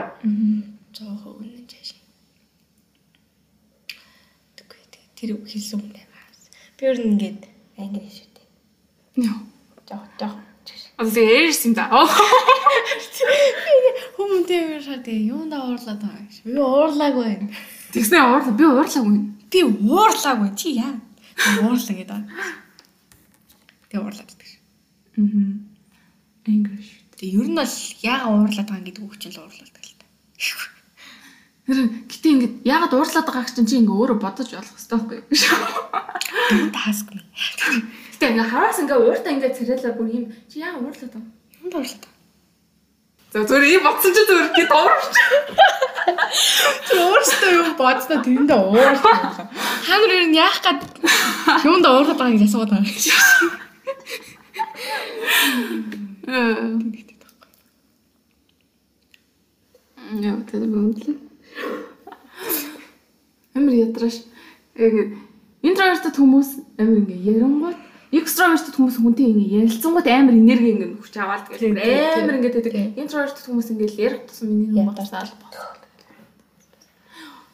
Зоохоо 0.94 1.33
үнэн 1.40 1.64
чааш. 1.66 1.96
Тэгвэл 4.54 4.92
тэр 5.16 5.30
хэлсэн 5.40 5.80
юм 5.80 5.88
байна. 5.88 6.20
Би 6.76 6.87
ер 6.87 6.98
нь 7.00 7.11
ингээд 7.16 7.49
англи 7.80 8.08
шүү 8.10 8.28
дээ. 8.36 8.46
Йоо. 9.26 9.38
Жоох 9.88 10.06
жоох. 10.20 10.36
Одоо 11.00 11.24
ярьс 11.24 11.64
юм 11.64 11.74
да. 11.74 11.88
Оо. 11.88 12.06
Хүмүүнтэй 14.16 14.60
юу 14.76 14.80
шаа 14.84 15.00
тэгээ 15.00 15.32
юунда 15.32 15.56
уурлаад 15.64 16.00
байгаа 16.04 16.24
гэж. 16.28 16.44
Би 16.44 16.60
уурлаагүй 16.60 17.24
байна. 17.24 17.48
Тэгснэ 17.92 18.20
уурлаа. 18.20 18.52
Би 18.52 18.64
уурлаагүй. 18.68 19.18
Би 19.48 19.60
уурлаагүй. 19.64 20.48
Чи 20.60 20.76
яа? 20.76 20.94
Уурлаа 21.64 21.96
гэдэг. 21.96 22.20
Тэгээ 23.88 24.02
уурлаад 24.04 24.28
гэдэг. 24.28 24.50
Аа. 25.16 25.70
English. 26.46 27.00
Тэгээ 27.16 27.36
ер 27.36 27.48
нь 27.48 27.56
бол 27.56 27.74
яага 28.04 28.28
уурлаад 28.32 28.68
байгаа 28.68 28.84
гэдэг 28.84 29.04
үг 29.04 29.14
чинь 29.20 29.32
л 29.32 29.40
уурлаад 29.40 29.72
л 29.72 29.92
та. 29.96 30.06
Тэр 31.70 31.87
гэтээ 32.11 32.33
ингээд 32.35 32.54
яагаад 32.66 32.94
уурлаад 32.98 33.26
байгааг 33.30 33.54
чинь 33.54 33.68
чи 33.70 33.78
ингээ 33.78 33.94
өөрөө 33.94 34.18
бодож 34.18 34.50
болох 34.50 34.74
хэрэгтэй 34.74 34.90
байхгүй 34.90 35.16
юу? 35.22 36.74
Ask 36.74 37.06
me. 37.14 37.22
Гэтээ 38.18 38.30
ингээ 38.35 38.50
хараас 38.50 38.83
ингээ 38.83 38.98
ууртаа 38.98 39.30
ингээ 39.38 39.54
царайлаа 39.54 39.94
бүр 39.94 40.09
юм 40.11 40.24
чи 40.50 40.59
яагаад 40.59 40.83
уурлаад 40.83 41.14
байгаа? 41.14 41.30
Юунд 41.62 41.74
уурлаад 41.78 42.02
байгаа? 42.02 42.18
За 43.30 43.46
зүгээр 43.46 43.70
ийм 43.70 43.83
бодсон 43.87 44.11
чи 44.11 44.22
зүгээр 44.26 44.50
гээд 44.59 44.72
уурч. 44.74 45.14
Чи 46.90 46.94
өөртөө 46.98 47.50
юм 47.54 47.70
бодсноо 47.78 48.18
тэрэндээ 48.18 48.59
уурлаа. 48.59 49.46
Ханар 49.87 50.11
ер 50.18 50.26
нь 50.26 50.35
яах 50.35 50.59
гад 50.59 50.83
юунд 51.62 51.87
уурлаад 51.87 52.18
байгааг 52.18 52.35
гэж 52.35 52.50
асууад 52.50 52.74
байгаа 52.74 52.90
гэж. 52.90 53.06
Яа, 60.11 60.42
тэр 60.50 60.66
мөндлөө. 60.66 61.29
Амар 63.54 63.74
ядраш. 63.74 64.22
Интровертд 65.60 66.16
хүмүүс 66.16 66.50
амар 66.80 67.04
ингээ 67.04 67.20
ярангууд 67.36 67.78
экстравертд 68.10 68.74
хүмүүс 68.74 68.96
хүнтэй 68.98 69.26
ингээ 69.30 69.54
ярилцсангууд 69.60 70.08
амар 70.08 70.34
энерги 70.34 70.72
ингээ 70.74 70.98
хүч 70.98 71.14
аваад 71.20 71.46
тэгээд 71.52 71.78
амар 71.78 72.36
ингээ 72.40 72.54
тэгээд 72.58 72.98
интровертд 72.98 73.38
хүмүүс 73.44 73.68
ингээ 73.70 73.90
ярих 74.00 74.22
тусам 74.26 74.50
миний 74.50 74.82
бодсоо 74.82 75.22
болох. 75.38 75.78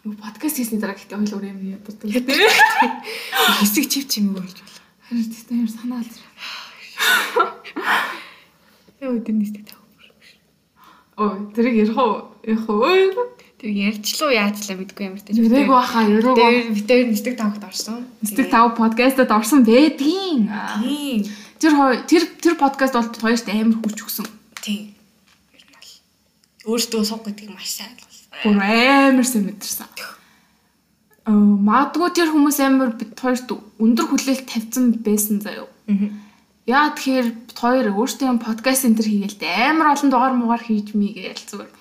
Юу 0.07 0.15
подкаст 0.17 0.57
хийсний 0.57 0.81
дараа 0.81 0.95
гэхдээ 0.95 1.19
хоёул 1.19 1.35
өөр 1.35 1.51
юм 1.51 1.61
ядардаг. 1.77 2.09
Хэсэг 3.59 3.85
чив 3.91 4.07
чимэг 4.07 4.39
болж 4.39 4.55
байна. 4.55 4.81
Харин 5.11 5.27
тийм 5.27 5.59
амар 5.61 5.73
санаа 5.75 5.99
алж. 5.99 6.17
Яа 9.03 9.13
өдөрнөөс 9.13 9.53
тав. 9.67 9.83
Ой, 11.21 11.37
тэрийг 11.53 11.77
ярих 11.85 11.99
уу? 11.99 12.33
Ярих 12.47 12.65
уу? 12.71 13.36
Ярьчлуу 13.71 14.31
яачлаа 14.31 14.77
мэдгүй 14.79 15.05
ямар 15.07 15.23
таж. 15.23 15.35
Яриг 15.37 15.69
баха, 15.69 16.07
баха. 16.07 16.37
Тэр 16.39 16.71
битээр 16.77 17.07
нэстэг 17.11 17.35
тавхад 17.39 17.65
орсон. 17.67 18.07
Стик 18.23 18.51
тав 18.51 18.77
подкастад 18.77 19.31
орсон 19.31 19.65
байдгийн. 19.67 20.51
Тийм. 20.83 21.27
Тэр 21.59 21.73
тэр 22.07 22.23
тэр 22.39 22.55
подкаст 22.61 22.95
бол 22.95 23.09
хоёрт 23.11 23.49
амар 23.49 23.79
хүч 23.83 23.99
өгсөн. 24.05 24.27
Тийм. 24.61 24.95
Ер 25.57 25.65
нь 25.65 25.73
бол 25.73 26.77
өөртөө 26.77 27.03
суг 27.05 27.25
гэдгийг 27.25 27.51
маш 27.57 27.71
сайн 27.75 27.97
ойлгосон. 27.97 28.29
Бүр 28.45 28.57
амар 28.61 29.27
сайн 29.27 29.45
мэдэрсэн. 29.51 29.89
Аа 31.27 31.35
магадгүй 31.35 32.11
тэр 32.15 32.31
хүмүүс 32.31 32.59
амар 32.63 32.95
бит 32.95 33.19
хоёрт 33.19 33.51
өндөр 33.83 34.07
хүлээлт 34.07 34.47
тавьсан 34.47 34.95
байсан 35.03 35.43
заяа. 35.43 35.67
Яа 36.67 36.91
тэгэхээр 36.95 37.29
хоёр 37.55 37.87
өөртөө 37.95 38.27
юм 38.27 38.39
подкаст 38.43 38.87
энэ 38.87 38.99
төр 38.99 39.07
хийгээл 39.07 39.39
амар 39.71 39.95
олон 39.95 40.11
дугаар 40.11 40.35
муугаар 40.35 40.63
хийж 40.67 40.99
мийгээл 40.99 41.47
зүгээр. 41.47 41.76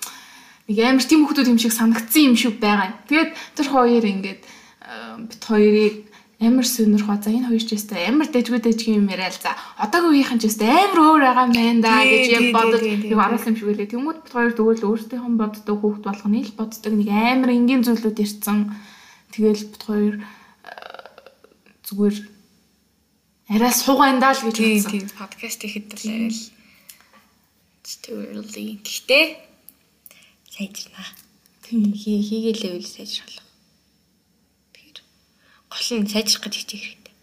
Нэг 0.66 0.78
амар 0.82 1.04
тийм 1.06 1.22
хүмүүс 1.22 1.46
юм 1.46 1.58
шиг 1.62 1.74
санагдсан 1.74 2.22
юм 2.26 2.36
шиг 2.36 2.58
байгаа. 2.58 2.98
Тэгээд 3.06 3.30
тэр 3.54 3.66
хоёр 3.70 4.02
ингээд 4.02 4.42
аа, 4.82 5.22
бит 5.22 5.42
хоёрыг 5.46 5.96
амар 6.42 6.66
сонирхоо. 6.66 7.16
За 7.22 7.30
энэ 7.30 7.48
хоёр 7.48 7.64
ч 7.64 7.78
өстэй 7.78 8.10
амар 8.10 8.28
дэжгүй 8.28 8.60
дэжгүй 8.60 8.98
юм 8.98 9.08
яриа 9.08 9.30
л 9.30 9.38
за. 9.38 9.54
Одоогийн 9.78 10.26
үеийнхэн 10.26 10.40
ч 10.42 10.50
өстэй 10.50 10.68
амар 10.68 11.00
өөр 11.00 11.22
байгаа 11.22 11.46
юм 11.48 11.54
байна 11.54 11.80
да 11.86 12.02
гэж 12.02 12.26
яг 12.28 12.46
бодож 12.50 12.80
тий, 12.82 12.98
тий, 12.98 13.08
яг 13.08 13.14
тий. 13.14 13.14
оруулсан 13.14 13.50
юм 13.54 13.56
шиг 13.56 13.68
үлээ. 13.72 13.92
Тэнгүүд 13.94 14.18
бит 14.20 14.32
хоёр 14.34 14.52
зүгээр 14.58 14.78
л 14.82 14.88
өөртөөхөн 14.90 15.36
боддог 15.38 15.76
хүүхд 15.80 16.02
болгоны 16.04 16.40
л 16.44 16.58
боддог 16.58 16.92
нэг 16.92 17.08
амар 17.14 17.50
энгийн 17.54 17.82
зүйлүүд 17.86 18.18
ирсэн. 18.20 18.58
Тэгэл 19.32 19.64
бит 19.70 19.82
хоёр 19.86 20.14
аа, 20.66 21.14
зүгээр 21.88 22.16
арай 23.54 23.72
суугаан 23.72 24.18
даа 24.18 24.34
л 24.34 24.44
гэж 24.44 24.56
Тийм 24.58 24.82
бодсон. 24.82 24.92
тийм 24.92 25.06
подкаст 25.14 25.60
хийхэд 25.62 25.88
л 25.94 26.04
арай 26.10 26.30
л 26.34 26.42
story 27.86 28.82
гэхдээ 28.82 29.45
сайжирна. 30.56 31.04
Хий 31.68 32.20
хийгээл 32.24 32.64
level 32.64 32.86
сайжруулах. 32.88 33.44
Тэгэхээр 34.72 35.00
гол 35.68 35.88
нь 36.00 36.08
сайжрах 36.08 36.42
гэж 36.48 36.54
хичээх 36.56 36.84
хэрэгтэй. 36.84 37.14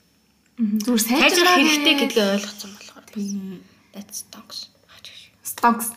Зүгээр 0.86 1.02
Сайжрах 1.02 1.58
хэрэгтэй 1.58 1.96
гэдгийг 1.98 2.30
ойлгоцсон 2.38 2.72
болохоор. 2.78 3.06
Тийм. 3.10 3.66
That's 3.94 4.22
stonks. 4.22 4.70
Stonks. 5.42 5.90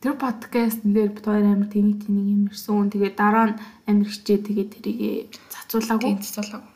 Тэр 0.00 0.18
подкаст 0.18 0.80
дээр 0.82 1.12
бид 1.14 1.26
хоёр 1.28 1.46
амар 1.46 1.68
тэнийг 1.68 2.02
тэнийг 2.02 2.48
юмэрсэн. 2.48 2.90
Тэгээд 2.90 3.16
дараа 3.20 3.46
нь 3.52 3.60
амар 3.86 4.08
хичээ 4.08 4.40
тэгээд 4.40 4.70
тэрийг 4.72 5.30
цацуулаа. 5.52 6.00
Аа. 6.00 6.71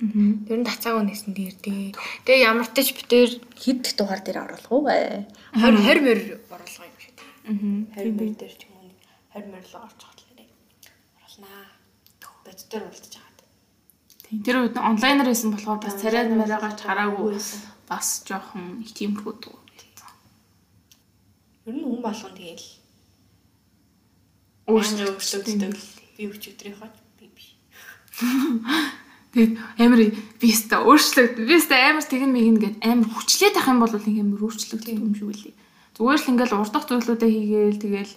Тэр 0.00 0.58
нь 0.60 0.68
тацаагүй 0.68 1.04
нэсэн 1.04 1.36
дээр 1.36 1.56
дээ. 1.60 1.92
Тэгээ 2.24 2.44
ямар 2.48 2.68
ч 2.72 2.80
ч 2.80 2.96
бид 2.96 3.08
тэр 3.12 3.30
хэд 3.60 3.84
дугаар 4.00 4.24
дээр 4.24 4.38
оруулах 4.48 4.72
уу? 4.72 4.88
20 4.88 5.28
20 5.60 6.00
мөр 6.00 6.20
оруулах 6.48 6.88
юм 6.88 6.96
шиг. 6.96 7.16
Аа. 7.44 8.00
20 8.00 8.16
мөр 8.16 8.32
дээр 8.40 8.54
ч 8.56 8.62
юм 8.64 8.80
уу 8.80 8.88
20 9.36 9.52
мөр 9.52 9.64
л 9.64 9.76
орж 9.76 10.00
нэрээ. 10.00 10.48
Оруулнаа. 11.20 11.64
Бод 12.44 12.60
дээр 12.72 12.84
уулзаж. 12.88 13.14
Тийм. 14.30 14.46
Тэр 14.46 14.56
үед 14.62 14.78
онлайнаар 14.78 15.26
байсан 15.26 15.50
болохоор 15.50 15.82
бас 15.82 15.98
царай 15.98 16.30
мараагаар 16.30 16.78
хараагүй 16.78 17.34
бас 17.90 18.22
жоохон 18.22 18.78
их 18.78 18.94
тиймэрхүү 18.94 19.34
дуу. 19.42 19.58
Ер 21.66 21.74
нь 21.74 21.82
хүн 21.82 21.98
болгон 21.98 22.34
тэгээл 22.38 22.66
Өөрсдөө 24.70 25.06
өөрчлөгддөг. 25.18 25.74
Би 26.14 26.22
өчигдрийн 26.30 26.78
хойд 26.78 26.94
би 27.18 27.26
би. 27.34 27.44
Тэгээд 29.30 29.52
амар 29.78 30.00
би 30.10 30.46
өстө 30.50 30.82
өөрчлөгд. 30.82 31.36
Би 31.46 31.54
өстө 31.54 31.74
амар 31.78 32.02
тэгэн 32.02 32.32
мэгэн 32.34 32.58
гэд 32.58 32.76
амар 32.82 33.08
хүчлээд 33.14 33.56
ах 33.62 33.70
юм 33.70 33.78
бол 33.78 33.94
нэг 33.94 34.16
амар 34.18 34.42
өөрчлөгдөх 34.42 34.90
юм 34.90 35.14
шиг 35.14 35.30
үлээ. 35.30 35.54
Зүгээр 35.94 36.18
л 36.18 36.30
ингээл 36.34 36.58
урдах 36.58 36.84
зүйлүүдээ 36.90 37.30
хийгээл 37.30 37.78
тэгэл 37.78 38.14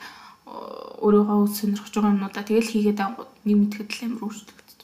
өөрийгөө 1.04 1.40
сонирхож 1.54 1.94
байгаа 1.94 2.14
юмнуудаа 2.18 2.44
тэгэл 2.48 2.72
хийгээд 2.74 3.00
ангууд 3.04 3.32
нэг 3.46 3.58
мэдхэд 3.62 3.90
л 3.94 4.06
амар 4.10 4.22
өөрчлөгддөг. 4.26 4.82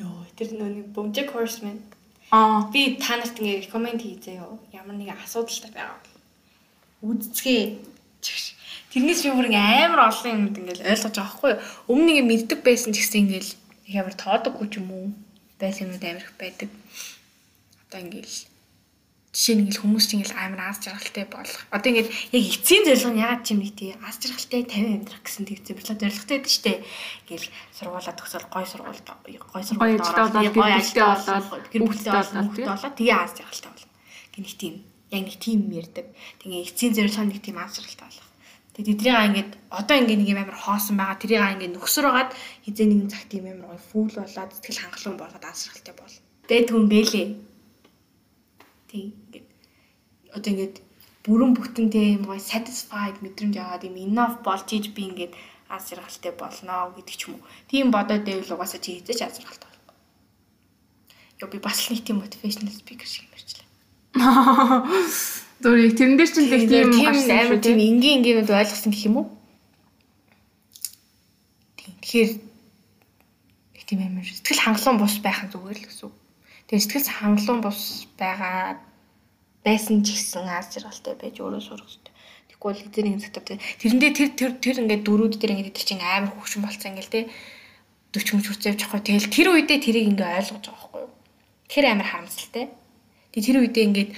Йоо, 0.00 0.24
тэр 0.34 0.50
нэг 0.56 0.90
Bojack 0.96 1.30
Horseman. 1.36 1.78
Аа. 2.32 2.70
Би 2.72 2.96
та 2.96 3.18
нарт 3.18 3.36
ингээ 3.36 3.66
рекоменд 3.66 4.00
хийзээ 4.00 4.38
юу. 4.38 4.58
Ямар 4.72 4.96
нэгэн 4.96 5.18
асуудалтай 5.18 5.70
байгаа 5.74 5.98
бол 7.02 7.20
үздцгээ. 7.20 7.82
Чигш. 8.22 8.54
Тэрнээс 8.94 9.26
би 9.26 9.30
бүр 9.34 9.50
ингээ 9.50 9.90
амар 9.90 10.08
олон 10.08 10.48
юмд 10.48 10.56
ингээл 10.56 10.88
ойлгож 10.94 11.14
байгаа 11.20 11.34
хгүй 11.36 11.50
юу. 11.52 11.62
Өмнө 11.90 12.12
нэг 12.16 12.26
мэддэг 12.30 12.60
байсан 12.62 12.94
ч 12.94 13.02
гэсэн 13.02 13.20
ингээл 13.28 13.50
их 13.90 13.98
амар 13.98 14.14
тоодоггүй 14.14 14.68
ч 14.70 14.78
юм 14.78 14.88
уу. 14.94 15.06
Байсан 15.58 15.90
юмуд 15.90 16.04
амар 16.06 16.22
их 16.22 16.32
байдаг. 16.38 16.70
Одоо 17.90 17.98
ингээл 18.06 18.46
жишээ 19.34 19.54
нь 19.58 19.62
ингээл 19.66 19.82
хүмүүс 19.82 20.06
чинь 20.06 20.22
ингээл 20.22 20.38
амар 20.38 20.62
аз 20.70 20.78
жаргалтай 20.78 21.26
болох. 21.26 21.58
Одоо 21.74 21.90
ингээд 21.90 22.10
яг 22.34 22.44
эцсийн 22.54 22.86
зорилго 22.86 23.10
нь 23.10 23.22
яагаад 23.22 23.42
ч 23.42 23.48
юм 23.50 23.60
нэг 23.66 23.74
тий 23.74 23.90
аз 23.98 24.16
жаргалтай 24.22 24.62
50 24.62 24.94
амьдрах 24.94 25.22
гэсэн 25.26 25.44
тэгсэн 25.50 25.74
бичлээ 25.74 25.98
зорилготой 26.02 26.36
байдаг 26.38 26.50
шүү 26.54 26.64
дээ. 26.66 26.78
Ингээл 27.26 27.48
сургуулаа 27.74 28.14
төгсөөл 28.14 28.46
гой 28.50 28.64
сургуульд 28.70 29.06
гой 29.50 29.62
сургуульд 29.66 30.02
болоод, 30.06 30.54
гой 30.54 30.70
ажилтаа 30.70 31.18
болоод, 31.18 31.66
гэр 31.70 31.82
бүлтэй 31.82 32.14
болоод 32.14 32.50
болоод 32.58 32.94
тэгээ 32.94 33.18
аз 33.18 33.32
жаргалтай 33.38 33.70
болно. 33.74 33.90
Гэх 34.30 34.42
нэг 34.46 34.54
тийм 34.54 34.74
яг 35.10 35.22
нэг 35.26 35.36
тийм 35.42 35.60
ярьдаг. 35.70 36.06
Тэгээ 36.42 36.62
эцсийн 36.66 36.94
зорилго 36.94 37.22
нь 37.26 37.30
нэг 37.34 37.42
тийм 37.42 37.58
аз 37.58 37.74
жаргалтай 37.74 38.06
болох. 38.06 38.29
Тэгээ 38.74 38.86
тэдрийг 38.94 39.18
ингээд 39.26 39.50
одоо 39.74 39.96
ингээд 39.98 40.20
нэг 40.22 40.30
юм 40.30 40.40
амар 40.40 40.58
хоосон 40.58 40.94
байгаа. 40.94 41.18
Тэрийг 41.18 41.42
ингээд 41.58 41.74
нөхсөрөөгаад 41.74 42.30
хизээ 42.64 42.86
нэгэн 42.86 43.10
цаг 43.10 43.24
тийм 43.26 43.44
амар 43.50 43.74
гоё 43.74 43.82
фүүл 43.90 44.14
болоод 44.22 44.50
сэтгэл 44.54 44.82
хангалуун 44.86 45.18
болоод 45.18 45.44
аз 45.44 45.58
жаргалтай 45.66 45.94
болно. 45.98 46.22
Тэгээ 46.46 46.68
түн 46.70 46.84
бэлээ. 46.86 47.26
Тийм 48.90 49.06
ингээд 49.26 49.46
одоо 50.36 50.50
ингээд 50.54 50.76
бүрэн 51.26 51.52
бүтэнтэй 51.58 52.06
юм 52.16 52.24
гоё 52.30 52.38
satisfied 52.38 53.18
мэдрэмж 53.20 53.54
аваад 53.58 53.84
юм 53.90 53.96
enough 53.98 54.38
болж 54.46 54.68
иж 54.70 54.94
би 54.94 55.02
ингээд 55.10 55.34
аз 55.66 55.90
жаргалтай 55.90 56.32
болно 56.38 56.94
гэдэг 56.94 57.16
ч 57.18 57.22
юм 57.26 57.42
уу. 57.42 57.46
Тийм 57.66 57.90
бодоод 57.90 58.22
байвал 58.22 58.54
угаасаа 58.54 58.78
чи 58.78 59.02
хизээч 59.02 59.20
аз 59.26 59.34
жаргалтай 59.38 59.66
болно. 59.66 59.94
Йоо 61.42 61.50
би 61.50 61.58
бас 61.58 61.90
нэг 61.90 62.06
тийм 62.06 62.22
motivational 62.22 62.70
speaker 62.70 63.08
шиг 63.10 63.26
мэрчлээ. 63.34 63.66
Зүгээр 65.60 65.92
тэрэн 65.92 66.16
дээр 66.16 66.30
ч 66.32 66.36
л 66.40 66.48
их 66.48 66.64
тийм 66.72 66.88
тийм 66.88 67.12
амар 67.12 67.60
тийм 67.60 67.76
энгийн 67.76 68.24
энгийнүүд 68.24 68.48
ойлгосон 68.48 68.92
гэх 68.96 69.06
юм 69.12 69.16
уу? 69.20 69.26
Тэгэхээр 71.76 72.30
их 73.76 73.84
тийм 73.84 74.00
амар 74.00 74.24
сэтгэл 74.24 74.64
хангалуун 74.64 74.98
бус 75.04 75.20
байх 75.20 75.44
нь 75.44 75.52
зүгээр 75.52 75.78
л 75.84 75.88
гэсэн 75.88 76.08
үг. 76.08 76.16
Тэгээ 76.64 76.80
сэтгэл 76.80 77.12
хангалуун 77.12 77.60
бус 77.60 78.08
байгаа 78.16 78.80
байсан 79.60 80.00
ч 80.00 80.16
гэсэн 80.16 80.48
аз 80.48 80.72
жаргалтай 80.72 81.14
байж 81.20 81.36
өөрөө 81.36 81.60
сурах 81.60 81.84
хэрэгтэй. 81.84 82.14
Тэгэхгүй 82.48 82.68
бол 82.72 82.84
эзэн 82.88 83.04
нэг 83.04 83.20
цагтаа 83.20 83.60
тэрэндээ 83.60 84.10
тэр 84.16 84.30
тэр 84.32 84.52
тэр 84.56 84.76
ингээд 84.80 85.04
дөрүүд 85.04 85.34
дээр 85.36 85.52
ингээд 85.60 85.76
тэр 85.76 85.86
чинь 85.92 86.00
амар 86.00 86.32
хөвшин 86.32 86.64
болцсон 86.64 86.96
ингээл 86.96 87.12
те 87.12 87.20
40 88.16 88.40
мөч 88.40 88.46
хүрч 88.48 88.62
явж 88.64 88.80
байгаа. 88.88 89.04
Тэгэл 89.04 89.28
тэр 89.28 89.48
үедээ 89.52 89.78
тэрийг 89.84 90.08
ингээд 90.16 90.34
ойлгож 90.40 90.64
байгаа 90.64 90.88
байхгүй 90.88 91.00
юу? 91.04 91.12
Тэр 91.68 91.84
амар 91.92 92.08
харамсалтай. 92.08 92.64
Тэгээ 93.30 93.44
тэр 93.44 93.58
үедээ 93.60 93.84
ингээд 93.86 94.10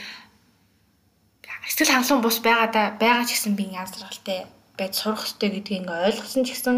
сэтгэл 1.67 1.95
хангалуун 1.95 2.23
бус 2.23 2.39
байгаа 2.43 2.69
да 2.75 2.83
байгаа 2.99 3.27
ч 3.27 3.39
гэсэн 3.39 3.55
би 3.55 3.65
аз 3.79 3.95
жаргалтай 3.95 4.47
байж 4.79 4.93
сурах 4.99 5.23
хэрэгтэй 5.23 5.51
гэдгийг 5.53 5.81
ингээ 5.83 6.07
ойлгосон 6.09 6.43
ч 6.47 6.51
гэсэн 6.53 6.77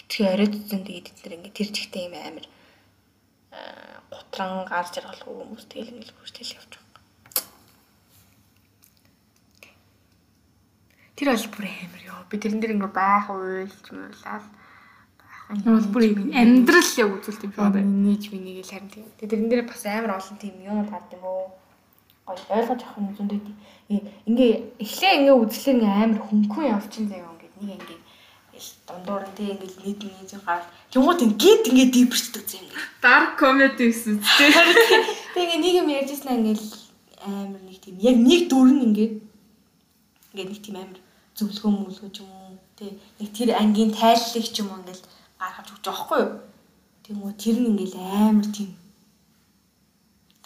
итгэе 0.00 0.32
оройд 0.34 0.54
үзэн 0.58 0.82
тэгээд 0.82 1.10
эдгээр 1.10 1.36
ингээ 1.36 1.56
тэр 1.56 1.68
жигтэй 1.70 2.02
юм 2.08 2.14
амар 2.18 2.46
аа, 3.54 4.02
гутран 4.10 4.66
аз 4.66 4.88
жаргалгүй 4.94 5.34
хүмүүс 5.34 5.64
тэгэл 5.70 5.92
ингээл 5.94 6.16
хүртэл 6.18 6.54
явж 6.58 6.72
байгаа. 6.74 6.88
Тэр 11.14 11.28
бол 11.30 11.48
бүр 11.52 11.66
амар 11.68 12.02
ёо. 12.08 12.20
Би 12.30 12.36
тэрэн 12.40 12.60
дээр 12.60 12.74
ингээ 12.74 12.92
байх 12.96 13.26
уйлж 13.28 13.86
муулаад 13.92 14.46
бол 15.50 15.88
бүр 15.92 16.02
юм 16.14 16.30
амьдрал 16.30 16.90
яг 17.02 17.10
үзүүлт 17.10 17.42
юм 17.46 17.52
шиг 17.52 17.58
байна. 17.58 17.82
нээж 17.82 18.24
миний 18.30 18.62
гэл 18.62 18.72
харин 18.72 18.90
тийм. 18.90 19.06
Тэрэн 19.18 19.50
дээр 19.50 19.62
бас 19.66 19.82
амар 19.84 20.18
олон 20.18 20.36
тийм 20.38 20.54
юм 20.62 20.86
гард 20.86 21.10
юм 21.10 21.24
уу? 21.26 21.50
Гой 22.30 22.38
ойлгож 22.62 22.82
авах 22.86 22.98
юм 23.02 23.10
зөндөө 23.18 23.40
тийм. 23.42 24.06
Ингээ 24.30 24.50
эхлээ 24.78 25.12
ингээ 25.18 25.34
үзлээ 25.34 25.74
ингээ 25.74 25.94
амар 25.98 26.22
хөнгөн 26.30 26.70
явчихын 26.78 27.10
заяа 27.10 27.34
ингээ 27.34 27.50
нэг 27.58 27.82
ингээ 27.82 28.00
дундуур 28.86 29.24
нь 29.26 29.34
тийм 29.34 29.58
ингээ 29.58 29.70
нийт 29.82 30.00
нийт 30.06 30.32
гар. 30.46 30.62
Тэнгууд 30.94 31.20
ингээд 31.26 31.62
ингээ 31.70 31.88
дийбэрчдэг 31.90 32.44
зэ 32.46 32.56
ингээ. 32.62 32.78
Dark 33.02 33.34
comedy 33.34 33.90
гэсэн 33.90 34.22
үстэй. 34.22 34.50
Тэгээ 35.34 35.58
нэг 35.58 35.74
юм 35.82 35.88
ярьжсэн 35.90 36.38
ингээл 36.38 36.66
амар 37.26 37.62
нэг 37.66 37.78
тийм 37.82 37.96
яг 37.98 38.16
нэг 38.22 38.42
дүр 38.46 38.68
нь 38.78 38.84
ингээд 38.86 39.14
ингээ 40.30 40.46
нэг 40.54 40.60
тийм 40.62 40.76
амар 40.78 41.00
зөвлөгөө 41.34 41.72
мүлгөө 41.74 42.10
ч 42.14 42.22
юм 42.22 42.30
уу. 42.30 42.54
Тэ 42.78 42.94
нэг 43.18 43.30
тэр 43.34 43.58
ангийн 43.58 43.90
тайллыг 43.90 44.46
ч 44.46 44.56
юм 44.62 44.70
уу 44.70 44.80
ингээл 44.86 45.02
гаргаж 45.34 45.66
өгч 45.74 45.82
байгаа 45.82 45.98
байхгүй 45.98 46.20
юу? 46.22 46.32
Тэнгүү 47.04 47.32
тэр 47.42 47.56
нь 47.58 47.70
ингээл 47.74 47.96
амар 47.98 48.46
тийм 48.54 48.70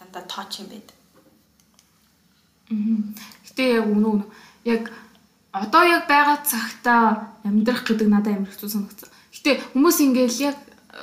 дандаа 0.01 0.25
тооч 0.25 0.65
юм 0.65 0.73
байдаг. 0.73 0.94
Гэтэ 3.47 3.63
яг 3.79 3.85
үнэ. 3.89 4.23
Яг 4.65 4.83
одоо 5.51 5.83
яг 5.87 6.07
байгаа 6.07 6.43
цагта 6.43 7.31
амьдрах 7.47 7.87
гэдэг 7.87 8.07
надад 8.11 8.35
амар 8.35 8.51
хэцүү 8.51 8.69
санагдсан. 8.69 9.09
Гэтэ 9.31 9.51
хүмүүс 9.71 9.97
ингээл 10.03 10.37
яг 10.51 10.57
э, 10.91 10.99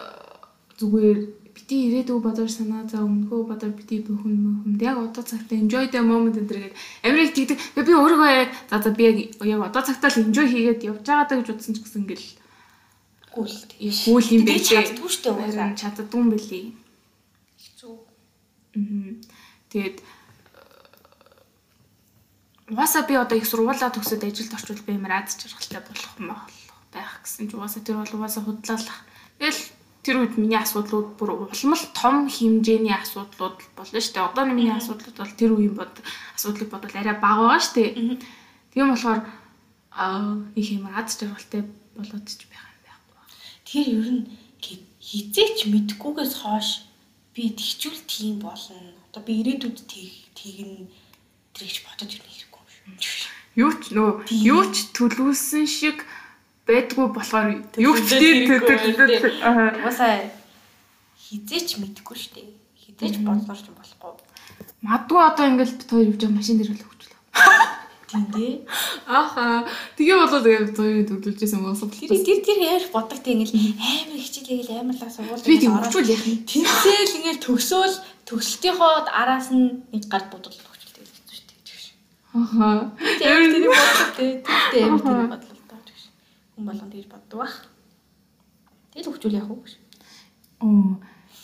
зүгээр 0.77 1.18
бити 1.57 1.77
ирээдүй 1.89 2.18
бодож 2.20 2.51
санаа 2.53 2.85
за 2.85 3.01
өмнөхөө 3.01 3.49
бодож 3.49 3.73
бити 3.73 4.05
бүхэн 4.05 4.35
мөхөнд 4.45 4.83
яг 4.83 4.97
одоо 4.99 5.25
цагта 5.25 5.57
enjoy 5.57 5.89
the 5.89 6.03
moment 6.05 6.37
гэдэг 6.37 6.77
тэгдэг. 7.33 7.59
Тэгээ 7.73 7.87
би 7.89 7.93
өөрийгөө 7.97 8.31
яг 8.37 8.51
за 8.68 8.77
за 8.83 8.91
би 8.93 9.03
яг 9.41 9.61
одоо 9.64 9.83
цагта 9.83 10.12
л 10.12 10.20
enjoy 10.27 10.47
хийгээд 10.53 10.85
явж 10.85 11.01
байгаа 11.07 11.29
даа 11.29 11.39
гэж 11.41 11.49
утсан 11.55 11.73
ч 11.73 11.81
гэсэн 11.81 12.03
ингээл 12.05 12.29
Гүйл. 13.33 13.57
гүйл 13.81 14.29
юм 14.37 14.45
байлээ. 14.45 14.68
чаддгүй 14.68 15.09
шүү 15.09 15.23
дээ 15.25 15.73
Чаддгүй 15.81 16.20
юм 16.20 16.29
байлээ. 16.37 16.66
Хэцүү. 17.57 17.95
Аа. 18.77 19.12
Тэгээд 19.73 19.97
Угаасаа 22.73 23.05
би 23.05 23.14
одоо 23.20 23.37
их 23.37 23.45
сургуулаа 23.45 23.93
төгсөөд 23.93 24.25
ажилд 24.25 24.57
орчвол 24.57 24.81
би 24.81 24.97
ямар 24.97 25.12
аз 25.20 25.37
жаргалтай 25.37 25.85
болох 25.85 26.12
юм 26.16 26.33
байх 26.89 27.20
гэсэн 27.20 27.53
чи 27.53 27.57
угаасаа 27.57 27.85
тэр 27.85 28.01
бол 28.01 28.16
угаасаа 28.16 28.43
худлаалах. 28.49 29.01
Тэгэл 29.37 29.61
тэр 30.01 30.16
үед 30.25 30.35
миний 30.41 30.57
асуудлууд 30.57 31.09
бүр 31.20 31.31
улам 31.53 31.73
л 31.77 31.87
том 31.93 32.16
хэмжээний 32.33 32.97
асуудлууд 32.97 33.59
болно 33.77 34.01
шүү 34.01 34.14
дээ. 34.16 34.25
Одоо 34.25 34.45
миний 34.49 34.73
асуудлууд 34.73 35.16
бол 35.20 35.37
тэр 35.37 35.53
үеийн 35.53 35.77
бод 35.77 35.95
асуудлыг 36.33 36.68
бодвол 36.73 36.97
арай 36.97 37.16
бага 37.20 37.45
байгаа 37.45 37.61
шүү 37.61 37.77
дээ. 37.77 37.91
Тийм 38.73 38.89
болохоор 38.89 39.20
их 40.57 40.68
юм 40.73 40.89
аз 40.89 41.12
жаргалтай 41.20 41.62
болоод 41.93 42.25
ч 42.25 42.49
байх 42.49 42.66
юм 42.73 42.81
байхгүй. 42.89 43.20
Тэр 43.68 43.87
ер 44.01 44.09
нь 44.16 44.25
хизээч 44.97 45.68
мэдгүйгээс 45.68 46.35
хойш 46.41 46.89
би 47.37 47.53
тэгчүүл 47.53 48.01
тийм 48.09 48.41
болно. 48.41 48.97
Одоо 49.12 49.23
би 49.23 49.45
ирээдүйд 49.45 49.79
тэг 49.85 50.09
тэгнэ 50.33 50.89
бодож 51.53 52.11
ирнэ 52.16 52.27
хэрэггүй 52.27 52.41
юм 52.41 52.41
шүү. 52.41 52.52
Юу 53.57 53.70
ч 53.76 53.93
нөө 53.93 54.11
юу 54.49 54.62
ч 54.72 54.89
төлөвлөсөн 54.97 55.66
шиг 55.68 56.05
байдгүй 56.68 57.07
болохоор 57.12 57.49
юу 57.76 57.95
ч 58.01 58.09
Төлөвлөд 58.09 58.20
тийм 58.22 58.39
хэрэггүй 58.49 58.76
юм, 58.80 59.35
Аа. 59.45 59.76
Угаасаа 59.76 60.14
хизээч 61.20 61.68
мэдэхгүй 61.80 62.16
шүү 62.16 62.33
дээ. 62.37 62.49
Хизээч 62.80 63.14
бодлоор 63.24 63.61
ч 63.61 63.68
болохгүй. 63.72 64.12
Мадгүй 64.85 65.20
одоо 65.20 65.45
ингээл 65.49 65.76
бит 65.78 65.91
хоёр 65.91 66.09
явж 66.11 66.20
байгаа 66.20 66.37
машин 66.37 66.57
дээр 66.59 66.72
л 66.72 66.85
хөвчлөө. 66.85 67.20
Тийм 68.12 68.24
дээ. 68.28 68.55
Аха. 69.09 69.64
Тэгээ 69.97 70.16
болоод 70.20 70.45
яг 70.45 70.76
зоёрыг 70.76 71.09
төвлөжсэн 71.09 71.57
юм 71.57 71.72
уу? 71.72 71.89
Тэр 71.89 72.20
тэр 72.20 72.41
тэр 72.45 72.59
яар 72.61 72.85
бодог 72.93 73.18
тийм 73.24 73.41
ингээл 73.41 73.80
амар 73.80 74.20
хичээлээл 74.20 74.85
амар 74.85 74.97
лаг 75.01 75.09
сургууль. 75.09 75.49
Би 75.49 75.57
тийм 75.57 75.72
өгчүүл 75.80 76.12
яах 76.12 76.26
юм. 76.28 76.45
Тэмцээл 76.45 77.16
ингээл 77.16 77.41
төгсөөл 77.41 77.97
төгсөлтийнхоо 78.28 79.09
араас 79.09 79.49
нь 79.49 79.80
нэг 79.97 80.05
гар 80.12 80.28
бодвол 80.28 80.53
өгчтэй 80.53 81.09
гэсэн 81.09 81.24
шүү 81.33 81.47
дээ. 81.49 81.72
Аха. 82.33 82.93
Тэр 82.99 83.53
тэр 83.53 83.68
бодлоо 83.68 84.09
тий. 84.16 84.33
Тэгтээ 84.41 84.83
амар 84.89 85.01
тэр 85.05 85.28
бодлоо 85.28 85.64
таа 85.68 85.80
гэж. 85.85 86.01
Хүн 86.57 86.64
болгон 86.64 86.91
тэгж 86.93 87.07
боддог 87.12 87.39
бах. 87.45 87.57
Тэгэл 88.93 89.11
өгчүүл 89.12 89.37
яах 89.37 89.49
вэ 89.53 89.57
гэж. 89.61 89.74
Оо 90.64 90.97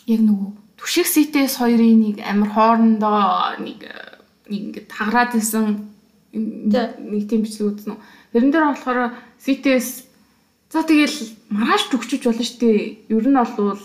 яг 0.09 0.21
нөгөө 0.25 0.49
түшиг 0.81 1.05
ситээс 1.05 1.61
хоёрын 1.61 2.01
нэг 2.01 2.17
амар 2.25 2.49
хоорондоо 2.49 3.61
нэг 3.61 3.85
нэг 4.49 4.61
ингээд 4.73 4.87
таграад 4.89 5.37
исэн 5.37 5.93
нэг 6.33 7.23
тийм 7.29 7.45
бичлэг 7.45 7.69
үзсэн 7.69 7.93
үү. 7.93 8.01
Тэрэн 8.33 8.49
дээр 8.49 8.65
болохоор 8.73 9.13
ситээс 9.37 10.09
за 10.73 10.81
тэгэл 10.81 11.17
маргааш 11.53 11.93
төгчөж 11.93 12.21
болно 12.25 12.45
шүү 12.45 12.59
дээ. 12.65 12.81
Ер 13.13 13.25
нь 13.29 13.37
бол 13.37 13.81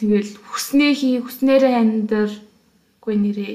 тэгэл 0.00 0.32
хүснээ 0.40 0.92
хий, 0.96 1.20
хүснээрээ 1.20 1.74
амьдр 1.76 2.30
үгүй 3.00 3.16
нэрээ 3.16 3.54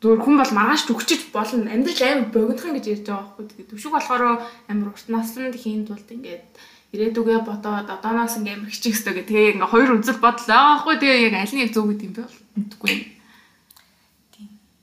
зүгээр 0.00 0.20
хүн 0.20 0.36
бол 0.36 0.52
маргааш 0.52 0.82
төгчөж 0.86 1.22
болно. 1.32 1.72
Амьдрал 1.72 2.02
амар 2.04 2.28
богинохан 2.28 2.76
гэж 2.76 2.86
ярьж 2.92 3.06
байгаа 3.08 3.24
байхгүй. 3.32 3.44
Тэгээд 3.48 3.70
төвшиг 3.72 3.92
болохоор 3.96 4.22
амар 4.68 4.88
урт 4.92 5.08
наснд 5.08 5.56
хийн 5.56 5.88
тулд 5.88 6.08
ингээд 6.12 6.44
ирээдүгээ 6.92 7.40
бодоод 7.48 7.88
одооноос 7.88 8.36
ингээ 8.36 8.56
амар 8.60 8.70
хичих 8.70 8.94
хэвээр 8.94 9.16
гэх 9.24 9.28
тэгээ 9.28 9.52
ингээ 9.56 9.72
хоёр 9.72 9.90
үзэл 9.96 10.20
бодол 10.20 10.48
аахгүй 10.52 10.96
тэгээ 11.00 11.24
яг 11.26 11.34
аль 11.40 11.56
нэг 11.56 11.72
зөв 11.72 11.84
гэдэг 11.88 12.06
юм 12.06 12.14
бэ 12.14 12.24
мэдгүй 12.60 12.90
юм. 12.92 13.02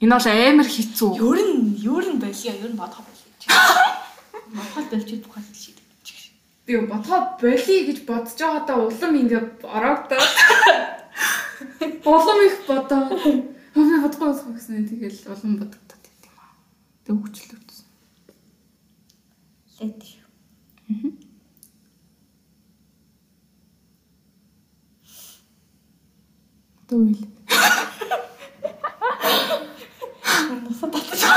Энэ 0.03 0.13
бол 0.17 0.27
амар 0.27 0.67
хэцүү. 0.67 1.11
Ер 1.15 1.39
нь 1.47 1.63
ер 1.79 2.05
нь 2.11 2.19
болио, 2.19 2.51
ер 2.59 2.71
нь 2.73 2.79
бодохоо 2.81 3.05
болио. 3.07 3.23
Бодоход 4.53 4.85
болчих 4.91 5.23
тухай 5.23 5.43
шийдэг. 5.55 5.85
Би 6.65 6.73
бодохоо 6.75 7.39
болио 7.39 7.79
гэж 7.87 7.97
бодож 8.03 8.35
байгаадаа 8.35 8.77
улам 8.83 9.13
ингээ 9.15 9.43
ороогдоод 9.63 10.31
улам 12.11 12.39
их 12.43 12.55
бодоо. 12.67 13.03
Хөөе 13.73 13.97
бодохгүй 14.05 14.27
болох 14.29 14.53
гэсэн 14.53 14.85
тэгэл 14.85 15.17
улам 15.33 15.53
бодогдоод 15.57 16.05
тийм 16.21 16.37
аа. 16.37 16.53
Тэг 17.05 17.17
утсан. 17.17 17.89
Лэт. 19.81 20.01
Аа. 20.89 21.09
Тэгвэл. 26.87 27.25
Нусаа 30.61 30.89
татчих. 30.93 31.33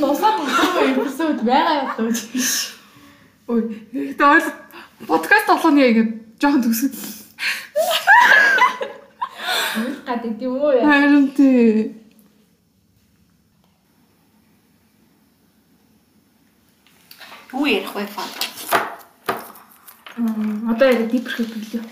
Нусаа 0.00 0.32
татчих 0.38 0.74
эпизод 0.96 1.38
байгаа 1.44 1.92
юм 2.00 2.08
биш. 2.08 2.80
Ой, 3.46 3.62
тэгээд 3.92 4.20
ойл 4.24 4.48
подкаст 5.06 5.46
болгоны 5.52 5.84
ингэ 5.84 6.04
жоохон 6.40 6.64
төгсгөл. 6.64 6.96
Гад 9.74 10.22
идэв 10.22 10.52
үү 10.54 10.70
яа. 10.78 10.86
Харин 10.86 11.26
тий. 11.34 11.98
Юу 17.52 17.66
ярих 17.66 17.94
вэ 17.94 18.06
фаа? 18.06 18.26
Мм, 20.16 20.70
одоо 20.70 20.88
яг 20.90 21.10
дипэрхэ 21.10 21.42
билээ. 21.50 21.82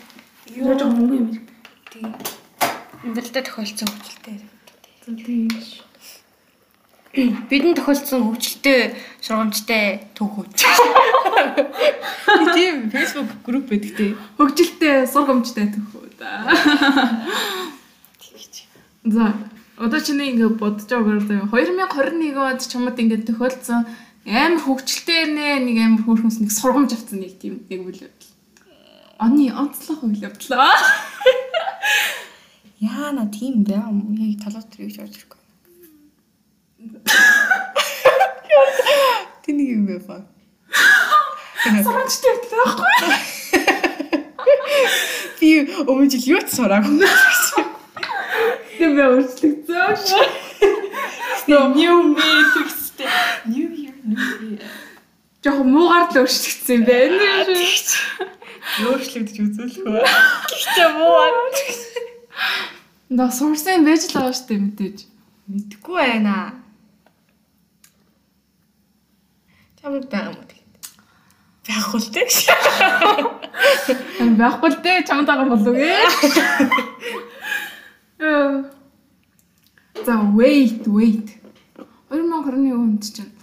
Юу 0.58 0.74
жоохон 0.78 0.94
мөнгө 0.94 1.16
юм. 1.18 1.28
Тий. 1.90 2.06
Амьдралдаа 3.02 3.42
тохиолдсон 3.42 3.88
хөвчлөлтэй. 3.90 4.38
За 5.06 5.10
тийм. 5.18 5.50
Бидэнд 7.12 7.76
тохиолдсон 7.76 8.24
хөвчлөлтэй 8.24 8.96
сургамжтай 9.20 10.08
түүхүүд. 10.16 10.48
Тийм 12.56 12.88
Facebook 12.88 13.28
групп 13.44 13.68
байдаг 13.68 13.92
тий. 13.92 14.16
Хөгжилтэй 14.40 15.04
сургамжтай 15.12 15.68
төхөө 15.76 16.08
да. 16.16 16.48
Тэгэж. 18.16 18.64
За 19.04 19.36
одоо 19.76 20.00
чиний 20.00 20.32
ингэ 20.32 20.56
бодож 20.56 20.88
байгаагаар 20.88 21.52
2021 21.52 22.32
онд 22.32 22.64
чамд 22.64 22.96
ингэ 22.96 23.28
тохиолдсон 23.28 23.84
амар 24.24 24.64
нэ 25.36 25.68
нэг 25.68 25.76
амар 25.84 26.02
хөөрхөнс 26.08 26.40
нэг 26.40 26.48
сургамж 26.48 26.96
авсан 26.96 27.20
нэг 27.20 27.36
тийм 27.36 27.60
нэг 27.68 27.80
үйл 27.84 28.08
явдал. 28.08 28.32
Оны 29.20 29.52
онцлог 29.52 30.00
үйл 30.00 30.24
явдлаа. 30.32 30.80
Яана 32.80 33.28
тийм 33.28 33.68
бай 33.68 33.84
юм. 33.84 34.16
Яг 34.16 34.40
толгой 34.48 34.64
дээр 34.72 34.88
гэж 34.88 34.98
орж 35.04 35.14
ирэхгүй. 35.20 35.41
Тэнийг 39.42 39.70
юм 39.74 39.86
бэ 39.86 39.98
фа. 40.06 40.22
Сургамжтай 41.84 42.30
явдлаа 42.34 42.64
байхгүй. 42.78 43.16
Би 45.38 45.48
өмнө 45.86 46.10
жил 46.10 46.26
юу 46.36 46.40
ч 46.46 46.48
сураагүй. 46.54 47.06
Тийм 48.78 48.96
бай 48.98 49.06
өөрчлөгдсөн. 49.10 50.30
New 51.46 51.98
me 52.14 52.30
төгстэй. 52.54 53.06
New 53.50 53.68
year, 53.74 53.94
new 54.06 54.18
year. 54.46 54.62
Жохон 55.42 55.68
муугаар 55.74 56.06
л 56.10 56.22
өөрчлөгдсөн 56.22 56.74
юм 56.78 56.84
байна. 56.86 57.18
Өөрчлөгдөж 58.86 59.36
үзүүлэх 59.42 59.82
үү? 59.82 60.02
Гэхдээ 60.50 60.88
муу 60.94 61.16
аа. 61.18 61.30
Да 63.10 63.26
сурсан 63.34 63.82
байж 63.84 64.06
л 64.06 64.14
байгаа 64.14 64.34
шүү 64.38 64.46
дээ 64.48 64.60
мэдээж. 64.62 64.98
Мэдгүй 65.50 65.96
байна. 65.98 66.61
Чамд 69.82 70.06
байгаа 70.06 70.30
юм 70.30 70.38
уу 70.38 70.46
тэгээд? 70.46 70.62
Байхгүй 71.66 71.98
л 71.98 72.10
дээ. 72.14 72.28
Байхгүй 74.38 74.68
л 74.70 74.78
дээ 74.78 74.98
чамд 75.02 75.26
байгаа 75.26 75.50
болов 75.50 75.74
гээ. 75.74 76.06
Э. 78.22 78.62
За 80.06 80.14
wait 80.38 80.86
wait. 80.86 81.28
2021 82.14 82.78
онд 82.78 83.02
чинь 83.02 83.34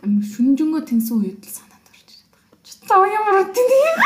шүнжэнгөө 0.00 0.82
тэнсэн 0.88 1.16
үед 1.20 1.44
л 1.44 1.52
санаанд 1.52 1.86
орж 1.92 2.08
ирээд 2.16 2.32
байгаа. 2.32 2.56
Чөтөө 2.64 3.04
ямар 3.12 3.36
үтэн 3.44 3.66
тийм. 3.68 3.96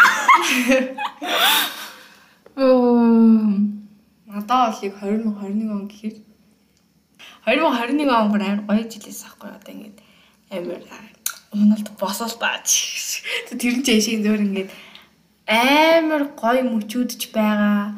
Оо 2.59 3.73
Надаа 4.33 4.73
бол 4.73 4.83
яг 4.83 4.95
2021 4.99 5.71
он 5.71 5.87
гэхээр 5.87 6.17
2021 7.47 8.11
он 8.11 8.33
бүр 8.33 8.43
амар 8.43 8.67
гоё 8.67 8.83
жилээс 8.91 9.29
ахгүй 9.29 9.51
одоо 9.55 9.73
ингээд 9.77 9.99
амар 10.51 10.83
уналд 11.53 11.89
босол 12.01 12.33
баач. 12.41 12.71
Тэр 13.53 13.77
нь 13.79 13.85
жишээ 13.85 14.25
зөөр 14.25 14.41
ингээд 14.41 14.71
амар 15.47 16.33
гоё 16.33 16.65
мөчүүдж 16.65 17.29
байгаа 17.37 17.93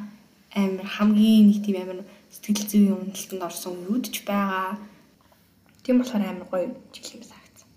амар 0.54 0.86
хамгийн 0.86 1.50
нэг 1.50 1.58
тийм 1.62 1.76
амар 1.82 2.00
сэтгэл 2.34 2.66
зүйн 2.66 2.94
уналтанд 2.94 3.42
орсон 3.46 3.74
үедж 3.90 4.26
байгаа. 4.26 4.78
Тийм 5.82 5.98
болохоор 6.02 6.24
амар 6.26 6.46
гоё 6.50 6.66
жил 6.94 7.14
юм 7.14 7.22
санагдсан. 7.22 7.68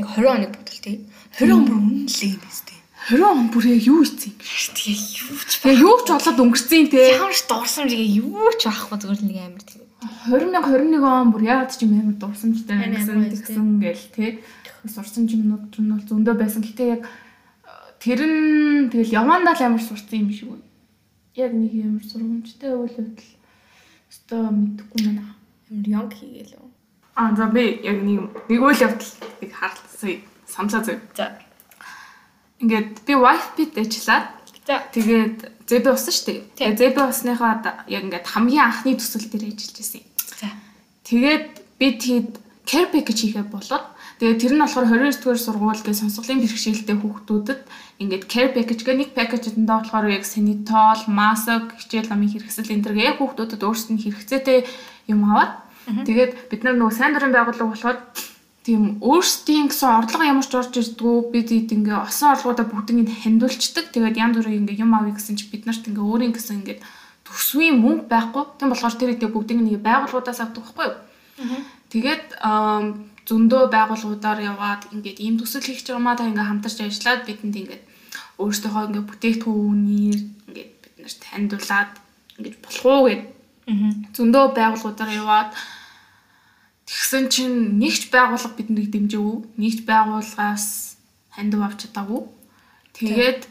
Яг 0.00 0.06
20 0.16 0.32
оны 0.32 0.46
бодвол 0.52 0.80
тий. 0.80 0.96
20 1.40 1.52
он 1.52 1.64
бүр 1.68 1.76
үнэлээ 1.76 2.30
юм 2.32 2.40
биш 2.40 2.60
тий. 2.64 2.80
20 3.12 3.24
он 3.24 3.48
бүр 3.52 3.64
яг 3.68 3.80
юу 3.84 4.00
ийцэн. 4.00 4.32
Тэгээ 4.36 5.00
юу 5.28 5.40
ч 5.44 5.52
Тэгээ 5.60 5.80
юу 5.84 5.96
ч 6.04 6.08
болоод 6.08 6.40
өнгөрцөн 6.40 6.86
те. 6.88 7.00
ямар 7.16 7.36
ч 7.36 7.42
дурсамжийг 7.48 8.02
юу 8.16 8.52
ч 8.56 8.62
авахгүй 8.68 8.96
зүгээр 9.00 9.22
нэг 9.28 9.38
амар 9.44 9.64
тийм. 9.64 9.82
2021 10.28 11.04
он 11.04 11.32
бүр 11.32 11.42
яагаад 11.48 11.72
ч 11.72 11.84
юм 11.84 11.96
амар 11.96 12.16
дурсамжтай 12.20 12.76
Амар 12.76 12.92
гэсэн 12.96 13.14
амар 13.16 13.32
тэгсэн 13.32 13.66
те. 14.86 14.94
Сурсан 14.94 15.26
юмнууд 15.26 15.74
ч 15.74 15.82
нь 15.82 15.90
бол 15.90 16.06
зөндөө 16.06 16.34
байсан. 16.38 16.62
Гэтэ 16.62 16.84
яг 16.86 17.02
тэр 18.00 18.20
нь 18.22 18.88
тэгэл 18.90 19.18
явандаа 19.20 19.54
л 19.58 19.66
амар 19.66 19.82
сурсан 19.82 20.24
юм 20.24 20.30
шиг 20.30 20.48
байна. 20.54 20.66
Яг 21.34 21.52
нэг 21.52 21.72
амар 21.74 22.04
сургамжтай 22.06 22.70
үйл 22.72 22.94
явдал 22.94 23.30
өстөө 24.10 24.42
мэдхгүй 24.54 25.00
байна. 25.02 25.24
Амар 25.70 25.86
янг 25.90 26.12
хийгээл. 26.14 26.56
Аа 27.18 27.34
за 27.34 27.50
би 27.50 27.82
яг 27.82 27.98
нэг 28.00 28.30
нэг 28.48 28.60
үйл 28.62 28.80
явдал 28.86 29.12
нэг 29.42 29.50
харлцсан 29.50 30.22
самсаа 30.46 30.82
зөв. 30.86 31.00
За. 31.16 31.34
Ингээд 32.62 33.04
би 33.04 33.14
wife 33.14 33.52
bit 33.56 33.76
ажиллаад 33.76 34.30
За. 34.66 34.82
тэгээд 34.94 35.66
зэбэ 35.66 35.90
усан 35.92 36.14
шүү 36.14 36.26
дээ. 36.26 36.40
Тэгээд 36.56 36.78
зэбэ 36.78 37.02
усныхаа 37.10 37.84
яг 37.90 38.02
ингээд 38.06 38.26
хамгийн 38.26 38.64
анхны 38.66 38.96
төсөл 38.96 39.26
дээр 39.28 39.50
ажиллаж 39.50 39.76
байсан 39.76 40.00
юм. 40.00 40.08
За. 40.40 40.48
Тэгээд 41.04 41.46
би 41.78 41.86
тэгэд 41.98 42.32
care 42.66 42.88
package 42.90 43.20
хийгээ 43.30 43.46
болоод 43.46 43.86
тэгээд 44.20 44.40
тэр 44.40 44.52
нь 44.56 44.62
болохоор 44.64 44.86
29 44.88 45.20
дугаар 45.20 45.40
сургууль 45.40 45.82
гэж 45.84 45.96
сонсголын 46.00 46.40
бэрхшээлтэй 46.40 46.96
хүүхдүүдэд 46.96 47.60
ингээд 48.00 48.24
care 48.32 48.50
package 48.56 48.82
гэх 48.84 48.96
нэг 48.96 49.10
пакэжэнд 49.12 49.68
болохоор 49.68 50.08
яг 50.08 50.24
санитол, 50.24 51.02
маск, 51.12 51.76
хичээл 51.76 52.08
намын 52.08 52.32
хэрэгсэл 52.32 52.72
энэ 52.72 52.84
төр 52.84 52.96
яг 52.96 53.20
хүүхдүүдэд 53.20 53.60
өөрсдөд 53.60 53.92
нь 53.92 54.02
хэрэгцээтэй 54.04 54.58
юм 55.12 55.20
аваад 55.28 55.52
тэгээд 56.08 56.32
бид 56.48 56.60
нар 56.64 56.80
нөгөө 56.80 56.96
сайн 56.96 57.12
дурын 57.12 57.36
байгууллага 57.36 57.72
болохоор 57.76 57.98
тийм 58.66 58.98
өөрсдийн 58.98 59.70
гэсэн 59.70 59.90
орлого 59.94 60.26
ямар 60.26 60.42
ч 60.42 60.58
орж 60.58 60.74
ирдгүү 60.74 61.16
бид 61.30 61.54
ингээ 61.54 62.02
осон 62.02 62.34
орлогуудаа 62.34 62.66
бүгдийг 62.66 62.98
нь 63.06 63.14
хандуулцдаг. 63.22 63.94
Тэгээд 63.94 64.18
янз 64.18 64.42
бүрийн 64.42 64.66
ингээ 64.66 64.82
юм 64.82 64.90
авъя 64.90 65.14
гэсэн 65.14 65.38
чи 65.38 65.46
бид 65.46 65.70
нарт 65.70 65.86
ингээ 65.86 66.02
өөрийн 66.02 66.34
гэсэн 66.34 66.66
ингээ 66.66 66.82
төсвийн 67.22 67.78
мөнгө 67.78 68.10
байхгүй. 68.10 68.44
Тийм 68.58 68.68
болохоор 68.74 68.98
тэр 68.98 69.14
их 69.14 69.22
бүгдийг 69.22 69.62
нэг 69.62 69.78
байгууллагуудаас 69.86 70.42
авдаг 70.42 70.66
байхгүй 70.66 70.86
юу? 70.90 70.98
Тэгээд 71.94 72.24
зөндөө 73.26 73.62
байгууллагуудаар 73.74 74.40
яваад 74.40 74.82
ингээд 74.94 75.18
ийм 75.18 75.34
төсөл 75.38 75.66
хийх 75.66 75.82
гэж 75.82 75.90
байгаа 75.90 76.06
маа 76.06 76.16
та 76.16 76.30
ингээд 76.30 76.50
хамтарч 76.50 76.78
ажиллаад 76.78 77.22
бидэнд 77.26 77.56
ингээд 77.58 77.84
өөрсдийнхөө 78.38 78.86
ингээд 78.86 79.08
бүтээгдэхүүнээр 79.10 80.20
ингээд 80.46 80.72
бид 80.82 80.94
нарт 81.02 81.20
таньдуулаад 81.26 81.92
ингээд 82.38 82.56
болох 82.62 82.84
уу 82.86 83.02
гэд. 83.10 83.22
Зөндөө 84.14 84.44
байгууллагуудаар 84.54 85.10
яваад 85.10 85.50
тэгсэн 86.86 87.24
чинь 87.34 87.56
нэгч 87.82 88.14
байгууллага 88.14 88.54
биднийг 88.54 88.94
дэмжээгүй 88.94 89.36
нэгч 89.58 89.78
байгууллагаас 89.90 90.66
хандив 91.34 91.66
авч 91.66 91.90
чадаагүй. 91.90 92.22
Тэгээд 92.94 93.42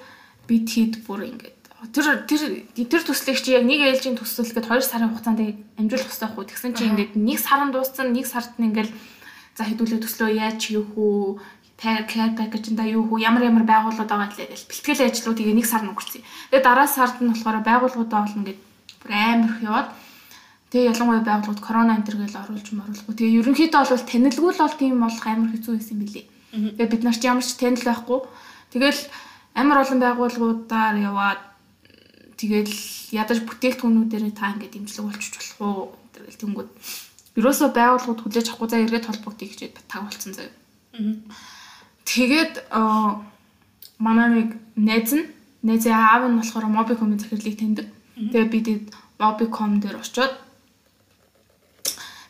бид 0.48 0.66
хэд 0.72 0.94
бүр 1.04 1.28
ингээд 1.28 1.56
тэр 1.92 2.24
тэр 2.24 2.42
тэр 2.88 3.04
төслийг 3.04 3.44
чи 3.44 3.52
яг 3.54 3.68
нэг 3.68 3.84
ээлжийн 3.84 4.16
төсөл 4.16 4.48
гээд 4.56 4.72
2 4.72 4.88
сарын 4.88 5.12
хугацаанд 5.12 5.42
амжуулах 5.76 6.08
хэрэгтэй 6.08 6.24
байхгүй. 6.32 6.46
Тэгсэн 6.48 6.74
чи 6.80 6.84
ингээд 6.88 7.12
нэг 7.20 7.40
сарын 7.44 7.70
дууссан 7.76 8.16
нэг 8.16 8.26
сард 8.26 8.56
нь 8.56 8.72
ингээд 8.72 8.90
за 9.56 9.64
хэдүүлээ 9.64 9.99
төслөө 10.03 10.30
яаж 10.36 10.60
хийх 10.60 10.91
үү 10.95 11.39
care 11.80 12.32
package-нда 12.39 12.88
юу 12.88 13.03
хөө 13.08 13.20
ямар 13.20 13.43
ямар 13.43 13.66
байгууллагууд 13.68 14.08
байгаа 14.08 14.32
гэхэл 14.32 14.70
бэлтгэл 14.72 15.06
ажлууд 15.12 15.38
тэгээ 15.38 15.56
нэг 15.60 15.68
сар 15.68 15.84
өнгөрцөн. 15.84 16.24
Тэгээ 16.24 16.64
дараа 16.64 16.88
сард 16.88 17.20
нь 17.20 17.32
болохоор 17.32 17.60
байгууллагуудаа 17.68 18.24
олон 18.24 18.39
ингээд 18.47 18.60
бүр 19.03 19.12
амар 19.12 19.51
их 19.51 19.60
яваад 19.64 19.88
тэгээ 20.72 20.89
ялангуяа 20.91 21.28
байгууллагууд 21.28 21.62
корона 21.68 21.95
энэ 21.99 22.08
төр 22.08 22.18
гэл 22.24 22.39
оруулж 22.39 22.68
моруулахгүй. 22.72 23.16
Тэгээ 23.16 23.38
ерөнхийдөө 23.43 23.84
бол 23.91 24.10
танилгүй 24.12 24.51
л 24.56 24.64
бол 24.64 24.80
тийм 24.80 24.95
болох 25.03 25.26
амар 25.28 25.51
хэцүү 25.51 25.74
байсан 25.76 25.97
билий. 25.99 26.26
Тэгээ 26.56 26.91
бид 26.95 27.03
нар 27.03 27.18
ч 27.20 27.24
ямар 27.28 27.43
ч 27.43 27.51
танил 27.60 27.84
байхгүй. 27.84 28.20
Тэгэл 28.72 29.01
амар 29.60 29.78
олон 29.84 29.99
байгууллагуудаар 29.99 30.95
яваад 30.99 31.41
тэгэл 32.39 32.76
ядаж 33.12 33.39
бүтээгдэхүүнүүдээр 33.43 34.32
та 34.32 34.56
ингээд 34.56 34.74
дэмжлэг 34.80 35.06
болчих 35.12 35.36
болох 35.36 35.60
уу 35.60 35.80
гэл 36.16 36.39
тэнгүүд. 36.39 36.70
Ерөөсөө 37.36 37.70
байгууллагууд 37.76 38.22
хүлээж 38.24 38.48
авахгүй 38.48 38.70
за 38.70 38.84
эргээд 38.84 39.08
холбогдъё 39.08 39.48
гэж 39.52 39.60
таг 39.92 40.02
болцсон 40.08 40.34
заяа. 40.36 40.56
Тэгээд 42.08 42.54
манай 44.00 44.30
нэг 44.32 44.50
найз 44.80 45.12
нь 45.12 45.28
найзын 45.68 45.94
аав 45.94 46.24
нь 46.32 46.40
болохоор 46.40 46.66
Mobicom-ын 46.72 47.20
захирлыг 47.20 47.56
таньдаг. 47.60 47.88
Тэгээд 48.16 48.52
бид 48.54 48.68
Mobicom 49.20 49.84
дээр 49.84 50.00
очиод 50.00 50.34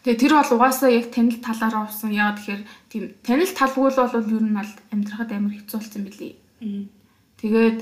Тэгээ 0.06 0.22
тэр 0.22 0.34
бол 0.38 0.54
угаасаа 0.54 0.94
яг 0.94 1.10
танил 1.10 1.42
талаараа 1.42 1.90
усан. 1.90 2.14
Яа 2.14 2.38
тэгэхээр 2.38 2.62
тийм 2.94 3.04
танил 3.26 3.50
талгүй 3.58 3.90
л 3.90 3.98
бол 3.98 4.14
ер 4.38 4.46
нь 4.46 4.54
аль 4.54 4.74
амьдрахад 4.94 5.34
амар 5.34 5.58
хэцүү 5.58 5.82
болсон 5.82 6.06
билий. 6.06 6.38
Тэгээд 7.42 7.82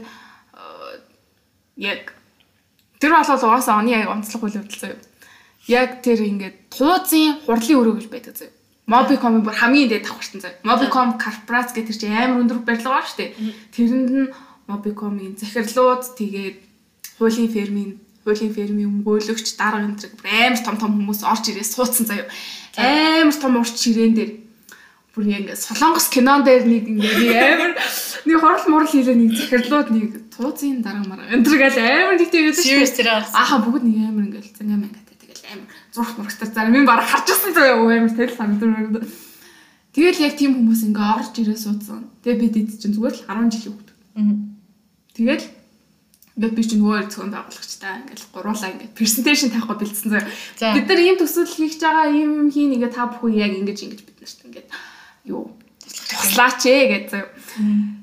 яг 1.83 2.15
тэр 3.03 3.11
бол 3.11 3.27
угаасаа 3.27 3.83
оны 3.83 3.91
яг 3.91 4.07
онцлог 4.07 4.39
үйл 4.39 4.55
явдал 4.63 4.79
заяа. 4.79 5.03
Яг 5.67 6.03
тэр 6.03 6.19
ингээд 6.27 6.67
тууцын 6.75 7.39
хурлын 7.47 7.79
өрөө 7.79 7.95
гэж 8.03 8.07
байдаг 8.11 8.35
заяа. 8.35 8.51
Mobicom 8.83 9.43
бүр 9.47 9.55
хамгийн 9.55 9.89
дээд 9.89 10.03
давхарсан 10.03 10.43
заяа. 10.43 10.59
Mobicom 10.67 11.15
корпорац 11.15 11.71
гэх 11.71 11.87
тэр 11.87 11.97
чинь 11.97 12.11
амар 12.11 12.43
өндөр 12.43 12.67
барилга 12.67 12.99
байна 12.99 13.07
шүү 13.07 13.19
дээ. 13.19 13.31
Тэрэнд 13.71 14.11
нь 14.11 14.27
Mobicom-ийн 14.67 15.39
захирлууд 15.39 16.03
тэгээд 16.19 16.57
хуулийн 17.15 17.47
фермийн 17.47 17.91
хуулийн 18.27 18.51
фермийн 18.51 18.91
өмгөөлөгч 18.91 19.55
дарга 19.55 19.87
энэ 19.87 19.99
бүр 20.19 20.27
амар 20.27 20.59
том 20.63 20.75
том 20.79 20.91
хүмүүс 20.99 21.23
орж 21.23 21.47
ирээ 21.51 21.63
суудсан 21.63 22.11
заяа. 22.11 22.27
Амар 22.75 23.35
том 23.35 23.55
урт 23.59 23.75
ширээн 23.79 24.15
дээр 24.19 24.31
бүр 25.15 25.25
яг 25.31 25.47
солонгос 25.55 26.07
кинон 26.09 26.43
дээр 26.43 26.63
нэг 26.67 26.83
ингээ 26.91 27.39
амар 27.55 27.71
нэг 28.27 28.37
хорол 28.39 28.67
мурал 28.71 28.91
хийлээ 28.91 29.15
нэг 29.15 29.31
захирлууд 29.35 29.89
нэг 29.91 30.09
тууцын 30.33 30.81
дарга 30.81 31.05
марга 31.07 31.29
энэ 31.29 31.43
гал 31.43 31.77
амар 31.79 32.15
нэг 32.19 32.31
тийм 32.31 32.51
байсан 32.51 32.63
шүү 32.63 33.03
дээ. 33.03 33.31
Ааха 33.35 33.61
бүгд 33.61 33.83
нэг 33.83 33.97
амар 34.09 34.23
ингээл 34.31 34.55
зангам 34.57 34.87
амар 34.87 35.02
зурх 35.93 36.17
мурагтар 36.17 36.49
зарим 36.49 36.75
юм 36.75 36.85
бараг 36.85 37.05
харчихсан 37.05 37.53
заяа 37.53 37.77
амар 37.77 38.09
тэл 38.09 38.33
санагдав. 38.33 39.05
Тэгэл 39.93 40.25
яг 40.25 40.33
тийм 40.41 40.57
хүмүүс 40.57 40.89
ингээ 40.89 41.13
орж 41.21 41.33
ирээ 41.37 41.53
суудсан. 41.53 42.09
Тэгээ 42.25 42.41
бид 42.41 42.55
эд 42.57 42.81
чинь 42.81 42.97
зүгээр 42.97 43.13
л 43.13 43.25
10 43.29 43.53
жилийн 43.53 43.73
хөвгд. 43.77 43.89
Тэгэл 45.13 45.45
ингээд 46.33 46.57
би 46.57 46.63
чинь 46.65 46.81
нөгөө 46.81 47.13
зөвхөн 47.13 47.29
байгуулагчтай 47.29 47.93
ингээл 48.01 48.33
гуруулаа 48.33 48.69
ингээд 48.73 48.97
презентацийн 48.97 49.53
тавихгүй 49.53 49.77
бэлдсэн 49.77 50.09
заяа. 50.57 50.73
Бид 50.73 50.89
нар 50.89 51.01
ийм 51.05 51.17
төсөл 51.21 51.45
хийж 51.45 51.77
байгаа 51.77 52.09
ийм 52.09 52.49
хийн 52.49 52.73
ингээ 52.73 52.89
та 52.89 53.05
бүхэн 53.05 53.37
яг 53.37 53.53
ингэж 53.53 53.79
ингэж 53.85 54.01
бид 54.01 54.17
нарт 54.17 54.41
ингээд 54.49 54.69
юу 55.29 55.53
туслаач 55.85 56.61
ээ 56.65 56.83
гэж 56.89 57.05
заяа. 57.13 57.29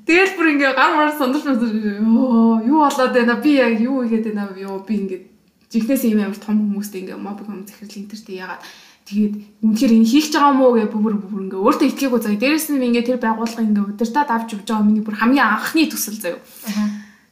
Тэгэл 0.07 0.35
бүр 0.39 0.47
ингээ 0.55 0.71
гар 0.79 0.95
мар 0.95 1.11
сандарч 1.11 1.43
ёо 1.43 2.63
юу 2.63 2.79
болоод 2.87 3.11
байна 3.11 3.35
би 3.35 3.59
яг 3.59 3.75
юу 3.83 4.07
игээд 4.07 4.31
байна 4.31 4.55
ёо 4.55 4.79
би 4.79 4.95
ингээ 4.95 5.30
жигнээс 5.71 6.03
ийм 6.05 6.19
амар 6.19 6.35
том 6.35 6.59
хүмүүстэй 6.59 7.07
ингээ 7.07 7.17
мобиком 7.17 7.63
захирал 7.63 7.95
интертэй 7.95 8.35
ягаад 8.43 8.61
тэгээд 9.07 9.33
үнэхээр 9.63 9.95
энэ 9.97 10.11
хийх 10.11 10.27
байгаа 10.35 10.53
мó 10.53 10.75
гэж 10.75 10.91
бүр 10.91 11.15
бүр 11.15 11.41
ингээ 11.47 11.63
өөртөө 11.63 11.87
итгээгүй 11.89 12.19
заяа. 12.21 12.41
Дээрээс 12.43 12.67
нь 12.75 12.85
ингээ 12.91 13.07
тэр 13.07 13.19
байгууллага 13.23 13.65
ингээ 13.65 13.87
удирдаад 13.95 14.29
авч 14.29 14.49
явж 14.55 14.67
байгаа 14.67 14.85
миний 14.85 15.03
бүр 15.03 15.15
хамгийн 15.15 15.47
анхны 15.47 15.87
төсөл 15.87 16.19
заяа. 16.19 16.39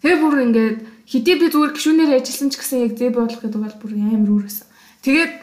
Тэгээ 0.01 0.19
бүр 0.23 0.35
ингээ 0.47 0.67
хэдий 1.03 1.35
би 1.35 1.45
зүгээр 1.51 1.71
гişүүнээр 1.75 2.15
ажилласан 2.15 2.49
ч 2.49 2.55
гэсэн 2.57 2.79
яг 2.87 2.93
зэб 2.95 3.15
болох 3.19 3.39
гэдэг 3.43 3.59
бол 3.59 3.77
бүр 3.83 3.91
амар 3.99 4.31
үүрсэн. 4.33 4.67
Тэгээд 5.03 5.33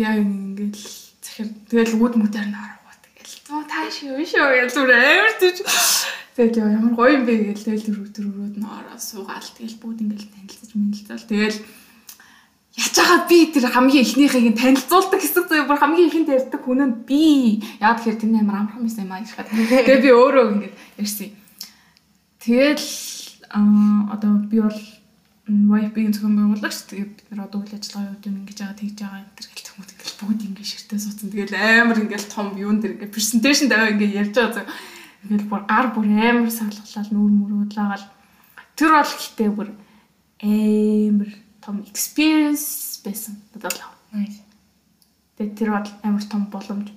яа 0.00 0.14
ингээл 0.20 0.84
захир 1.24 1.48
тэгэл 1.68 1.96
үүд 1.96 2.14
мүтээр 2.20 2.48
нь 2.48 2.56
хараа. 2.56 2.80
Тэгэл 3.20 3.36
зөө 3.46 3.62
тааш 3.68 3.96
юу 4.06 4.20
шүү 4.24 4.48
гэж 4.48 4.70
зүгээр 4.74 5.04
амар 5.04 5.34
тийч 5.40 5.58
Тэгээд 6.36 6.56
ямар 6.56 6.94
гоё 6.94 7.12
юм 7.18 7.24
бэ 7.26 7.34
гэж 7.50 7.60
тэгэл 7.66 7.86
дөрөв 7.90 8.08
дөрөврүүд 8.14 8.56
нь 8.60 8.68
ороо 8.68 8.98
суугаал 8.98 9.48
тэгэл 9.56 9.80
бүгд 9.82 9.98
ингээл 10.04 10.34
танилцаж 10.34 10.70
мэнэлцэл 10.78 11.30
тэгэл 11.30 11.58
яж 12.78 12.94
байгаа 12.94 13.20
би 13.26 13.38
тэр 13.50 13.66
хамгийн 13.66 14.04
ихнийхийг 14.06 14.54
танилцуулдаг 14.54 15.20
гэсэн 15.20 15.44
зүйл 15.50 15.66
бүр 15.66 15.82
хамгийн 15.82 16.08
ихэнд 16.08 16.30
ярьдаг 16.30 16.62
хүн 16.62 16.80
нь 16.86 16.96
би. 17.02 17.58
Яа 17.82 17.98
тэгэхээр 17.98 18.20
тэрний 18.22 18.40
амар 18.40 18.62
амархан 18.62 18.86
байсан 18.86 19.04
юм 19.04 19.12
аа 19.12 19.20
гэж 19.20 19.30
хаад. 19.34 19.50
Тэгээ 19.50 20.04
би 20.06 20.10
өөрөө 20.14 20.44
ингээд 20.54 20.74
ярьсан 21.02 21.30
тэгэл 22.40 22.88
одоо 23.50 24.32
би 24.48 24.58
бол 24.60 24.80
YP-ийн 25.50 26.14
зөвхөн 26.14 26.36
байгуулагч. 26.38 26.78
Тэгээд 26.88 27.10
бид 27.10 27.26
нар 27.34 27.46
одоо 27.46 27.60
үйл 27.60 27.74
ажиллагаа 27.74 28.14
юу 28.14 28.22
юм 28.24 28.36
ингэж 28.40 28.58
байгаа 28.62 28.78
тэгж 28.80 28.96
байгаа 28.96 29.20
энэ 29.20 29.34
төр 29.36 29.48
гэл 29.50 29.70
хүмүүс 29.70 29.90
ингээл 29.90 30.20
бүгд 30.20 30.40
ингэ 30.46 30.64
ширтээ 30.64 31.00
суудсан. 31.02 31.28
Тэгэл 31.34 31.58
амар 31.58 31.98
ингээл 32.00 32.32
том 32.32 32.46
юун 32.54 32.78
дээр 32.80 32.94
ингээ 32.96 33.14
презентацийн 33.14 33.68
даваа 33.68 33.92
ингээ 33.92 34.18
ярьж 34.22 34.34
байгаа 34.38 34.66
Ингээл 35.24 35.50
бүр 35.50 35.62
гар 35.68 35.86
бүр 35.94 36.06
амар 36.08 36.50
саглалал 36.50 37.10
нүүр 37.12 37.32
мөрөөдлаагаал 37.40 38.06
тэр 38.76 38.90
бол 38.96 39.12
гэхдээ 39.12 39.50
бүр 39.52 39.68
амар 40.40 41.30
том 41.60 41.84
experience 41.84 43.00
байсан 43.04 43.36
бодлоо. 43.52 43.92
Тэгээд 45.36 45.58
тэр 45.58 45.70
бол 45.76 45.88
амар 46.02 46.24
том 46.24 46.48
боломж. 46.48 46.88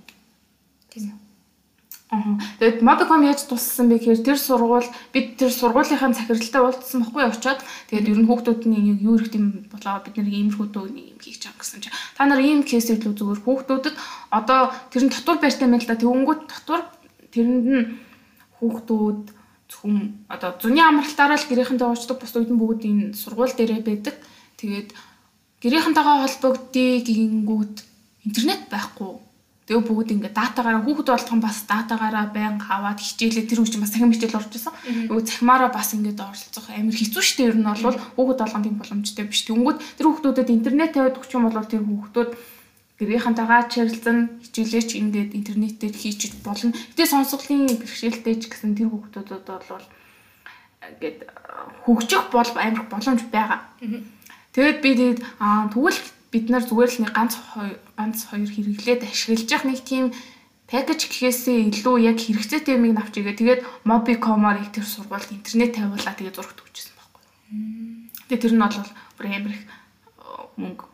Тийм. 0.87 1.19
Аа. 2.13 2.37
Тэгээд 2.59 2.85
Modcom 2.85 3.25
яаж 3.25 3.41
туссан 3.49 3.89
бэ 3.89 3.97
гэхээр 3.97 4.21
тэр 4.21 4.37
сургууль 4.37 4.85
бид 5.11 5.33
тэр 5.41 5.49
сургуулийнхаа 5.49 6.13
захиралтай 6.13 6.61
уулзсан 6.61 7.01
байхгүй 7.01 7.25
очоод 7.25 7.59
тэгээд 7.89 8.11
ер 8.13 8.19
нь 8.21 8.27
хүүхдүүд 8.29 8.61
нь 8.69 9.01
юу 9.01 9.17
их 9.17 9.33
юм 9.33 9.65
болоо 9.73 9.97
бид 10.05 10.15
нэг 10.21 10.29
иймэрхүү 10.29 10.67
дөө 10.69 10.93
юм 10.93 11.17
хийж 11.17 11.41
байгаа 11.41 11.57
гэсэн 11.57 11.81
чинь 11.81 11.97
та 12.13 12.29
нар 12.29 12.37
ийм 12.37 12.61
кейсийг 12.61 13.01
л 13.01 13.17
зүгээр 13.17 13.41
хүүхдүүдэд 13.41 13.95
одоо 14.29 14.69
тэр 14.93 15.03
нь 15.09 15.13
татвар 15.15 15.41
байртай 15.41 15.65
мэл 15.65 15.89
да 15.89 15.97
тэгвнгүүт 15.97 16.41
татвар 16.53 16.81
тэрэнд 17.33 17.65
нь 17.65 17.85
хүүхдүүд 18.63 19.21
зөвхөн 19.69 19.97
одоо 20.31 20.51
зуны 20.61 20.79
амралтаараа 20.79 21.39
л 21.39 21.49
гэрийнхэнтэй 21.49 21.87
уучдаг 21.87 22.17
бус 22.19 22.33
нь 22.39 22.61
бүгд 22.61 22.81
энэ 22.87 23.05
сургууль 23.19 23.55
дээрээ 23.55 23.81
байдаг. 23.83 24.15
Тэгээд 24.59 24.89
гэрийнхэнтэйгээ 25.63 26.17
холбогдъё 26.23 26.91
гингүүд 27.03 27.75
интернет 28.27 28.63
байхгүй. 28.71 29.11
Тэгээ 29.63 29.87
бүгд 29.87 30.09
ингээд 30.11 30.35
датагаараа 30.35 30.83
хүүхэд 30.83 31.07
болгохон 31.07 31.39
бас 31.39 31.63
датагаараа 31.63 32.27
байнга 32.35 32.67
аваад 32.67 32.99
хичээлээ 32.99 33.47
тэр 33.47 33.63
үуч 33.63 33.79
бас 33.79 33.95
цахим 33.95 34.11
хичээл 34.11 34.35
орж 34.35 34.51
исэн. 34.59 34.75
Нөгөө 35.07 35.23
цахимаараа 35.23 35.71
бас 35.71 35.95
ингээд 35.95 36.19
оролцох 36.19 36.67
амар 36.67 36.91
хэцүү 36.99 37.23
шттэ 37.23 37.47
ер 37.47 37.55
нь 37.55 37.63
бол 37.63 37.95
хүүхэд 37.95 38.39
болгоно 38.43 38.65
тийм 38.67 38.75
боломжтой 38.75 39.23
биш. 39.23 39.47
Тэнгүүд 39.47 39.77
тэр 39.95 40.07
хүүхдүүдэд 40.11 40.51
интернет 40.51 40.91
тавиад 40.91 41.15
өгч 41.15 41.31
юм 41.31 41.47
бол 41.47 41.63
тэр 41.63 41.79
хүүхдүүд 41.79 42.29
гэрийнхэнтэйгээ 43.07 43.61
чирэлцэн 43.73 44.17
хичээлээч 44.43 44.89
ингээд 45.01 45.31
интернетээр 45.39 45.95
хийчих 45.95 46.33
болно. 46.45 46.71
Гэтэ 46.71 47.05
сонсголын 47.09 47.67
бэрхшээлтэй 47.79 48.35
ч 48.39 48.43
гэсэн 48.49 48.75
тэр 48.77 48.89
хүүхдүүдэд 48.91 49.47
бол 49.47 49.87
ингээд 50.89 51.19
хөгжих 51.85 52.23
бол 52.31 52.51
амар 52.55 52.83
боломж 52.91 53.21
байгаа. 53.31 53.59
Тэгээд 54.53 54.79
би 54.83 54.89
тэгээд 54.93 55.19
тэгвэл 55.73 56.01
бид 56.33 56.45
нар 56.49 56.63
зүгээр 56.65 56.91
л 56.91 57.01
нэг 57.05 57.11
ганц 57.13 57.33
ганц 57.97 58.17
хоёр 58.29 58.49
хэрэглээд 58.49 59.01
ашиглаж 59.05 59.49
явах 59.49 59.67
нэг 59.69 59.81
тийм 59.85 60.05
пакэж 60.69 60.99
гэхээсээ 61.09 61.69
илүү 61.69 61.95
яг 62.09 62.17
хэрэгцээтэй 62.17 62.75
юмыг 62.77 62.97
авч 62.97 63.21
игээ. 63.21 63.37
Тэгээд 63.37 63.61
Mobicom-оор 63.85 64.57
их 64.61 64.73
тэр 64.73 64.85
сургуульд 64.85 65.29
интернет 65.29 65.77
тавиулаа 65.77 66.15
тэгээд 66.17 66.37
зурагт 66.37 66.61
өгчсэн 66.61 66.93
байхгүй. 66.97 67.21
Тэгээд 68.29 68.43
тэр 68.43 68.53
нь 68.57 68.63
бол 68.63 68.77
бүр 69.17 69.25
амар 69.29 69.53
их 69.53 69.63
мөнгө 70.57 70.92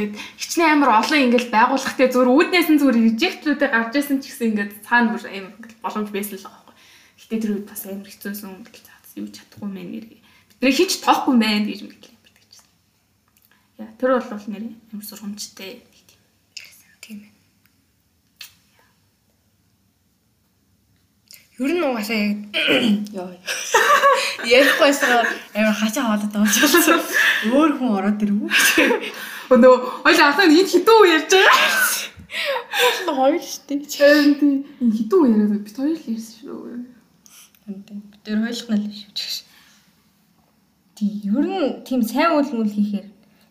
Тэгээд 0.00 0.16
хичнээн 0.16 0.80
амар 0.80 1.04
олон 1.04 1.28
ингээл 1.28 1.52
байгуулах 1.52 1.92
те 1.92 2.08
зүгээр 2.08 2.32
үүднээс 2.32 2.68
нь 2.72 2.80
зүгээр 2.80 3.04
режектлүүдээ 3.04 3.68
гарч 3.68 3.92
исэн 4.00 4.24
ч 4.24 4.32
гэсэн 4.32 4.48
ингээд 4.56 4.72
цаана 4.80 5.12
бүр 5.12 5.28
амар 5.28 5.52
ингээл 5.60 5.84
боломж 5.84 6.08
байсан 6.08 6.36
л 6.40 6.44
байгаа 6.48 6.64
байхгүй. 6.64 6.76
Гэтэ 7.20 7.36
тэр 7.36 7.52
үед 7.52 7.66
бас 7.68 7.82
амар 7.84 8.08
хэцүүсэн 8.08 8.50
гэж 8.64 8.84
цаас 8.88 9.12
юу 9.20 9.28
чадахгүй 9.28 9.68
мэн 9.68 9.88
нэр. 9.92 10.06
Бидний 10.56 10.72
хич 10.72 10.92
тоохгүй 11.04 11.36
мэн 11.36 11.68
гэж 11.68 11.80
мэдлээ 11.84 12.16
амьд 12.16 12.32
гэж. 12.32 12.52
Яа 13.76 13.92
тэр 14.00 14.10
бол 14.24 14.46
нэр 14.48 14.64
амар 14.72 15.04
сургамжтай 15.04 15.84
тийм. 15.84 16.20
Тийм 17.04 17.18
ээ. 17.28 17.32
Ер 21.60 21.72
нь 21.76 21.84
угаасаа 21.84 22.16
яг 22.16 22.40
ёо. 23.12 23.36
Ярихгүйсээр 24.48 25.12
амар 25.60 25.76
хачаа 25.76 26.04
хоолоод 26.08 26.32
байгаа. 26.32 27.04
Өөр 27.52 27.72
хүн 27.76 27.92
ороод 28.00 28.20
ирв. 28.24 28.48
Өнөө 29.50 29.74
ойлаа 30.06 30.28
ахаа 30.30 30.46
энэ 30.46 30.62
хитүү 30.62 31.00
ярьж 31.10 31.32
байгаа. 31.34 32.10
Хоёр 33.18 33.42
штеп. 33.42 33.82
Тийм 33.90 34.34
тийм. 34.38 34.56
Энэ 34.78 34.94
хитүү 34.98 35.20
яриад 35.26 35.62
бид 35.66 35.76
хоёр 35.76 35.98
л 35.98 36.06
ярьсан 36.14 36.34
шүү. 36.38 36.60
Бид 37.66 38.22
тэр 38.22 38.38
ойлгох 38.46 38.78
нь 38.78 38.86
л 38.86 38.94
шүү 38.94 39.10
гэж. 39.10 39.34
Тийм 40.94 41.34
ер 41.34 41.46
нь 41.50 41.82
тийм 41.82 42.00
сайн 42.06 42.38
үйл 42.38 42.50
мүл 42.54 42.70
хийхээр 42.70 43.08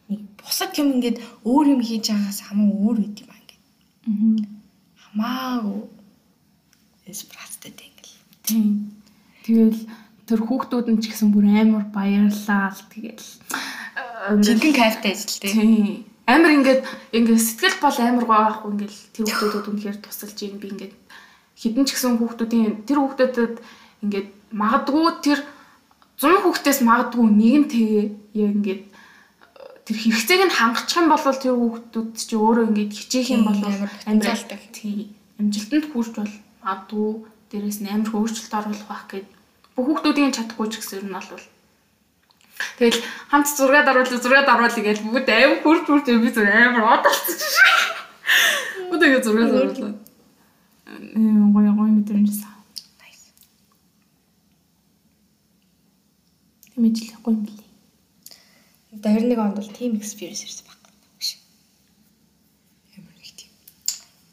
нэг 0.08 0.22
бусад 0.40 0.72
юм 0.80 0.96
ингээд 0.96 1.18
өөр 1.44 1.66
юм 1.76 1.82
хийж 1.84 2.06
байгаас 2.16 2.40
хамаа 2.48 2.70
өөр 2.80 2.98
үт 3.04 3.18
юм 3.20 3.30
аа 3.36 3.42
ингээд. 3.44 3.64
Аа. 4.08 4.40
Хамаагүй 5.04 5.82
эспрацтэй 7.12 7.74
тэнгэл. 7.76 8.16
Тийм. 8.48 8.96
Тэгэл 9.44 9.82
тэр 10.30 10.40
хүүхдүүд 10.48 10.88
нь 10.94 11.02
ч 11.02 11.12
гэсэн 11.12 11.34
бүр 11.34 11.46
амар 11.50 11.86
баярлаа 11.92 12.72
л 12.72 12.84
тэгэл. 12.88 13.28
Жинхэнэ 14.46 14.76
кайфтай 14.76 15.12
ажил 15.14 15.40
тий. 15.40 16.06
Амар 16.30 16.52
ингээд 16.58 16.82
ингээд 17.16 17.42
сэтгэл 17.42 17.78
бол 17.82 17.98
амар 17.98 18.26
гоо 18.26 18.40
байхгүй 18.46 18.70
ингээд 18.74 18.94
тэр 19.14 19.26
хүүхдүүдэд 19.26 19.70
үнэхээр 19.70 19.98
тусалж 20.04 20.38
юм 20.46 20.58
би 20.62 20.68
ингээд 20.70 20.94
хідэн 21.58 21.86
ч 21.86 21.90
гэсэн 21.98 22.20
хүүхдүүдийн 22.22 22.86
тэр 22.86 22.98
хүүхдүүдэд 23.02 23.56
ингээд 24.06 24.28
магадгүй 24.54 25.06
тэр 25.26 25.40
100 26.22 26.44
хүүхдээс 26.46 26.80
магадгүй 26.86 27.26
нэг 27.26 27.56
нь 27.60 27.70
тэгээ 27.74 28.06
яг 28.44 28.52
ингээд 28.60 28.84
тэр 29.90 29.98
хэрэгцээг 29.98 30.42
нь 30.46 30.54
хангачих 30.54 31.00
юм 31.02 31.08
бол 31.10 31.24
тэр 31.24 31.56
хүүхдүүд 31.58 32.10
чи 32.14 32.36
өөрөө 32.38 32.66
ингээд 32.70 32.92
хичээх 32.94 33.30
юм 33.34 33.44
бол 33.50 33.60
амжилттай. 34.06 34.60
тий 34.70 35.10
амжилтанд 35.40 35.86
хүрч 35.90 36.12
бол 36.20 36.34
магадгүй 36.62 37.10
дээрэс 37.50 37.80
нь 37.82 37.90
амар 37.90 38.12
хөвгчлөлт 38.12 38.54
оруулах 38.60 38.88
байх 38.92 39.06
гэд 39.10 39.28
бүх 39.74 39.86
хүүхдүүдийн 39.88 40.36
чадахгүй 40.36 40.68
ч 40.70 40.74
гэсэн 40.84 41.08
юм 41.08 41.16
бол 41.16 41.44
Тэгэл 42.80 43.00
хамт 43.32 43.48
зураг 43.48 43.86
даруулъя, 43.86 44.20
зураг 44.20 44.46
даруулъя 44.46 44.84
гэж 44.84 45.00
бүгд 45.04 45.28
аим 45.32 45.64
хурж 45.64 45.88
хурж 45.88 46.04
би 46.08 46.30
зүр 46.32 46.48
амар 46.48 47.00
одолцож. 47.00 47.56
Бүгд 48.92 49.04
ингэ 49.04 49.24
зураг 49.24 49.48
даруулаад. 49.52 49.98
Эм 51.16 51.54
гоё 51.56 51.72
гоё 51.72 51.92
мэдрэмжсэн. 51.96 52.52
Nice. 53.00 53.32
Тэмэжлэх 56.76 57.20
гоё 57.24 57.36
юм 57.36 57.48
лээ. 57.48 57.70
21 58.92 59.40
онд 59.40 59.56
бол 59.56 59.70
team 59.72 59.96
experience 59.96 60.44
ирсэн 60.44 60.68
баг. 60.68 60.80
Ямар 62.98 63.16
нэг 63.16 63.32
тийм 63.40 63.52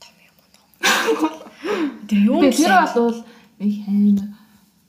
том 0.02 0.14
юм 0.18 0.34
байна. 0.42 1.30
Тэр 2.10 2.20
юу 2.26 2.40
Тэгээ 2.42 2.58
тэр 2.58 2.74
бол 2.94 3.22
нэг 3.62 3.72
хайм 3.86 4.18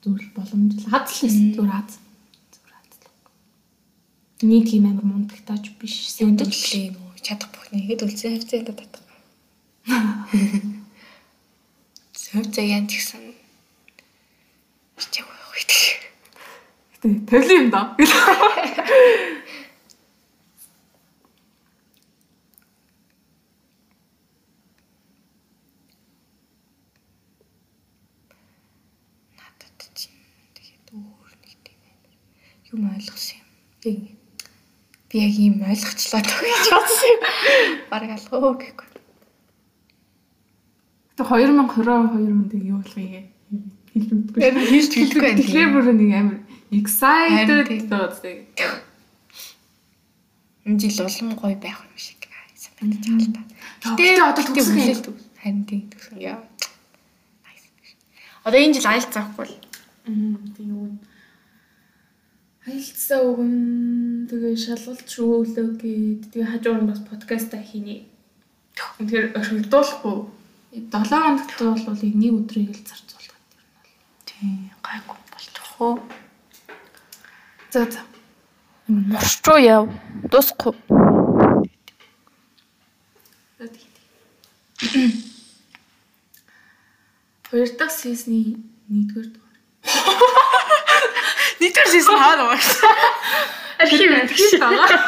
зүйл 0.01 0.27
боломж 0.33 0.73
хадл 0.89 1.13
байсан 1.21 1.53
зүгээр 1.53 1.73
хад. 1.73 1.91
Нэг 4.37 4.69
тийм 4.69 4.85
амар 4.85 5.01
мундагтаач 5.01 5.73
биш. 5.81 6.13
Өдөрлөө 6.21 6.93
юм 6.93 7.01
уу? 7.01 7.17
Чадах 7.25 7.49
бүхний 7.57 7.89
хэд 7.89 8.05
үлзэн 8.05 8.37
хавцаа 8.37 8.61
л 8.61 8.69
татах. 8.69 9.01
Яан 12.61 12.85
ч 12.85 13.01
гэсэн 13.01 13.33
хичээг 15.01 15.25
байх. 15.25 15.57
Гэтэ 17.01 17.25
тавли 17.25 17.65
юм 17.65 17.73
да. 17.73 17.97
Надад 29.33 29.81
чинь 29.97 30.21
тэгээд 30.53 30.93
өөр 30.93 31.33
нэг 31.41 31.57
тийм 31.65 31.81
юм 32.69 32.85
ойлгосон 32.93 33.41
юм. 33.41 33.49
Яг 33.81 33.97
би 33.97 34.16
яг 35.17 35.33
ийм 35.33 35.55
ойлгочлаа 35.65 36.21
гэж 36.21 36.65
бодсон 36.69 37.09
юм. 37.09 37.21
Бараг 37.89 38.11
алгаа 38.13 38.53
гэхгүй. 38.61 38.87
Гэтэ 41.17 41.23
2022 41.25 41.89
онд 41.89 42.53
юу 42.53 42.81
хэлж 42.85 43.25
мэдгүй. 43.97 44.39
Яг 44.45 44.55
хийж 44.61 44.85
хэлэхгүй 44.93 45.21
байх. 45.25 45.37
Тэгэхээр 45.41 45.69
бүр 45.73 45.85
нэг 45.97 46.11
амар 46.13 46.37
excited 46.69 47.89
дооцыг. 47.89 48.45
Энэ 50.67 50.79
жил 50.79 51.05
улам 51.07 51.29
гоё 51.39 51.57
байх 51.57 51.81
юм 51.81 51.97
шиг 51.97 52.21
санагдаж 52.77 53.03
байгаа 53.07 53.25
л 53.25 53.33
та. 53.33 53.41
Гэтэ 53.97 54.21
одоо 54.21 54.43
төгсөх 54.45 54.77
үү? 54.77 55.15
Харин 55.41 55.63
тийм 55.65 55.81
төгсөн. 55.89 56.17
Яа. 56.21 56.39
Одоо 58.45 58.59
энэ 58.61 58.75
жил 58.77 58.87
айлт 58.91 59.11
заахгүй 59.11 59.47
л. 59.47 59.55
Тийм 60.05 60.71
үү. 60.77 60.91
Хайлтсаа 62.67 63.23
өгөн 63.23 63.53
тэгээ 64.27 64.55
шалгалт 64.59 65.07
шүүлөө 65.07 65.67
гээд 65.79 66.21
тэгээ 66.35 66.51
хажуугаар 66.51 66.83
нь 66.83 66.89
бас 66.91 67.01
подкаста 67.07 67.57
хийнэ. 67.57 68.03
Тэгэхээр 68.75 69.25
орхигдуулахгүй 69.39 70.17
7 70.75 70.91
хоногт 70.91 71.87
бол 71.87 72.01
нэг 72.03 72.33
өдрийг 72.35 72.75
л 72.75 72.83
зарцуулдаг. 72.83 73.39
Тийм 74.27 74.69
гайгүй 74.83 75.17
болчих 75.31 75.67
уу? 75.79 75.95
За 77.71 77.87
за. 77.87 78.01
Морч 78.87 79.39
руу 79.47 79.59
яв. 79.63 79.83
Дуусахгүй. 80.31 80.75
Хоёр 87.49 87.69
дахь 87.79 87.95
сизны 87.95 88.59
нэгдүгээр 88.91 89.27
дугаар. 89.31 89.57
Нийтээр 91.59 91.87
шийсэн 91.91 92.17
хаа 92.19 92.35
нөө. 92.35 92.59
Архив 93.79 94.09
архив 94.11 94.51
байгаа. 94.59 94.99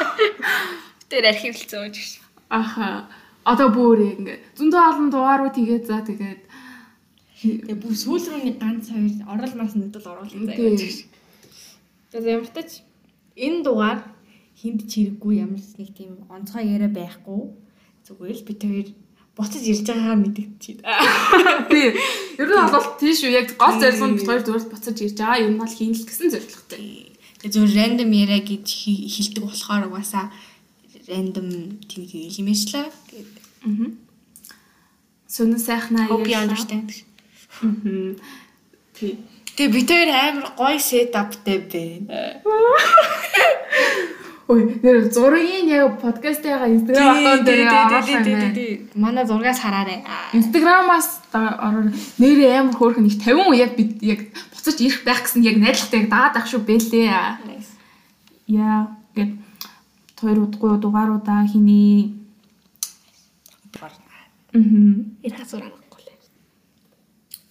Тэр 1.09 1.25
архивлцсан 1.25 1.89
юм 1.89 1.93
шиг. 1.93 2.21
Аха. 2.49 3.09
Одоо 3.45 3.69
бүр 3.73 3.99
ингэ 4.13 4.35
зөндөө 4.57 4.81
олон 4.89 5.07
дугаарууд 5.09 5.55
тэгээд 5.57 5.85
за 5.89 6.05
тэгээд 6.05 6.41
Тэгээ 7.39 7.79
бүр 7.79 7.95
сүүл 7.95 8.19
рүү 8.19 8.41
нэг 8.43 8.57
ганц 8.59 8.91
хоёр 8.91 9.23
орол 9.31 9.53
мас 9.55 9.71
нэгдэл 9.71 10.11
оруулах 10.11 10.35
заяа 10.43 10.75
гэж. 10.75 11.07
Тэгээ 12.11 12.35
ямар 12.35 12.47
ч 12.47 12.51
тач 12.51 12.71
энэ 13.39 13.63
дугаар 13.63 13.99
хинд 14.59 14.83
чирэггүй 14.91 15.33
ямар 15.39 15.63
ч 15.63 15.79
нэг 15.79 15.95
тийм 15.95 16.27
онцгой 16.27 16.67
яриа 16.67 16.91
байхгүй. 16.91 17.55
Зүгээр 18.03 18.37
л 18.43 18.43
бид 18.43 18.59
хоёр 18.59 18.87
буцаж 19.39 19.63
ирж 19.71 19.87
байгаагаа 19.87 20.19
мэдэгчихэд. 20.19 20.79
тий. 21.71 21.87
Ер 22.43 22.47
нь 22.51 22.73
бол 22.75 22.87
тийш 22.99 23.23
үү 23.23 23.31
яг 23.31 23.47
гол 23.55 23.75
зорилго 23.79 24.07
нь 24.11 24.17
бид 24.19 24.27
хоёр 24.27 24.43
зүгээр 24.43 24.65
буцаж 24.67 24.97
ирж 24.99 25.15
байгаа 25.15 25.47
юм 25.47 25.55
бол 25.63 25.71
хийн 25.71 25.95
л 25.95 26.03
гэсэн 26.03 26.27
зорилготой. 26.35 27.08
Зөв 27.43 27.71
рандом 27.71 28.11
яриа 28.11 28.43
гэж 28.43 28.67
хэлдэг 28.67 29.43
болохоор 29.47 29.87
угаасаа 29.87 30.27
рандом 31.07 31.79
тийм 31.87 32.03
хэлмэшлээ. 32.03 32.87
Аа. 33.63 33.87
Сүнэн 35.29 35.59
сайхнаа 35.59 36.09
Hope 36.11 36.27
you 36.27 36.35
understand. 36.35 36.89
Тий. 38.97 39.15
Тэгээ 39.55 39.73
бид 39.75 39.87
хоёр 39.87 40.09
амар 40.11 40.47
гоё 40.59 40.79
сетаптай 40.79 41.59
байна. 41.63 42.43
Ой, 44.49 44.65
нэр 44.81 45.13
зургийн 45.13 45.69
яг 45.69 46.01
подкастыгаа 46.01 46.67
Instagram 46.73 47.21
аккаунт 47.21 47.45
дээр 47.45 47.69
байна. 47.69 48.55
Манай 48.95 49.23
зургаас 49.29 49.59
хараарай. 49.61 50.01
Инстаграмаас 50.33 51.21
ороор 51.31 51.93
нэрээ 52.17 52.57
амар 52.57 52.75
хөөрхөн 52.75 53.05
их 53.05 53.21
50 53.21 53.47
уу 53.47 53.53
яг 53.53 53.77
бид 53.77 54.01
яг 54.01 54.25
буцаж 54.69 54.85
ирэх 54.85 55.01
байх 55.03 55.25
гэсэн 55.25 55.41
яг 55.41 55.57
найдвартай 55.57 56.05
яг 56.05 56.09
дагаад 56.13 56.37
ах 56.37 56.45
шүү 56.45 56.61
бэлээ. 56.61 57.09
Яа, 58.53 58.93
гээд 59.17 59.33
хоёр 60.21 60.45
удахгүй 60.45 60.77
дугааруудаа 60.77 61.41
хиний. 61.49 62.13
Мгм. 64.53 65.17
Ирэх 65.25 65.45
зураг 65.49 65.73
авахгүй 65.73 66.05
лээ. 66.05 66.17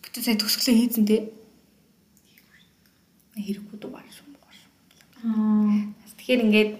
Бүтэн 0.02 0.22
сая 0.22 0.38
төгсгөлөө 0.38 0.74
хийцэн 0.78 1.06
тий. 1.06 1.30
Хэрэггүй 3.34 3.78
дугаар 3.82 4.06
шүү. 4.10 4.26
Аа. 5.26 5.90
Тэгэхээр 6.22 6.42
ингээд 6.46 6.70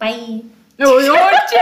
бай. 0.00 0.44
Йоо 0.80 1.00
ёо 1.00 1.28
чи. 1.48 1.60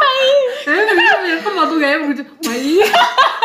Бай. 0.00 0.24
Ээ 0.68 0.92
би 0.96 1.04
яхан 1.32 1.54
болов 1.56 1.80
амар 1.80 2.12
гэж 2.12 2.20
бай. 2.44 3.39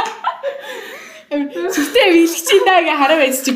Сүртэй 1.30 2.08
биелгч 2.14 2.50
байна 2.66 2.86
гэ 2.86 2.94
хараа 3.02 3.18
байж 3.18 3.42
чи. 3.42 3.52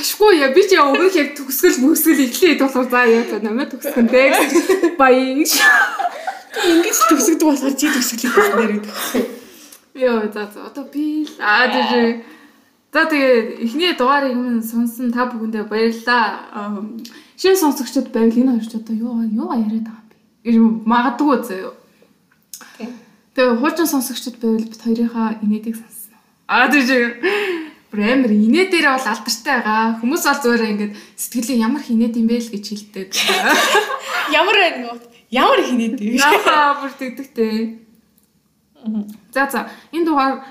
Ашгүй 0.00 0.40
яа 0.40 0.54
би 0.56 0.62
чи 0.64 0.80
өгөх 0.80 1.16
яг 1.20 1.36
төгсгөл 1.36 1.78
мөсгөл 1.84 2.24
эхлэе 2.24 2.56
болохоор 2.56 2.88
за 2.88 3.02
яа 3.12 3.24
та 3.28 3.36
намайг 3.44 3.68
төгсгөнтэй 3.76 4.26
гэж 4.32 4.96
бай. 4.96 5.14
Ингэж 5.36 5.52
төгсгдөг 7.12 7.44
болохоор 7.44 7.76
чи 7.76 7.92
төгсгөлээ 7.92 8.32
хийснээр 8.32 8.72
гэдэг. 8.72 8.94
Йоо 10.00 10.32
за 10.32 10.48
за 10.48 10.60
одоо 10.64 10.84
би 10.88 11.28
л 11.28 11.36
аа 11.44 11.68
тийм. 11.68 12.24
За 12.92 13.04
тэгээ 13.08 13.64
эхний 13.64 13.92
дугаарыг 13.92 14.36
минь 14.36 14.64
сонсон 14.64 15.12
та 15.12 15.28
бүхэндээ 15.28 15.68
баярлалаа. 15.68 16.84
Шинэ 17.36 17.56
сонсогчдод 17.56 18.12
байвал 18.12 18.36
энэ 18.36 18.52
хоёр 18.56 18.68
ч 18.68 18.74
одоо 18.80 18.96
юу 18.96 19.20
юу 19.28 19.48
яриад 19.52 19.88
байгаа 19.88 20.04
юм 20.04 20.08
бэ? 20.08 20.16
гэж 20.44 20.56
магадгүй 20.88 21.36
заяа. 21.44 21.72
Тэгээ 23.36 23.60
хуучин 23.60 23.88
сонсогчдод 23.88 24.36
байвал 24.40 24.68
бид 24.68 24.80
хоёрынхаа 24.84 25.40
инээдийг 25.40 25.76
сонсно. 25.80 26.01
Аа 26.52 26.68
тийм 26.68 27.16
Бремер 27.92 28.32
инээ 28.32 28.68
дээр 28.68 28.92
бол 28.92 29.08
алдартай 29.08 29.56
байгаа. 29.60 30.00
Хүмүүс 30.00 30.24
бол 30.24 30.40
зүгээр 30.44 30.68
ингээд 30.68 30.92
сэтгэлийн 31.16 31.64
ямар 31.64 31.80
хинээд 31.84 32.16
юм 32.20 32.28
бэ 32.28 32.40
л 32.40 32.52
гэж 32.52 32.64
хэлдэг. 32.68 33.08
Ямар 34.36 34.56
байна 34.56 34.96
вэ? 34.96 35.00
Ямар 35.28 35.60
хинээд 35.60 35.96
вэ? 36.00 36.20
Аа 36.20 36.80
бүр 36.80 36.92
тэгдэгтэй. 36.96 37.56
За 39.32 39.48
за 39.48 39.68
энэ 39.92 40.08
дугаар 40.08 40.44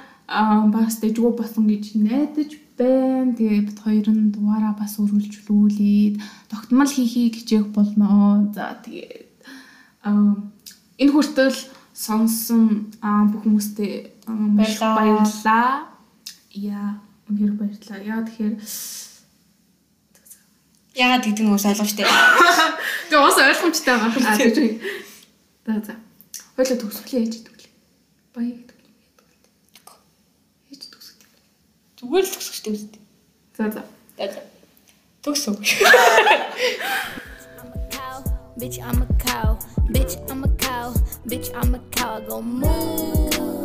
бас 0.74 0.98
дэжгүй 1.02 1.34
болсон 1.38 1.70
гэж 1.70 1.98
найдаж 1.98 2.50
байна. 2.78 3.34
Тэгээ 3.38 3.66
бид 3.70 3.80
хоёр 3.82 4.08
нь 4.10 4.34
дугаараа 4.34 4.74
бас 4.74 4.98
өргөлжлүүлээд 5.02 6.18
тогтмол 6.50 6.90
хийхийг 6.90 7.42
хичээх 7.42 7.70
болно. 7.74 8.50
За 8.54 8.78
тэгээд 8.86 9.30
энэ 10.06 11.14
хүртэл 11.14 11.58
сонсон 11.94 12.90
бүх 13.02 13.42
хүмүүстээ 13.46 13.94
баярлалаа. 14.30 15.91
Яа 16.52 17.00
Үнээр 17.32 17.56
баярлалаа. 17.56 18.04
Яа 18.04 18.28
тэгэхээр 18.28 18.60
Яагаад 20.92 21.24
гэдэг 21.24 21.44
нь 21.48 21.54
ус 21.56 21.64
ойлгомжтой. 21.64 22.04
Тэгээ 23.08 23.24
ус 23.24 23.38
ойлгомжтой 23.40 23.96
байгаа 23.96 24.12
юм 24.12 24.28
аа 24.28 24.36
гэж. 24.36 24.58
За 25.64 25.74
за. 25.80 25.96
Хойлоо 26.60 26.76
төгсгөл 26.76 27.16
яаж 27.24 27.34
идэг 27.40 27.56
вэ? 27.56 27.72
Баяа 28.36 28.56
гэдэг. 28.60 28.80
Яаж 30.76 30.84
төгсгөл? 30.92 31.32
Зүгээр 32.04 32.26
л 32.28 32.34
төгсгөжтэй 32.36 32.74
үстэй. 32.76 33.00
За 33.56 33.72
за. 33.72 33.82
За 34.20 34.26
за. 34.28 34.42
Төгсөв. 35.24 35.56
Bitch, 38.60 38.78
I'm 38.84 39.02
a 39.02 39.08
cow. 39.24 39.58
Bitch, 39.88 40.20
I'm 40.30 40.44
a 40.44 40.50
cow. 40.60 40.92
Bitch, 41.26 41.50
I'm 41.56 41.74
a 41.74 41.80
cow. 41.96 42.20
I 42.20 42.28
go 42.28 42.42
move. 42.42 43.61